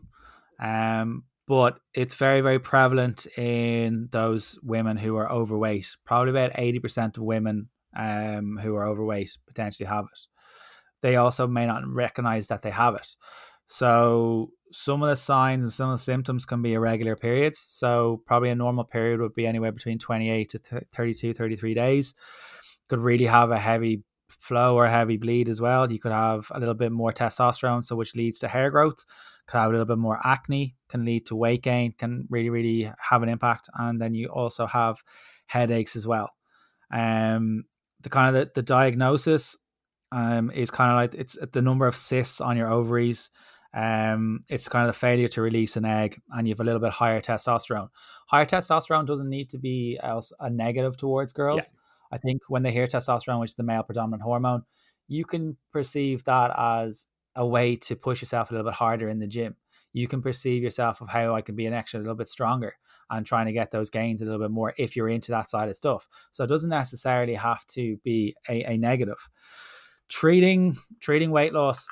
um, 0.60 1.24
but 1.48 1.80
it's 1.94 2.16
very, 2.16 2.41
very 2.41 2.58
prevalent 2.58 3.28
in 3.38 4.10
those 4.12 4.58
women 4.64 4.98
who 4.98 5.16
are 5.18 5.32
overweight. 5.32 5.96
Probably 6.04 6.32
about 6.32 6.54
80% 6.54 7.18
of 7.18 7.24
women 7.24 7.70
um, 7.96 8.58
who 8.60 8.76
are 8.76 8.88
overweight 8.88 9.38
potentially 9.46 9.88
have 9.88 10.06
it. 10.06 10.20
They 11.04 11.18
also 11.18 11.47
may 11.47 11.68
not 11.68 11.86
recognize 11.86 12.47
that 12.47 12.62
they 12.62 12.72
have 12.72 12.95
it. 12.95 13.08
So 13.68 14.51
some 14.72 15.04
of 15.04 15.10
the 15.10 15.18
signs 15.18 15.64
and 15.66 15.74
some 15.74 15.89
of 15.89 15.99
the 15.99 16.04
symptoms 16.04 16.45
can 16.45 16.62
be 16.62 16.74
irregular 16.74 17.18
periods. 17.18 17.60
So 17.60 18.24
probably 18.26 18.49
a 18.49 18.56
normal 18.56 18.86
period 18.86 19.20
would 19.20 19.36
be 19.36 19.45
anywhere 19.45 19.74
between 19.74 19.99
28 19.99 20.49
to 20.49 20.58
32, 20.93 21.34
33 21.34 21.74
days. 21.74 22.14
Could 22.88 22.99
really 22.99 23.26
have 23.26 23.51
a 23.51 23.60
heavy 23.60 24.04
flow 24.30 24.78
or 24.78 24.88
heavy 24.88 25.18
bleed 25.18 25.49
as 25.49 25.60
well. 25.60 25.91
You 25.91 25.99
could 25.99 26.14
have 26.14 26.49
a 26.51 26.60
little 26.60 26.74
bit 26.74 26.93
more 26.93 27.12
testosterone, 27.12 27.84
so 27.84 27.97
which 27.97 28.16
leads 28.16 28.39
to 28.39 28.47
hair 28.47 28.72
growth. 28.72 29.04
Could 29.47 29.58
have 29.58 29.70
a 29.70 29.72
little 29.72 29.86
bit 29.86 29.97
more 29.97 30.20
acne, 30.26 30.76
can 30.88 31.04
lead 31.04 31.26
to 31.26 31.36
weight 31.36 31.64
gain, 31.64 31.95
can 31.97 32.28
really, 32.30 32.49
really 32.49 32.89
have 33.10 33.24
an 33.24 33.30
impact. 33.30 33.70
And 33.78 34.01
then 34.01 34.16
you 34.16 34.28
also 34.28 34.68
have 34.68 35.04
headaches 35.47 35.97
as 35.97 36.08
well. 36.08 36.32
Um, 36.91 37.66
the 37.99 38.10
kind 38.10 38.34
of 38.34 38.45
the, 38.45 38.51
the 38.56 38.64
diagnosis 38.64 39.58
um, 40.14 40.51
is 40.51 40.70
kind 40.70 40.91
of 40.91 40.95
like 40.95 41.20
it's 41.20 41.38
the 41.51 41.61
number 41.61 41.88
of 41.88 41.95
cysts 41.95 42.39
on 42.39 42.55
your 42.55 42.72
ovaries. 42.72 43.32
Um, 43.74 44.41
it's 44.47 44.70
kind 44.70 44.88
of 44.88 44.93
the 44.93 44.99
failure 44.99 45.28
to 45.30 45.41
release 45.41 45.76
an 45.76 45.86
egg, 45.86 46.22
and 46.30 46.47
you 46.47 46.51
have 46.51 46.59
a 46.59 46.64
little 46.64 46.80
bit 46.80 46.91
higher 46.91 47.20
testosterone. 47.20 47.89
Higher 48.28 48.45
testosterone 48.45 49.07
doesn't 49.07 49.28
need 49.30 49.49
to 49.49 49.57
be 49.57 49.99
a 50.03 50.49
negative 50.51 50.97
towards 50.97 51.34
girls. 51.34 51.74
Yeah. 51.74 52.16
I 52.16 52.20
think 52.20 52.43
when 52.47 52.61
they 52.61 52.72
hear 52.72 52.86
testosterone, 52.86 53.39
which 53.39 53.51
is 53.51 53.55
the 53.55 53.64
male 53.64 53.82
predominant 53.82 54.22
hormone, 54.22 54.61
you 55.07 55.26
can 55.26 55.57
perceive 55.72 56.24
that 56.26 56.51
as 56.55 57.07
a 57.36 57.45
way 57.45 57.76
to 57.78 57.95
push 57.95 58.22
yourself 58.22 58.51
a 58.51 58.53
little 58.53 58.70
bit 58.70 58.76
harder 58.76 59.09
in 59.09 59.18
the 59.18 59.26
gym. 59.26 59.55
You 59.93 60.07
can 60.07 60.22
perceive 60.22 60.61
yourself 60.61 61.01
of 61.01 61.09
how 61.09 61.34
I 61.34 61.41
can 61.41 61.55
be 61.55 61.66
an 61.66 61.74
extra 61.74 61.99
a 61.99 62.01
little 62.01 62.16
bit 62.16 62.28
stronger 62.28 62.76
and 63.09 63.26
trying 63.26 63.47
to 63.47 63.51
get 63.51 63.72
those 63.72 63.89
gains 63.89 64.22
a 64.22 64.26
little 64.26 64.39
bit 64.39 64.51
more 64.51 64.76
if 64.78 64.95
you're 64.95 65.09
into 65.09 65.32
that 65.32 65.49
side 65.49 65.70
of 65.70 65.76
stuff. 65.76 66.07
So 66.32 66.43
it 66.43 66.47
doesn't 66.47 66.70
necessarily 66.70 67.34
have 67.34 67.66
to 67.68 67.97
be 68.03 68.36
a, 68.47 68.74
a 68.74 68.78
negative. 68.78 69.28
Treating 70.14 70.78
treating 71.01 71.32
weight 71.32 71.53
loss 71.53 71.88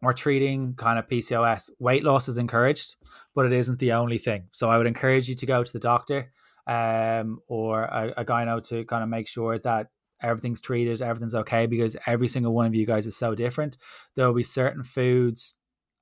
or 0.00 0.12
treating 0.12 0.74
kind 0.74 0.96
of 0.96 1.08
PCOS, 1.08 1.70
weight 1.80 2.04
loss 2.04 2.28
is 2.28 2.38
encouraged, 2.38 2.94
but 3.34 3.46
it 3.46 3.52
isn't 3.52 3.80
the 3.80 3.92
only 3.92 4.18
thing. 4.18 4.44
So 4.52 4.70
I 4.70 4.78
would 4.78 4.86
encourage 4.86 5.28
you 5.28 5.34
to 5.34 5.46
go 5.46 5.64
to 5.64 5.72
the 5.72 5.80
doctor 5.80 6.30
um, 6.68 7.40
or 7.48 7.82
a, 7.82 8.12
a 8.18 8.24
gyno 8.24 8.64
to 8.68 8.84
kind 8.84 9.02
of 9.02 9.08
make 9.08 9.26
sure 9.26 9.58
that 9.58 9.88
everything's 10.22 10.60
treated, 10.60 11.02
everything's 11.02 11.34
okay, 11.34 11.66
because 11.66 11.96
every 12.06 12.28
single 12.28 12.54
one 12.54 12.66
of 12.66 12.76
you 12.76 12.86
guys 12.86 13.08
is 13.08 13.16
so 13.16 13.34
different. 13.34 13.76
There 14.14 14.26
will 14.26 14.34
be 14.34 14.44
certain 14.44 14.84
foods 14.84 15.56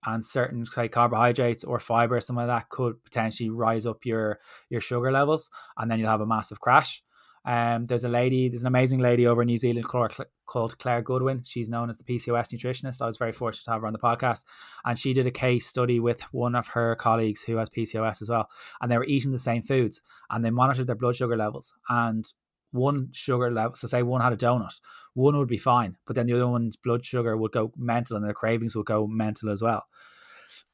and 0.05 0.23
certain 0.25 0.67
say 0.67 0.89
carbohydrates 0.89 1.65
or 1.65 1.79
fiber, 1.81 2.21
some 2.21 2.37
of 2.37 2.49
that 2.49 2.69
could 2.69 3.03
potentially 3.03 3.49
rise 3.49 3.87
up 3.87 4.05
your 4.05 4.41
your 4.69 4.83
sugar 4.83 5.11
levels, 5.11 5.51
and 5.79 5.91
then 5.91 5.99
you'll 5.99 6.11
have 6.11 6.21
a 6.21 6.27
massive 6.27 6.61
crash. 6.61 7.03
Um, 7.45 7.87
there's 7.87 8.05
a 8.05 8.09
lady, 8.09 8.49
there's 8.49 8.63
an 8.63 8.67
amazing 8.67 8.99
lady 8.99 9.27
over 9.27 9.43
in 9.43 9.47
New 9.47 9.57
Zealand 9.57 9.87
called, 9.89 10.79
Clare 10.79 11.03
Goodwin. 11.03 11.43
She's 11.45 11.69
known 11.69 11.89
as 11.89 11.97
the 11.97 12.05
PCOS 12.05 12.53
nutritionist. 12.53 13.01
I 13.01 13.07
was 13.07 13.17
very 13.17 13.33
fortunate 13.33 13.65
to 13.65 13.71
have 13.71 13.81
her 13.81 13.87
on 13.87 13.93
the 13.93 13.99
podcast, 13.99 14.45
and 14.85 14.99
she 14.99 15.15
did 15.15 15.27
a 15.27 15.31
case 15.31 15.67
study 15.67 16.01
with 16.01 16.21
one 16.33 16.55
of 16.55 16.69
her 16.69 16.95
colleagues 16.97 17.43
who 17.43 17.57
has 17.57 17.71
PCOS 17.71 18.21
as 18.21 18.29
well, 18.29 18.49
and 18.81 18.91
they 18.91 18.99
were 18.99 19.05
eating 19.05 19.33
the 19.33 19.39
same 19.39 19.63
foods, 19.63 20.03
and 20.29 20.45
they 20.45 20.51
monitored 20.51 20.87
their 20.87 20.97
blood 20.97 21.17
sugar 21.17 21.37
levels, 21.37 21.73
and 21.89 22.27
one 22.73 23.09
sugar 23.13 23.51
level, 23.51 23.75
so 23.75 23.87
say 23.87 24.03
one 24.03 24.21
had 24.21 24.33
a 24.33 24.37
donut, 24.37 24.81
one 25.15 25.37
would 25.37 25.49
be 25.49 25.57
fine, 25.57 25.97
but 26.07 26.15
then 26.15 26.27
the 26.27 26.35
other 26.35 26.47
one's 26.47 26.77
blood 26.77 27.05
sugar 27.05 27.37
would 27.37 27.53
go 27.53 27.73
mental, 27.77 28.17
and 28.17 28.25
their 28.25 28.35
cravings 28.35 28.77
would 28.77 28.87
go 28.87 29.07
mental 29.07 29.51
as 29.51 29.63
well. 29.63 29.85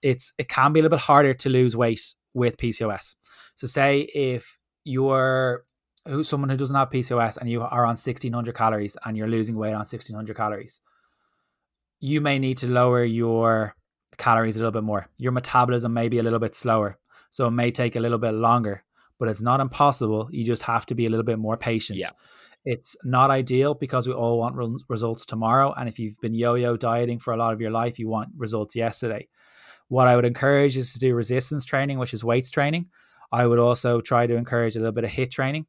It's 0.03 0.33
it 0.39 0.49
can 0.49 0.73
be 0.73 0.81
a 0.81 0.83
little 0.83 0.97
bit 0.97 1.05
harder 1.05 1.35
to 1.35 1.49
lose 1.49 1.77
weight 1.77 2.14
with 2.35 2.57
PCOS. 2.57 3.14
So 3.55 3.67
say 3.67 4.01
if 4.01 4.59
you're 4.85 5.64
who 6.07 6.23
someone 6.23 6.51
who 6.51 6.57
doesn't 6.57 6.77
have 6.77 6.91
PCOS 6.91 7.39
and 7.39 7.51
you 7.51 7.63
are 7.63 7.85
on 7.85 7.97
1600 7.97 8.55
calories 8.55 8.97
and 9.05 9.17
you're 9.17 9.29
losing 9.29 9.57
weight 9.57 9.73
on 9.73 9.81
1600 9.81 10.37
calories, 10.37 10.81
you 12.01 12.21
may 12.21 12.39
need 12.39 12.59
to 12.59 12.69
lower 12.69 13.05
your 13.05 13.75
calories 14.17 14.57
a 14.57 14.59
little 14.59 14.73
bit 14.73 14.85
more. 14.85 15.09
Your 15.19 15.33
metabolism 15.33 15.93
may 15.93 16.09
be 16.09 16.19
a 16.19 16.23
little 16.23 16.39
bit 16.39 16.55
slower. 16.55 16.99
So 17.31 17.47
it 17.47 17.53
may 17.53 17.71
take 17.71 17.97
a 17.97 18.01
little 18.01 18.19
bit 18.19 18.33
longer, 18.33 18.85
but 19.19 19.29
it's 19.29 19.43
not 19.43 19.61
impossible. 19.61 20.29
You 20.31 20.45
just 20.45 20.63
have 20.63 20.87
to 20.87 20.95
be 20.95 21.07
a 21.07 21.11
little 21.11 21.25
bit 21.25 21.39
more 21.39 21.57
patient. 21.57 21.99
Yeah. 21.99 22.11
It's 22.65 22.97
not 23.05 23.31
ideal 23.31 23.75
because 23.75 24.09
we 24.09 24.15
all 24.15 24.39
want 24.39 24.57
re- 24.57 24.77
results 24.89 25.25
tomorrow. 25.27 25.73
And 25.77 25.89
if 25.89 25.99
you've 25.99 26.21
been 26.21 26.35
yo 26.35 26.55
yo 26.55 26.77
dieting 26.77 27.19
for 27.19 27.33
a 27.33 27.37
lot 27.37 27.53
of 27.53 27.61
your 27.61 27.71
life, 27.71 27.99
you 27.99 28.09
want 28.09 28.31
results 28.37 28.75
yesterday. 28.75 29.29
What 29.89 30.09
I 30.09 30.17
would 30.17 30.25
encourage 30.25 30.77
is 30.77 30.93
to 30.95 30.99
do 30.99 31.15
resistance 31.15 31.65
training, 31.65 31.99
which 31.99 32.13
is 32.13 32.25
weights 32.25 32.51
training. 32.51 32.87
I 33.31 33.47
would 33.47 33.59
also 33.59 34.01
try 34.01 34.27
to 34.27 34.37
encourage 34.37 34.75
a 34.77 34.81
little 34.81 34.93
bit 34.93 35.05
of 35.05 35.11
HIIT 35.11 35.31
training 35.31 35.67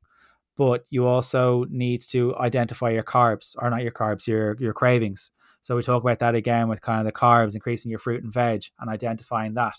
but 0.57 0.85
you 0.89 1.05
also 1.05 1.65
need 1.69 2.01
to 2.01 2.35
identify 2.37 2.89
your 2.89 3.03
carbs 3.03 3.55
or 3.59 3.69
not 3.69 3.83
your 3.83 3.91
carbs, 3.91 4.27
your 4.27 4.57
your 4.59 4.73
cravings. 4.73 5.31
So 5.61 5.75
we 5.75 5.83
talk 5.83 6.01
about 6.01 6.19
that 6.19 6.35
again 6.35 6.67
with 6.67 6.81
kind 6.81 6.99
of 6.99 7.05
the 7.05 7.11
carbs, 7.11 7.53
increasing 7.53 7.89
your 7.89 7.99
fruit 7.99 8.23
and 8.23 8.33
veg 8.33 8.63
and 8.79 8.89
identifying 8.89 9.53
that. 9.53 9.75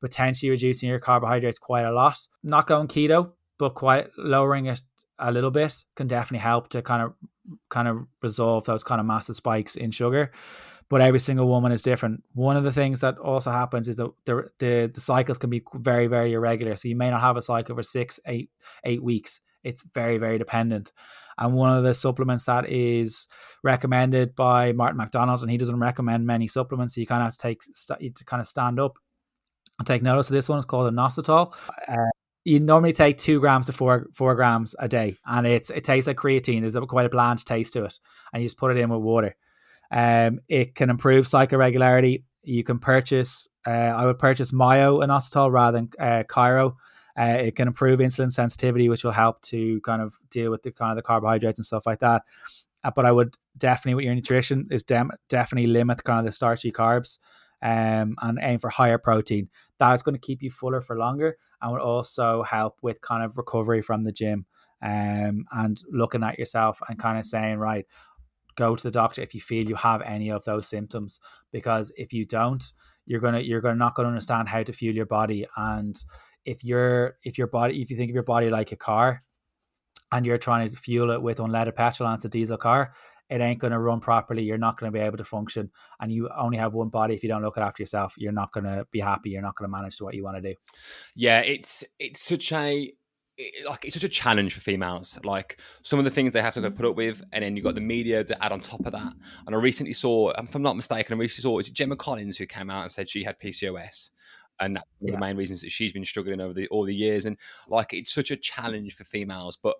Potentially 0.00 0.50
reducing 0.50 0.88
your 0.88 0.98
carbohydrates 0.98 1.58
quite 1.58 1.84
a 1.84 1.92
lot. 1.92 2.18
Not 2.42 2.66
going 2.66 2.88
keto, 2.88 3.32
but 3.58 3.70
quite 3.70 4.08
lowering 4.16 4.66
it 4.66 4.82
a 5.18 5.30
little 5.30 5.50
bit 5.50 5.84
can 5.94 6.06
definitely 6.06 6.42
help 6.42 6.68
to 6.68 6.82
kind 6.82 7.02
of 7.02 7.14
kind 7.68 7.88
of 7.88 8.06
resolve 8.22 8.64
those 8.64 8.84
kind 8.84 9.00
of 9.00 9.06
massive 9.06 9.36
spikes 9.36 9.76
in 9.76 9.90
sugar. 9.90 10.30
But 10.88 11.00
every 11.00 11.20
single 11.20 11.48
woman 11.48 11.72
is 11.72 11.82
different. 11.82 12.22
One 12.34 12.56
of 12.56 12.64
the 12.64 12.72
things 12.72 13.00
that 13.00 13.16
also 13.18 13.50
happens 13.50 13.88
is 13.88 13.96
that 13.96 14.10
the, 14.26 14.50
the 14.58 14.90
the 14.92 15.00
cycles 15.00 15.38
can 15.38 15.50
be 15.50 15.62
very 15.74 16.06
very 16.06 16.32
irregular. 16.32 16.76
So 16.76 16.88
you 16.88 16.96
may 16.96 17.10
not 17.10 17.22
have 17.22 17.36
a 17.36 17.42
cycle 17.42 17.74
for 17.74 17.82
six, 17.82 18.20
eight, 18.26 18.50
eight 18.84 19.02
weeks 19.02 19.40
it's 19.64 19.84
very 19.94 20.18
very 20.18 20.38
dependent. 20.38 20.92
And 21.38 21.54
one 21.54 21.76
of 21.76 21.82
the 21.82 21.94
supplements 21.94 22.44
that 22.44 22.68
is 22.68 23.26
recommended 23.64 24.36
by 24.36 24.72
Martin 24.72 24.98
MacDonald 24.98 25.40
and 25.42 25.50
he 25.50 25.56
doesn't 25.56 25.78
recommend 25.78 26.26
many 26.26 26.46
supplements 26.46 26.94
so 26.94 27.00
you 27.00 27.06
kind 27.06 27.22
of 27.22 27.26
have 27.26 27.36
to 27.36 27.38
take 27.38 28.14
to 28.14 28.24
kind 28.24 28.40
of 28.40 28.46
stand 28.46 28.78
up 28.78 28.98
and 29.78 29.86
take 29.86 30.02
notice 30.02 30.28
of 30.28 30.34
this 30.34 30.48
one. 30.48 30.58
It's 30.58 30.66
called 30.66 30.92
inositol. 30.92 31.54
Uh, 31.88 31.96
you 32.44 32.60
normally 32.60 32.92
take 32.92 33.16
two 33.18 33.40
grams 33.40 33.66
to 33.66 33.72
four 33.72 34.08
four 34.14 34.34
grams 34.34 34.74
a 34.78 34.88
day 34.88 35.16
and 35.26 35.46
it's 35.46 35.70
it 35.70 35.84
tastes 35.84 36.06
like 36.06 36.16
creatine. 36.16 36.60
There's 36.60 36.76
quite 36.86 37.06
a 37.06 37.10
bland 37.10 37.44
taste 37.44 37.72
to 37.74 37.84
it 37.84 37.98
and 38.32 38.42
you 38.42 38.46
just 38.48 38.58
put 38.58 38.70
it 38.70 38.80
in 38.80 38.90
with 38.90 39.00
water. 39.00 39.36
Um, 39.90 40.40
it 40.48 40.74
can 40.74 40.90
improve 40.90 41.28
cycle 41.28 41.58
regularity. 41.58 42.24
You 42.42 42.64
can 42.64 42.78
purchase 42.78 43.48
uh, 43.66 43.70
i 43.70 44.04
would 44.04 44.18
purchase 44.18 44.52
myo 44.52 44.98
inositol 44.98 45.52
rather 45.52 45.78
than 45.78 45.90
uh, 45.98 46.24
Chiro 46.24 46.74
uh, 47.18 47.36
it 47.38 47.56
can 47.56 47.68
improve 47.68 48.00
insulin 48.00 48.32
sensitivity, 48.32 48.88
which 48.88 49.04
will 49.04 49.12
help 49.12 49.42
to 49.42 49.80
kind 49.82 50.02
of 50.02 50.14
deal 50.30 50.50
with 50.50 50.62
the 50.62 50.72
kind 50.72 50.92
of 50.92 50.96
the 50.96 51.02
carbohydrates 51.02 51.58
and 51.58 51.66
stuff 51.66 51.86
like 51.86 52.00
that. 52.00 52.22
Uh, 52.84 52.90
but 52.94 53.06
I 53.06 53.12
would 53.12 53.36
definitely 53.56 53.94
with 53.94 54.04
your 54.04 54.14
nutrition 54.14 54.68
is 54.70 54.82
dem- 54.82 55.12
definitely 55.28 55.70
limit 55.70 56.04
kind 56.04 56.18
of 56.18 56.24
the 56.24 56.32
starchy 56.32 56.72
carbs 56.72 57.18
um, 57.62 58.16
and 58.20 58.38
aim 58.40 58.58
for 58.58 58.70
higher 58.70 58.98
protein. 58.98 59.48
That 59.78 59.92
is 59.92 60.02
going 60.02 60.14
to 60.14 60.20
keep 60.20 60.42
you 60.42 60.50
fuller 60.50 60.80
for 60.80 60.96
longer 60.96 61.36
and 61.60 61.72
will 61.72 61.80
also 61.80 62.42
help 62.42 62.78
with 62.82 63.00
kind 63.00 63.22
of 63.22 63.36
recovery 63.36 63.82
from 63.82 64.02
the 64.02 64.12
gym 64.12 64.46
um, 64.82 65.44
and 65.52 65.80
looking 65.90 66.24
at 66.24 66.38
yourself 66.38 66.80
and 66.88 66.98
kind 66.98 67.18
of 67.18 67.24
saying, 67.24 67.58
right, 67.58 67.86
go 68.56 68.74
to 68.74 68.82
the 68.82 68.90
doctor 68.90 69.22
if 69.22 69.34
you 69.34 69.40
feel 69.40 69.66
you 69.66 69.76
have 69.76 70.02
any 70.02 70.30
of 70.30 70.44
those 70.44 70.66
symptoms 70.66 71.20
because 71.52 71.92
if 71.96 72.12
you 72.12 72.24
don't, 72.24 72.72
you're 73.06 73.20
gonna 73.20 73.40
you're 73.40 73.60
gonna 73.60 73.76
not 73.76 73.94
gonna 73.94 74.08
understand 74.08 74.48
how 74.48 74.62
to 74.62 74.72
fuel 74.72 74.94
your 74.94 75.06
body 75.06 75.46
and 75.56 76.04
if 76.44 76.64
you're 76.64 77.16
if 77.24 77.38
your 77.38 77.46
body 77.46 77.82
if 77.82 77.90
you 77.90 77.96
think 77.96 78.10
of 78.10 78.14
your 78.14 78.22
body 78.22 78.50
like 78.50 78.72
a 78.72 78.76
car 78.76 79.22
and 80.10 80.26
you're 80.26 80.38
trying 80.38 80.68
to 80.68 80.76
fuel 80.76 81.10
it 81.10 81.22
with 81.22 81.38
unleaded 81.38 81.74
petrol 81.74 82.08
and 82.08 82.16
it's 82.16 82.24
a 82.24 82.28
diesel 82.28 82.56
car 82.56 82.92
it 83.32 83.40
ain't 83.40 83.60
going 83.60 83.72
to 83.72 83.78
run 83.78 83.98
properly. 83.98 84.42
You're 84.42 84.58
not 84.58 84.78
going 84.78 84.92
to 84.92 84.98
be 84.98 85.02
able 85.02 85.16
to 85.16 85.24
function. 85.24 85.70
And 86.00 86.12
you 86.12 86.28
only 86.36 86.58
have 86.58 86.74
one 86.74 86.90
body 86.90 87.14
if 87.14 87.22
you 87.22 87.30
don't 87.30 87.40
look 87.40 87.56
after 87.56 87.82
yourself. 87.82 88.14
You're 88.18 88.30
not 88.30 88.52
going 88.52 88.64
to 88.64 88.86
be 88.90 89.00
happy. 89.00 89.30
You're 89.30 89.40
not 89.40 89.56
going 89.56 89.70
to 89.70 89.72
manage 89.72 89.98
what 90.02 90.12
you 90.12 90.22
want 90.22 90.36
to 90.36 90.42
do. 90.42 90.54
Yeah 91.14 91.38
it's 91.38 91.82
it's 91.98 92.20
such 92.20 92.52
a 92.52 92.92
like 93.66 93.84
it's 93.84 93.94
such 93.94 94.04
a 94.04 94.08
challenge 94.08 94.54
for 94.54 94.60
females. 94.60 95.18
Like 95.24 95.58
some 95.82 95.98
of 95.98 96.04
the 96.04 96.10
things 96.10 96.32
they 96.32 96.42
have 96.42 96.54
to 96.54 96.60
go 96.60 96.70
put 96.70 96.84
up 96.84 96.96
with, 96.96 97.22
and 97.32 97.42
then 97.42 97.56
you've 97.56 97.64
got 97.64 97.74
the 97.74 97.80
media 97.80 98.22
to 98.24 98.44
add 98.44 98.52
on 98.52 98.60
top 98.60 98.84
of 98.84 98.92
that. 98.92 99.12
And 99.46 99.54
I 99.54 99.58
recently 99.58 99.94
saw, 99.94 100.30
if 100.30 100.54
I'm 100.54 100.62
not 100.62 100.76
mistaken, 100.76 101.14
I 101.14 101.18
recently 101.18 101.42
saw 101.42 101.54
it 101.54 101.56
was 101.56 101.70
Gemma 101.70 101.96
Collins 101.96 102.36
who 102.36 102.46
came 102.46 102.70
out 102.70 102.82
and 102.82 102.92
said 102.92 103.08
she 103.08 103.24
had 103.24 103.40
PCOS, 103.40 104.10
and 104.62 104.76
that's 104.76 104.86
one 104.98 105.08
yeah. 105.08 105.14
of 105.14 105.20
the 105.20 105.26
main 105.26 105.36
reasons 105.36 105.60
that 105.60 105.70
she's 105.70 105.92
been 105.92 106.04
struggling 106.04 106.40
over 106.40 106.54
the 106.54 106.68
all 106.68 106.84
the 106.84 106.94
years. 106.94 107.26
And 107.26 107.36
like 107.68 107.92
it's 107.92 108.12
such 108.12 108.30
a 108.30 108.36
challenge 108.36 108.94
for 108.94 109.04
females. 109.04 109.58
But 109.60 109.76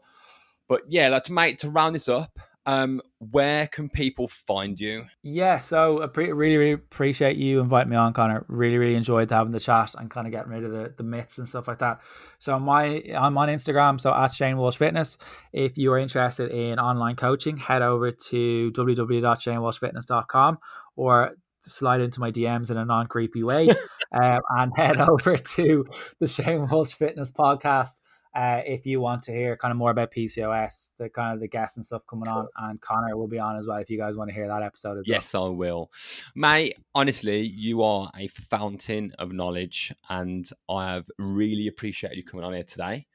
but 0.69 0.83
yeah, 0.89 1.09
like 1.09 1.25
to 1.25 1.33
make 1.33 1.59
to 1.59 1.71
round 1.71 1.95
this 1.95 2.09
up, 2.09 2.39
um, 2.67 3.01
where 3.19 3.67
can 3.67 3.89
people 3.89 4.29
find 4.29 4.79
you? 4.79 5.07
Yeah, 5.23 5.59
so 5.59 6.03
I 6.03 6.07
pre- 6.07 6.33
really, 6.33 6.57
really 6.57 6.73
appreciate 6.73 7.37
you 7.37 7.61
inviting 7.61 7.91
me 7.91 7.97
on, 7.97 8.13
Connor. 8.13 8.45
Really, 8.49 8.79
really 8.79 8.95
enjoyed 8.95 9.31
having 9.31 9.53
the 9.53 9.61
chat 9.61 9.95
and 9.99 10.11
kind 10.11 10.27
of 10.27 10.33
getting 10.33 10.51
rid 10.51 10.65
of 10.65 10.73
the, 10.73 10.95
the 10.97 11.03
myths 11.03 11.39
and 11.39 11.49
stuff 11.49 11.67
like 11.67 11.79
that. 11.79 12.01
So 12.39 12.59
my 12.59 13.03
I'm 13.17 13.37
on 13.39 13.49
Instagram, 13.49 14.01
so 14.01 14.15
at 14.15 14.33
Shane 14.33 14.57
Walsh 14.57 14.77
Fitness. 14.77 15.19
If 15.53 15.77
you 15.79 15.93
are 15.93 15.99
interested 15.99 16.51
in 16.51 16.79
online 16.79 17.17
coaching, 17.17 17.57
head 17.57 17.83
over 17.83 18.11
to 18.11 18.73
www.shanewalshfitness.com 18.73 20.59
or 20.97 21.33
slide 21.71 22.01
into 22.01 22.21
my 22.21 22.31
DMs 22.31 22.71
in 22.71 22.77
a 22.77 22.85
non 22.85 23.07
creepy 23.07 23.43
way 23.43 23.69
um, 24.13 24.41
and 24.51 24.73
head 24.77 24.99
over 25.09 25.37
to 25.37 25.87
the 26.21 26.27
Shane 26.27 26.69
Walsh 26.69 26.93
Fitness 26.93 27.33
podcast 27.33 28.01
uh, 28.35 28.63
if 28.65 28.87
you 28.87 29.01
want 29.01 29.23
to 29.23 29.33
hear 29.33 29.57
kind 29.57 29.71
of 29.71 29.77
more 29.77 29.91
about 29.91 30.11
PCOS, 30.11 30.91
the 30.99 31.11
kind 31.11 31.35
of 31.35 31.41
the 31.41 31.49
guests 31.49 31.77
and 31.77 31.85
stuff 31.85 32.03
coming 32.07 32.29
on, 32.29 32.49
and 32.57 32.81
Connor 32.81 33.17
will 33.17 33.29
be 33.29 33.39
on 33.39 33.57
as 33.57 33.67
well 33.67 33.77
if 33.77 33.91
you 33.91 33.99
guys 33.99 34.17
want 34.17 34.31
to 34.31 34.35
hear 34.35 34.49
that 34.49 34.63
episode 34.63 34.93
as 34.93 35.07
well. 35.07 35.17
yes, 35.17 35.35
I 35.35 35.49
will. 35.49 35.91
Mate, 36.35 36.79
honestly, 36.95 37.41
you 37.41 37.83
are 37.83 38.11
a 38.17 38.29
fountain 38.29 39.13
of 39.19 39.33
knowledge, 39.33 39.93
and 40.09 40.49
I 40.69 40.93
have 40.93 41.07
really 41.19 41.67
appreciated 41.67 42.17
you 42.17 42.25
coming 42.25 42.45
on 42.45 42.55
here 42.55 42.63
today. 42.63 43.07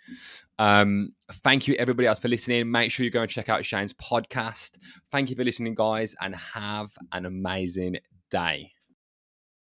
Um, 0.60 1.14
thank 1.32 1.68
you, 1.68 1.74
everybody 1.76 2.08
else, 2.08 2.20
for 2.20 2.28
listening. 2.28 2.70
Make 2.70 2.92
sure 2.92 3.04
you 3.04 3.10
go 3.10 3.22
and 3.22 3.30
check 3.30 3.50
out 3.50 3.66
Shane's 3.66 3.94
podcast. 3.94 4.78
Thank 5.12 5.32
you 5.32 5.36
for 5.36 5.44
listening, 5.44 5.74
guys, 5.74 6.16
and 6.22 6.36
have 6.36 6.92
an 7.12 7.26
amazing 7.26 7.98
day. 8.30 8.77